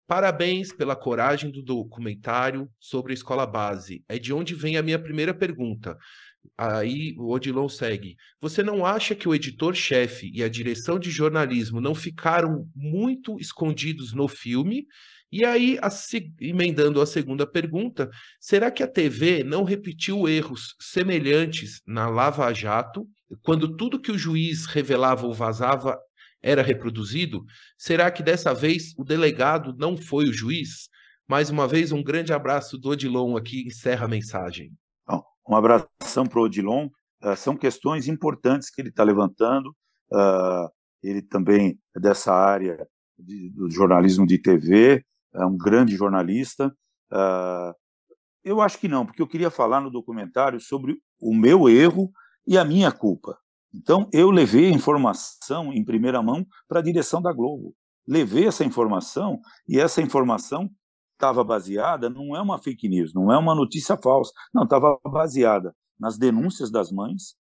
Parabéns 0.08 0.72
pela 0.72 0.96
coragem 0.96 1.52
do 1.52 1.62
documentário 1.62 2.70
sobre 2.80 3.12
a 3.12 3.14
escola 3.14 3.46
base. 3.46 4.06
É 4.08 4.18
de 4.18 4.34
onde 4.34 4.56
vem 4.56 4.78
a 4.78 4.82
minha 4.82 4.98
primeira 4.98 5.34
pergunta. 5.34 5.98
Aí 6.58 7.14
o 7.18 7.30
Odilon 7.34 7.68
segue. 7.68 8.16
Você 8.40 8.64
não 8.64 8.86
acha 8.86 9.14
que 9.14 9.28
o 9.28 9.36
editor-chefe 9.36 10.32
e 10.34 10.42
a 10.42 10.48
direção 10.48 10.98
de 10.98 11.12
jornalismo 11.12 11.82
não 11.82 11.94
ficaram 11.94 12.70
muito 12.74 13.38
escondidos 13.38 14.14
no 14.14 14.30
filme? 14.30 14.86
E 15.30 15.44
aí, 15.44 15.78
a, 15.82 15.90
emendando 16.40 17.02
a 17.02 17.06
segunda 17.06 17.46
pergunta, 17.46 18.10
será 18.40 18.72
que 18.72 18.82
a 18.82 18.88
TV 18.88 19.44
não 19.44 19.66
repetiu 19.66 20.28
erros 20.28 20.74
semelhantes 20.80 21.82
na 21.86 22.08
Lava 22.08 22.54
Jato, 22.54 23.06
quando 23.42 23.76
tudo 23.76 24.00
que 24.00 24.12
o 24.12 24.18
juiz 24.18 24.66
revelava 24.66 25.28
ou 25.28 25.34
vazava 25.34 26.00
era 26.42 26.62
reproduzido? 26.62 27.44
Será 27.78 28.12
que 28.12 28.24
dessa 28.24 28.54
vez 28.54 28.94
o 28.98 29.04
delegado 29.04 29.76
não 29.78 29.98
foi 29.98 30.30
o 30.30 30.34
juiz? 30.34 30.90
Mais 31.28 31.50
uma 31.50 31.68
vez, 31.68 31.92
um 31.92 32.04
grande 32.04 32.32
abraço 32.32 32.78
do 32.78 32.90
Odilon 32.90 33.36
aqui, 33.36 33.68
encerra 33.68 34.06
a 34.06 34.10
mensagem. 34.10 34.72
Um 35.48 35.56
abração 35.56 36.26
para 36.28 36.40
o 36.40 36.44
Odilon. 36.44 36.90
Uh, 37.24 37.36
são 37.36 37.56
questões 37.56 38.08
importantes 38.08 38.70
que 38.70 38.82
ele 38.82 38.90
está 38.90 39.04
levantando. 39.04 39.70
Uh, 40.12 40.70
ele 41.02 41.22
também 41.22 41.80
é 41.96 42.00
dessa 42.00 42.34
área 42.34 42.86
de, 43.18 43.50
do 43.52 43.70
jornalismo 43.70 44.28
de 44.28 44.38
TV, 44.38 45.04
é 45.34 45.46
um 45.46 45.58
grande 45.58 45.96
jornalista. 45.96 46.68
Uh, 47.12 47.74
eu 48.44 48.62
acho 48.62 48.78
que 48.78 48.88
não, 48.88 49.06
porque 49.06 49.22
eu 49.22 49.28
queria 49.28 49.50
falar 49.50 49.80
no 49.80 49.90
documentário 49.90 50.60
sobre 50.60 50.98
o 51.20 51.34
meu 51.34 51.70
erro 51.70 52.12
e 52.46 52.58
a 52.58 52.66
minha 52.66 52.92
culpa. 52.92 53.38
Então, 53.78 54.10
eu 54.12 54.32
levei 54.32 54.66
a 54.66 54.76
informação 54.76 55.72
em 55.72 55.86
primeira 55.86 56.22
mão 56.22 56.44
para 56.68 56.80
a 56.80 56.84
direção 56.84 57.22
da 57.22 57.32
Globo. 57.32 57.76
Levei 58.08 58.48
essa 58.48 58.66
informação 58.66 59.40
e 59.68 59.80
essa 59.80 60.02
informação 60.02 60.68
estava 61.14 61.44
baseada, 61.44 62.10
não 62.10 62.36
é 62.36 62.42
uma 62.42 62.58
fake 62.58 62.90
news, 62.90 63.14
não 63.14 63.32
é 63.32 63.38
uma 63.38 63.54
notícia 63.54 63.96
falsa, 63.98 64.32
não, 64.54 64.64
estava 64.64 64.98
baseada 65.06 65.76
nas 66.00 66.18
denúncias 66.18 66.72
das 66.72 66.92
mães, 66.92 67.36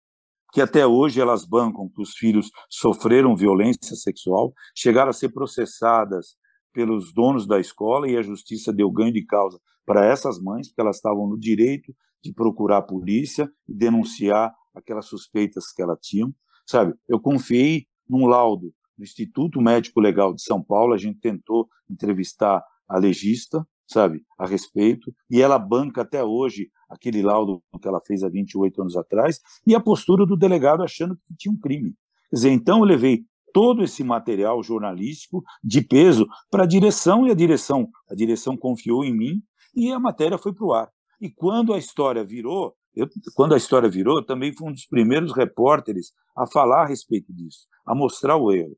que 0.53 0.61
até 0.61 0.87
hoje 0.87 1.21
elas 1.21 1.47
bancam 1.47 1.89
que 1.89 2.03
os 2.03 2.15
filhos 2.15 2.51
sofreram 2.71 3.37
violência 3.37 3.97
sexual, 3.97 4.53
chegaram 4.75 5.11
a 5.11 5.15
ser 5.15 5.31
processadas 5.31 6.37
pelos 6.73 7.13
donos 7.15 7.47
da 7.47 7.59
escola 7.59 8.09
e 8.09 8.17
a 8.17 8.23
justiça 8.23 8.73
deu 8.73 8.91
ganho 8.91 9.13
de 9.13 9.25
causa 9.25 9.59
para 9.87 10.05
essas 10.05 10.39
mães, 10.39 10.69
porque 10.69 10.81
elas 10.81 10.97
estavam 10.97 11.27
no 11.27 11.39
direito 11.39 11.95
de 12.23 12.33
procurar 12.33 12.79
a 12.79 12.83
polícia 12.83 13.49
e 13.69 13.75
denunciar 13.75 14.53
aquelas 14.77 15.07
suspeitas 15.07 15.73
que 15.73 15.83
ela 15.83 15.97
tinha, 16.01 16.31
sabe? 16.67 16.95
Eu 17.09 17.19
confiei 17.19 17.87
num 18.09 18.27
laudo 18.27 18.73
do 18.97 19.05
Instituto 19.05 19.61
Médico 19.61 20.01
Legal 20.01 20.33
de 20.35 20.43
São 20.43 20.63
Paulo, 20.63 20.95
a 20.95 20.99
gente 20.99 21.19
tentou 21.19 21.69
entrevistar 21.91 22.63
a 22.89 22.99
legista, 22.99 23.67
sabe, 23.87 24.23
a 24.39 24.47
respeito, 24.47 25.13
e 25.31 25.41
ela 25.41 25.59
banca 25.59 26.03
até 26.03 26.23
hoje 26.23 26.71
aquele 26.89 27.23
laudo 27.23 27.63
que 27.81 27.89
ela 27.89 28.01
fez 28.01 28.23
há 28.23 28.29
28 28.29 28.83
anos 28.83 28.97
atrás, 28.97 29.41
e 29.67 29.75
a 29.75 29.81
postura 29.81 30.25
do 30.25 30.37
delegado 30.37 30.83
achando 30.83 31.17
que 31.17 31.37
tinha 31.37 31.53
um 31.53 31.59
crime. 31.59 31.95
Quer 32.31 32.37
dizer, 32.37 32.51
então 32.51 32.79
eu 32.79 32.85
levei 32.85 33.25
todo 33.53 33.83
esse 33.83 34.05
material 34.05 34.63
jornalístico 34.63 35.43
de 35.63 35.81
peso 35.81 36.27
para 36.51 36.65
a 36.65 36.67
direção, 36.67 37.27
e 37.27 37.31
a 37.31 37.35
direção, 37.35 37.89
a 38.11 38.15
direção 38.15 38.57
confiou 38.57 39.05
em 39.05 39.17
mim, 39.17 39.43
e 39.75 39.93
a 39.93 39.99
matéria 39.99 40.39
foi 40.39 40.53
para 40.53 40.67
o 40.67 40.73
ar. 40.73 40.91
E 41.21 41.31
quando 41.31 41.73
a 41.73 41.79
história 41.79 42.25
virou, 42.25 42.75
eu, 42.97 43.07
quando 43.35 43.53
a 43.53 43.59
história 43.59 43.91
virou, 43.91 44.25
também 44.25 44.55
fui 44.55 44.69
um 44.69 44.73
dos 44.73 44.87
primeiros 44.87 45.33
repórteres 45.33 46.13
a 46.35 46.47
falar 46.47 46.85
a 46.85 46.87
respeito 46.87 47.33
disso, 47.33 47.69
a 47.85 47.95
mostrar 47.95 48.37
o 48.37 48.51
erro. 48.51 48.77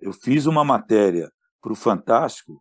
Eu 0.00 0.12
fiz 0.12 0.46
uma 0.46 0.64
matéria 0.64 1.30
para 1.62 1.72
o 1.72 1.76
Fantástico, 1.76 2.60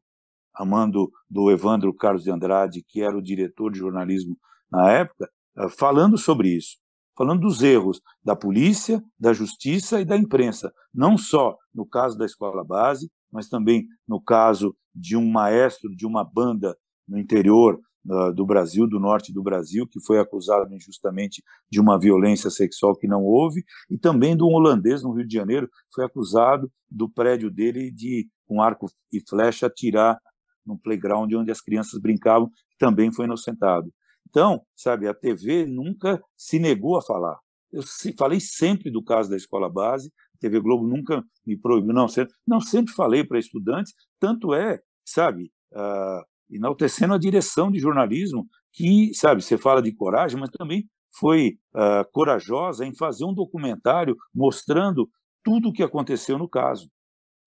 a 0.53 0.63
mando 0.63 1.11
do 1.27 1.49
Evandro 1.49 1.91
Carlos 1.91 2.23
de 2.23 2.29
Andrade, 2.29 2.85
que 2.87 3.01
era 3.01 3.17
o 3.17 3.21
diretor 3.21 3.71
de 3.71 3.79
jornalismo 3.79 4.37
na 4.71 4.91
época, 4.91 5.27
eh, 5.57 5.69
falando 5.69 6.19
sobre 6.19 6.49
isso, 6.49 6.77
falando 7.17 7.41
dos 7.41 7.63
erros 7.63 7.99
da 8.23 8.35
polícia, 8.35 9.03
da 9.19 9.33
justiça 9.33 9.99
e 9.99 10.05
da 10.05 10.15
imprensa, 10.15 10.71
não 10.93 11.17
só 11.17 11.57
no 11.73 11.85
caso 11.85 12.15
da 12.15 12.25
escola 12.25 12.63
base, 12.63 13.11
mas 13.31 13.49
também 13.49 13.87
no 14.07 14.21
caso 14.21 14.75
de 14.93 15.17
um 15.17 15.27
maestro 15.27 15.89
de 15.95 16.05
uma 16.05 16.23
banda 16.23 16.77
no 17.07 17.17
interior 17.17 17.79
do 18.03 18.45
Brasil, 18.45 18.87
do 18.87 18.99
norte 18.99 19.31
do 19.31 19.43
Brasil, 19.43 19.87
que 19.87 19.99
foi 20.03 20.19
acusado 20.19 20.73
injustamente 20.73 21.43
de 21.69 21.79
uma 21.79 21.99
violência 21.99 22.49
sexual 22.49 22.95
que 22.95 23.07
não 23.07 23.23
houve, 23.23 23.63
e 23.89 23.97
também 23.97 24.35
de 24.35 24.43
um 24.43 24.53
holandês 24.53 25.03
no 25.03 25.13
Rio 25.13 25.27
de 25.27 25.33
Janeiro, 25.33 25.69
foi 25.93 26.05
acusado 26.05 26.71
do 26.89 27.07
prédio 27.07 27.51
dele 27.51 27.91
de, 27.91 28.27
com 28.47 28.61
arco 28.61 28.87
e 29.11 29.21
flecha, 29.27 29.67
atirar 29.67 30.19
no 30.65 30.77
playground 30.77 31.31
onde 31.33 31.51
as 31.51 31.61
crianças 31.61 31.99
brincavam, 31.99 32.49
também 32.77 33.11
foi 33.11 33.25
inocentado. 33.25 33.91
Então, 34.29 34.61
sabe, 34.75 35.07
a 35.07 35.13
TV 35.13 35.65
nunca 35.65 36.21
se 36.37 36.57
negou 36.57 36.97
a 36.97 37.01
falar. 37.01 37.37
Eu 37.71 37.83
falei 38.17 38.39
sempre 38.39 38.89
do 38.89 39.03
caso 39.03 39.29
da 39.29 39.37
escola 39.37 39.69
base, 39.69 40.11
a 40.35 40.37
TV 40.39 40.59
Globo 40.59 40.87
nunca 40.87 41.23
me 41.45 41.57
proibiu, 41.57 41.93
não, 41.93 42.07
sempre, 42.07 42.33
não, 42.47 42.59
sempre 42.59 42.93
falei 42.93 43.23
para 43.23 43.39
estudantes, 43.39 43.93
tanto 44.19 44.53
é, 44.53 44.79
sabe, 45.05 45.51
uh, 45.73 46.23
enaltecendo 46.51 47.13
a 47.13 47.17
direção 47.17 47.71
de 47.71 47.79
jornalismo, 47.79 48.47
que, 48.71 49.13
sabe, 49.13 49.41
você 49.41 49.57
fala 49.57 49.81
de 49.81 49.93
coragem, 49.93 50.39
mas 50.39 50.49
também 50.49 50.87
foi 51.17 51.57
uh, 51.73 52.09
corajosa 52.11 52.85
em 52.85 52.95
fazer 52.95 53.25
um 53.25 53.33
documentário 53.33 54.15
mostrando 54.33 55.09
tudo 55.43 55.69
o 55.69 55.73
que 55.73 55.83
aconteceu 55.83 56.37
no 56.37 56.47
caso, 56.47 56.89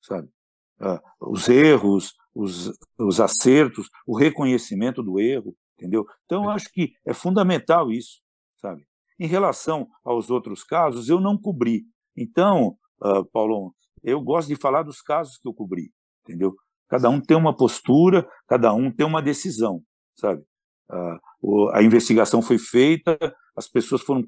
sabe? 0.03 0.29
Uh, 0.81 1.31
os 1.31 1.49
erros, 1.49 2.15
os, 2.35 2.73
os 2.99 3.21
acertos, 3.21 3.89
o 4.07 4.17
reconhecimento 4.17 5.03
do 5.03 5.21
erro, 5.21 5.57
entendeu? 5.79 6.05
Então, 6.25 6.49
acho 6.51 6.71
que 6.73 6.93
é 7.07 7.15
fundamental 7.15 7.91
isso, 7.91 8.21
sabe? 8.57 8.87
Em 9.19 9.27
relação 9.27 9.89
aos 10.05 10.31
outros 10.31 10.65
casos, 10.65 11.09
eu 11.09 11.21
não 11.21 11.39
cobri. 11.39 11.85
Então, 12.17 12.77
uh, 13.01 13.25
Paulo, 13.33 13.75
eu 14.03 14.21
gosto 14.21 14.49
de 14.49 14.57
falar 14.57 14.83
dos 14.83 15.01
casos 15.01 15.39
que 15.39 15.49
eu 15.49 15.55
cobri, 15.55 15.93
entendeu? 16.23 16.55
Cada 16.95 17.11
um 17.11 17.21
tem 17.21 17.37
uma 17.37 17.53
postura, 17.53 18.25
cada 18.47 18.73
um 18.73 18.89
tem 18.89 19.05
uma 19.05 19.21
decisão, 19.21 19.83
sabe? 20.15 20.45
Uh, 21.43 21.69
a 21.73 21.83
investigação 21.83 22.41
foi 22.41 22.57
feita, 22.57 23.19
as 23.57 23.67
pessoas 23.67 24.01
foram 24.01 24.25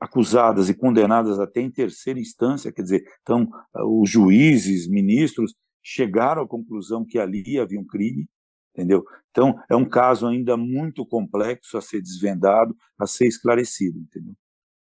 acusadas 0.00 0.70
e 0.70 0.74
condenadas 0.74 1.38
até 1.38 1.60
em 1.60 1.70
terceira 1.70 2.18
instância, 2.18 2.72
quer 2.72 2.80
dizer, 2.80 3.04
então 3.20 3.42
uh, 3.76 4.00
os 4.02 4.08
juízes, 4.08 4.88
ministros 4.88 5.54
chegaram 5.82 6.44
à 6.44 6.48
conclusão 6.48 7.04
que 7.04 7.18
ali 7.18 7.60
havia 7.60 7.78
um 7.78 7.86
crime, 7.86 8.26
entendeu? 8.74 9.04
Então, 9.30 9.54
é 9.68 9.76
um 9.76 9.86
caso 9.86 10.26
ainda 10.26 10.56
muito 10.56 11.04
complexo 11.04 11.76
a 11.76 11.82
ser 11.82 12.00
desvendado, 12.00 12.74
a 12.98 13.06
ser 13.06 13.26
esclarecido, 13.26 13.98
entendeu? 13.98 14.34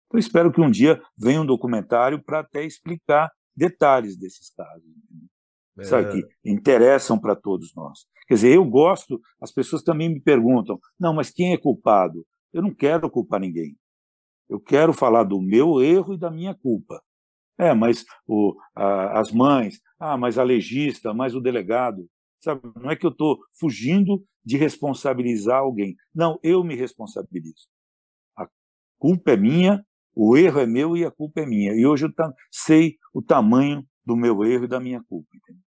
Então, 0.05 0.19
espero 0.19 0.51
que 0.51 0.61
um 0.61 0.69
dia 0.69 1.01
venha 1.17 1.41
um 1.41 1.45
documentário 1.45 2.23
para 2.23 2.41
até 2.41 2.63
explicar 2.63 3.31
detalhes 3.55 4.15
desses 4.15 4.51
casos, 4.51 4.85
é. 5.79 5.83
sabe, 5.83 6.23
que 6.23 6.27
interessam 6.49 7.19
para 7.19 7.35
todos 7.35 7.73
nós. 7.75 8.05
Quer 8.27 8.35
dizer, 8.35 8.55
eu 8.55 8.65
gosto, 8.65 9.21
as 9.41 9.51
pessoas 9.51 9.83
também 9.83 10.09
me 10.09 10.19
perguntam, 10.19 10.77
não, 10.99 11.13
mas 11.13 11.29
quem 11.29 11.53
é 11.53 11.57
culpado? 11.57 12.25
Eu 12.51 12.61
não 12.61 12.73
quero 12.73 13.09
culpar 13.09 13.39
ninguém. 13.39 13.75
Eu 14.49 14.59
quero 14.59 14.93
falar 14.93 15.23
do 15.23 15.41
meu 15.41 15.81
erro 15.81 16.13
e 16.13 16.17
da 16.17 16.31
minha 16.31 16.55
culpa. 16.55 17.01
É, 17.57 17.73
mas 17.73 18.05
o, 18.27 18.55
a, 18.75 19.19
as 19.19 19.31
mães, 19.31 19.79
ah, 19.99 20.17
mas 20.17 20.37
a 20.37 20.43
legista, 20.43 21.13
mas 21.13 21.35
o 21.35 21.41
delegado. 21.41 22.07
Sabe? 22.39 22.61
Não 22.75 22.91
é 22.91 22.95
que 22.95 23.05
eu 23.05 23.09
estou 23.09 23.39
fugindo 23.59 24.23
de 24.45 24.57
responsabilizar 24.57 25.59
alguém. 25.59 25.95
Não, 26.13 26.39
eu 26.43 26.63
me 26.63 26.75
responsabilizo. 26.75 27.67
A 28.37 28.47
culpa 28.99 29.31
é 29.31 29.37
minha, 29.37 29.85
o 30.13 30.37
erro 30.37 30.59
é 30.59 30.65
meu 30.65 30.95
e 30.95 31.03
a 31.03 31.11
culpa 31.11 31.41
é 31.41 31.45
minha. 31.45 31.73
E 31.73 31.85
hoje 31.85 32.05
eu 32.05 32.13
sei 32.51 32.97
o 33.13 33.21
tamanho 33.21 33.85
do 34.05 34.15
meu 34.15 34.45
erro 34.45 34.65
e 34.65 34.67
da 34.67 34.79
minha 34.79 35.03
culpa. 35.03 35.27
Entendeu? 35.35 35.66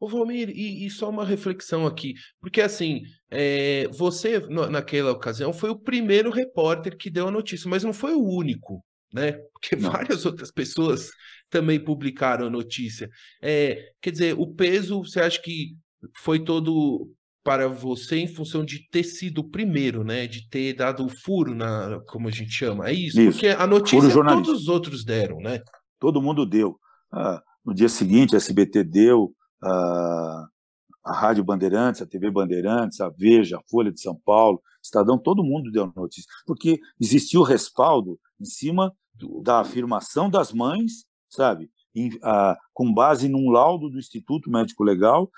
Ô, 0.00 0.08
Valmir, 0.08 0.50
e, 0.50 0.86
e, 0.86 0.90
só 0.90 1.10
uma 1.10 1.24
reflexão 1.24 1.84
aqui, 1.84 2.14
porque 2.40 2.60
assim, 2.60 3.02
é, 3.30 3.88
você 3.88 4.38
no, 4.38 4.70
naquela 4.70 5.10
ocasião 5.10 5.52
foi 5.52 5.70
o 5.70 5.78
primeiro 5.78 6.30
repórter 6.30 6.96
que 6.96 7.10
deu 7.10 7.26
a 7.26 7.32
notícia, 7.32 7.68
mas 7.68 7.82
não 7.82 7.92
foi 7.92 8.14
o 8.14 8.22
único, 8.22 8.84
né? 9.12 9.32
Porque 9.52 9.74
não. 9.74 9.90
várias 9.90 10.24
outras 10.24 10.52
pessoas 10.52 11.10
também 11.50 11.82
publicaram 11.82 12.46
a 12.46 12.50
notícia. 12.50 13.08
É, 13.42 13.90
quer 14.00 14.12
dizer, 14.12 14.34
o 14.38 14.46
peso, 14.46 15.02
você 15.02 15.20
acha 15.20 15.40
que 15.42 15.74
foi 16.16 16.38
todo 16.44 17.10
para 17.42 17.66
você 17.66 18.18
em 18.18 18.28
função 18.28 18.64
de 18.64 18.86
ter 18.90 19.02
sido 19.02 19.38
o 19.38 19.48
primeiro, 19.48 20.04
né? 20.04 20.26
De 20.26 20.48
ter 20.48 20.74
dado 20.74 21.06
o 21.06 21.08
furo, 21.08 21.54
na, 21.54 21.98
como 22.06 22.28
a 22.28 22.30
gente 22.30 22.52
chama. 22.52 22.88
É 22.88 22.92
isso? 22.92 23.20
isso. 23.20 23.32
Porque 23.32 23.48
a 23.48 23.66
notícia 23.66 24.12
todos 24.12 24.48
os 24.48 24.68
outros 24.68 25.04
deram, 25.04 25.38
né? 25.38 25.60
Todo 25.98 26.22
mundo 26.22 26.46
deu. 26.46 26.78
Ah, 27.10 27.42
no 27.64 27.74
dia 27.74 27.88
seguinte, 27.88 28.34
a 28.34 28.36
SBT 28.36 28.84
deu, 28.84 29.32
ah, 29.62 30.46
a 31.04 31.12
Rádio 31.12 31.44
Bandeirantes, 31.44 32.02
a 32.02 32.06
TV 32.06 32.30
Bandeirantes, 32.30 33.00
a 33.00 33.08
Veja, 33.08 33.58
a 33.58 33.62
Folha 33.70 33.90
de 33.90 34.00
São 34.00 34.14
Paulo, 34.24 34.60
Estadão, 34.82 35.18
todo 35.18 35.44
mundo 35.44 35.70
deu 35.70 35.92
notícia. 35.96 36.30
Porque 36.46 36.78
existiu 37.00 37.42
respaldo 37.42 38.18
em 38.40 38.44
cima 38.44 38.92
da 39.42 39.60
afirmação 39.60 40.30
das 40.30 40.52
mães 40.52 41.08
sabe? 41.28 41.70
Em, 41.94 42.10
com 42.72 42.92
base 42.92 43.28
num 43.28 43.50
laudo 43.50 43.88
do 43.88 43.98
Instituto 43.98 44.50
Médico 44.50 44.84
Legal 44.84 45.30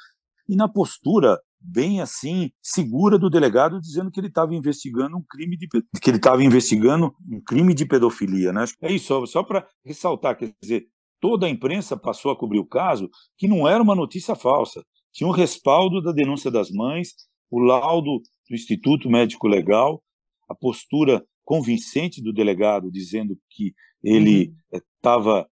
e 0.49 0.57
na 0.57 0.69
postura 0.69 1.41
bem 1.63 2.01
assim 2.01 2.51
segura 2.63 3.19
do 3.19 3.29
delegado 3.29 3.81
dizendo 3.81 4.11
que 4.11 4.19
ele 4.19 4.29
estava 4.29 4.55
investigando 4.55 5.17
um 5.17 5.23
crime 5.23 5.57
de 5.59 5.69
que 5.69 6.11
ele 6.11 6.17
estava 6.17 6.43
investigando 6.43 7.15
um 7.31 7.41
crime 7.41 7.75
de 7.75 7.85
pedofilia, 7.85 8.53
né? 8.53 8.65
É 8.81 8.91
isso, 8.93 9.27
só 9.27 9.43
para 9.43 9.67
ressaltar, 9.85 10.37
quer 10.37 10.53
dizer, 10.61 10.87
toda 11.21 11.47
a 11.47 11.51
imprensa 11.51 11.97
passou 11.97 12.31
a 12.31 12.37
cobrir 12.37 12.59
o 12.59 12.67
caso, 12.67 13.09
que 13.37 13.47
não 13.47 13.69
era 13.69 13.83
uma 13.83 13.95
notícia 13.95 14.35
falsa, 14.35 14.85
tinha 15.13 15.29
um 15.29 15.33
respaldo 15.33 16.01
da 16.01 16.13
denúncia 16.13 16.51
das 16.51 16.71
mães, 16.71 17.15
o 17.51 17.59
laudo 17.59 18.21
do 18.49 18.55
Instituto 18.55 19.11
Médico 19.11 19.47
Legal, 19.47 20.03
a 20.49 20.55
postura 20.55 21.25
convincente 21.45 22.23
do 22.23 22.33
delegado 22.33 22.91
dizendo 22.91 23.37
que 23.51 23.75
ele 24.03 24.53
estava 24.73 25.41
uhum 25.41 25.45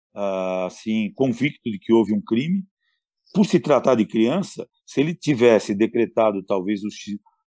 assim 0.66 1.12
convicto 1.14 1.70
de 1.70 1.78
que 1.78 1.92
houve 1.92 2.14
um 2.14 2.20
crime. 2.20 2.64
Por 3.34 3.44
se 3.44 3.60
tratar 3.60 3.96
de 3.96 4.06
criança, 4.06 4.66
se 4.86 5.00
ele 5.00 5.14
tivesse 5.14 5.74
decretado 5.74 6.42
talvez 6.42 6.82
o 6.82 6.90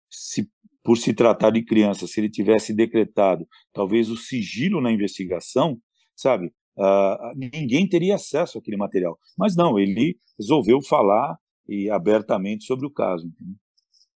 se, 0.09 0.47
por 0.83 0.97
se 0.97 1.13
tratar 1.13 1.49
de 1.49 1.63
criança, 1.63 2.07
se 2.07 2.19
ele 2.19 2.29
tivesse 2.29 2.73
decretado 2.73 3.45
talvez 3.73 4.09
o 4.09 4.15
sigilo 4.15 4.79
na 4.79 4.91
investigação, 4.91 5.77
sabe? 6.15 6.53
Uh, 6.77 7.33
ninguém 7.35 7.87
teria 7.87 8.15
acesso 8.15 8.57
àquele 8.57 8.77
material. 8.77 9.17
Mas 9.37 9.55
não, 9.55 9.77
ele 9.77 10.17
resolveu 10.37 10.81
falar 10.81 11.37
e 11.67 11.89
abertamente 11.89 12.65
sobre 12.65 12.85
o 12.85 12.91
caso. 12.91 13.27
Entendeu? 13.27 13.55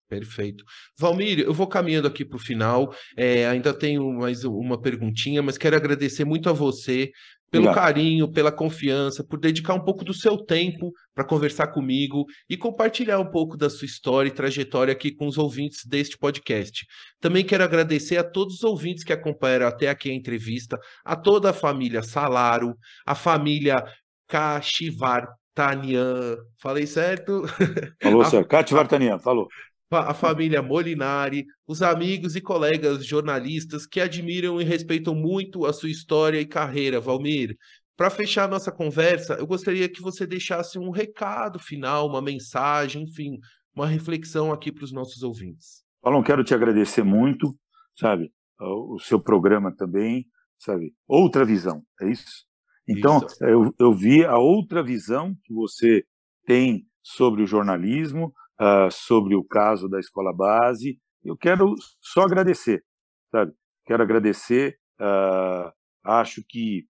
Perfeito. 0.08 0.64
Valmir, 0.98 1.40
eu 1.40 1.52
vou 1.52 1.66
caminhando 1.66 2.08
aqui 2.08 2.24
para 2.24 2.36
o 2.36 2.40
final. 2.40 2.94
É, 3.14 3.46
ainda 3.46 3.74
tenho 3.74 4.10
mais 4.10 4.42
uma 4.42 4.80
perguntinha, 4.80 5.42
mas 5.42 5.58
quero 5.58 5.76
agradecer 5.76 6.24
muito 6.24 6.48
a 6.48 6.52
você 6.52 7.10
pelo 7.50 7.72
carinho, 7.72 8.30
pela 8.30 8.52
confiança, 8.52 9.24
por 9.24 9.38
dedicar 9.38 9.74
um 9.74 9.84
pouco 9.84 10.04
do 10.04 10.12
seu 10.12 10.36
tempo 10.36 10.92
para 11.14 11.24
conversar 11.24 11.68
comigo 11.68 12.26
e 12.48 12.56
compartilhar 12.56 13.18
um 13.18 13.30
pouco 13.30 13.56
da 13.56 13.70
sua 13.70 13.86
história 13.86 14.28
e 14.28 14.32
trajetória 14.32 14.92
aqui 14.92 15.14
com 15.14 15.26
os 15.26 15.38
ouvintes 15.38 15.84
deste 15.86 16.18
podcast. 16.18 16.86
Também 17.20 17.44
quero 17.44 17.64
agradecer 17.64 18.18
a 18.18 18.24
todos 18.24 18.56
os 18.56 18.64
ouvintes 18.64 19.02
que 19.02 19.12
acompanharam 19.12 19.66
até 19.66 19.88
aqui 19.88 20.10
a 20.10 20.14
entrevista, 20.14 20.78
a 21.04 21.16
toda 21.16 21.50
a 21.50 21.54
família 21.54 22.02
Salaro, 22.02 22.74
a 23.06 23.14
família 23.14 23.82
Cachivartanian. 24.28 26.36
Falei 26.60 26.86
certo? 26.86 27.44
Falou 28.02 28.24
certo. 28.24 28.48
Cachivartanian, 28.48 29.18
falou 29.18 29.48
a 29.90 30.12
família 30.12 30.60
Molinari, 30.60 31.46
os 31.66 31.82
amigos 31.82 32.36
e 32.36 32.40
colegas 32.40 33.04
jornalistas 33.06 33.86
que 33.86 34.00
admiram 34.00 34.60
e 34.60 34.64
respeitam 34.64 35.14
muito 35.14 35.64
a 35.64 35.72
sua 35.72 35.90
história 35.90 36.40
e 36.40 36.46
carreira, 36.46 37.00
Valmir. 37.00 37.56
Para 37.96 38.10
fechar 38.10 38.44
a 38.44 38.48
nossa 38.48 38.70
conversa, 38.70 39.34
eu 39.34 39.46
gostaria 39.46 39.88
que 39.88 40.00
você 40.00 40.26
deixasse 40.26 40.78
um 40.78 40.90
recado 40.90 41.58
final, 41.58 42.06
uma 42.06 42.22
mensagem, 42.22 43.02
enfim, 43.02 43.38
uma 43.74 43.86
reflexão 43.86 44.52
aqui 44.52 44.70
para 44.70 44.84
os 44.84 44.92
nossos 44.92 45.22
ouvintes. 45.22 45.82
Paulo, 46.00 46.22
quero 46.22 46.44
te 46.44 46.54
agradecer 46.54 47.02
muito, 47.02 47.52
sabe, 47.96 48.30
o 48.60 48.98
seu 49.00 49.20
programa 49.20 49.74
também, 49.74 50.26
sabe, 50.58 50.92
outra 51.08 51.44
visão, 51.44 51.82
é 52.00 52.10
isso? 52.10 52.46
Então, 52.86 53.18
isso. 53.18 53.44
Eu, 53.44 53.74
eu 53.78 53.92
vi 53.92 54.24
a 54.24 54.38
outra 54.38 54.82
visão 54.82 55.34
que 55.44 55.52
você 55.52 56.04
tem 56.46 56.86
sobre 57.02 57.42
o 57.42 57.46
jornalismo, 57.46 58.32
uh, 58.60 58.90
sobre 58.90 59.34
o 59.34 59.44
caso 59.44 59.88
da 59.88 59.98
escola 59.98 60.32
base. 60.32 60.98
Eu 61.24 61.36
quero 61.36 61.74
só 62.00 62.22
agradecer, 62.22 62.82
sabe? 63.30 63.52
Quero 63.86 64.02
agradecer. 64.02 64.78
Uh, 65.00 65.72
acho 66.04 66.42
que 66.48 66.86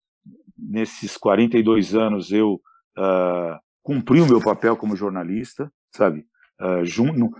nesses 0.57 1.17
42 1.17 1.95
anos 1.95 2.31
eu 2.31 2.59
uh, 2.97 3.59
cumpri 3.81 4.21
o 4.21 4.27
meu 4.27 4.41
papel 4.41 4.77
como 4.77 4.95
jornalista, 4.95 5.71
sabe? 5.91 6.25
Uh, 6.59 6.83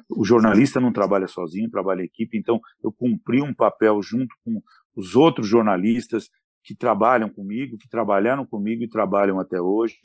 o 0.09 0.25
jornalista 0.25 0.79
não 0.79 0.91
trabalha 0.91 1.27
sozinho, 1.27 1.69
trabalha 1.69 2.01
em 2.01 2.05
equipe, 2.05 2.37
então 2.37 2.59
eu 2.83 2.91
cumpri 2.91 3.41
um 3.41 3.53
papel 3.53 4.01
junto 4.01 4.35
com 4.43 4.61
os 4.95 5.15
outros 5.15 5.47
jornalistas 5.47 6.29
que 6.63 6.75
trabalham 6.75 7.29
comigo, 7.29 7.77
que 7.77 7.87
trabalharam 7.87 8.45
comigo 8.45 8.83
e 8.83 8.89
trabalham 8.89 9.39
até 9.39 9.61
hoje. 9.61 9.97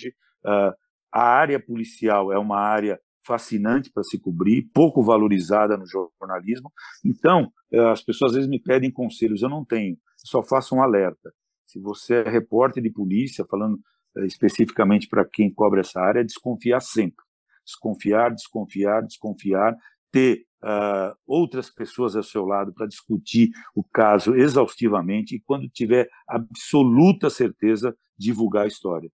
Uh, 0.44 0.72
a 1.10 1.22
área 1.22 1.58
policial 1.58 2.32
é 2.32 2.38
uma 2.38 2.58
área 2.58 3.00
fascinante 3.28 3.90
para 3.92 4.02
se 4.02 4.18
cobrir, 4.18 4.66
pouco 4.72 5.02
valorizada 5.02 5.76
no 5.76 5.84
jornalismo. 5.86 6.72
Então, 7.04 7.52
eh, 7.70 7.90
as 7.90 8.02
pessoas 8.02 8.30
às 8.30 8.36
vezes 8.36 8.50
me 8.50 8.58
pedem 8.58 8.90
conselhos, 8.90 9.42
eu 9.42 9.50
não 9.50 9.64
tenho, 9.64 9.98
só 10.16 10.42
faço 10.42 10.74
um 10.74 10.82
alerta. 10.82 11.30
Se 11.66 11.78
você 11.78 12.22
é 12.22 12.30
repórter 12.30 12.82
de 12.82 12.90
polícia, 12.90 13.44
falando 13.44 13.78
eh, 14.16 14.24
especificamente 14.24 15.06
para 15.06 15.26
quem 15.26 15.52
cobre 15.52 15.80
essa 15.80 16.00
área, 16.00 16.24
desconfiar 16.24 16.80
sempre. 16.80 17.22
Desconfiar, 17.66 18.30
desconfiar, 18.30 19.02
desconfiar, 19.02 19.76
ter 20.10 20.46
uh, 20.64 21.14
outras 21.26 21.68
pessoas 21.68 22.16
ao 22.16 22.22
seu 22.22 22.46
lado 22.46 22.72
para 22.72 22.86
discutir 22.86 23.50
o 23.74 23.84
caso 23.84 24.34
exaustivamente 24.34 25.36
e, 25.36 25.40
quando 25.40 25.68
tiver 25.68 26.08
absoluta 26.26 27.28
certeza, 27.28 27.94
divulgar 28.18 28.64
a 28.64 28.68
história 28.68 29.10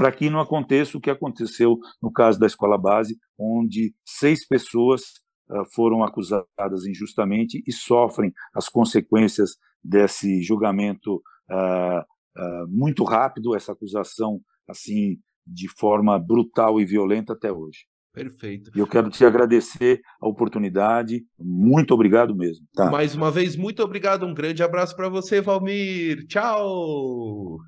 para 0.00 0.10
que 0.10 0.30
não 0.30 0.40
aconteça 0.40 0.96
o 0.96 1.00
que 1.00 1.10
aconteceu 1.10 1.78
no 2.02 2.10
caso 2.10 2.40
da 2.40 2.46
escola 2.46 2.78
base, 2.78 3.18
onde 3.38 3.94
seis 4.02 4.48
pessoas 4.48 5.02
uh, 5.50 5.62
foram 5.74 6.02
acusadas 6.02 6.86
injustamente 6.88 7.62
e 7.66 7.70
sofrem 7.70 8.32
as 8.54 8.66
consequências 8.66 9.50
desse 9.84 10.40
julgamento 10.40 11.16
uh, 11.50 12.00
uh, 12.00 12.66
muito 12.66 13.04
rápido, 13.04 13.54
essa 13.54 13.72
acusação 13.72 14.40
assim 14.66 15.18
de 15.46 15.68
forma 15.68 16.18
brutal 16.18 16.80
e 16.80 16.86
violenta 16.86 17.34
até 17.34 17.52
hoje. 17.52 17.80
Perfeito. 18.14 18.70
E 18.74 18.78
eu 18.78 18.86
quero 18.86 19.10
te 19.10 19.22
agradecer 19.26 20.00
a 20.18 20.26
oportunidade. 20.26 21.26
Muito 21.38 21.92
obrigado 21.92 22.34
mesmo. 22.34 22.64
Tá? 22.72 22.90
Mais 22.90 23.14
uma 23.14 23.30
vez, 23.30 23.54
muito 23.54 23.82
obrigado. 23.82 24.24
Um 24.24 24.32
grande 24.32 24.62
abraço 24.62 24.96
para 24.96 25.10
você, 25.10 25.42
Valmir. 25.42 26.26
Tchau. 26.26 27.58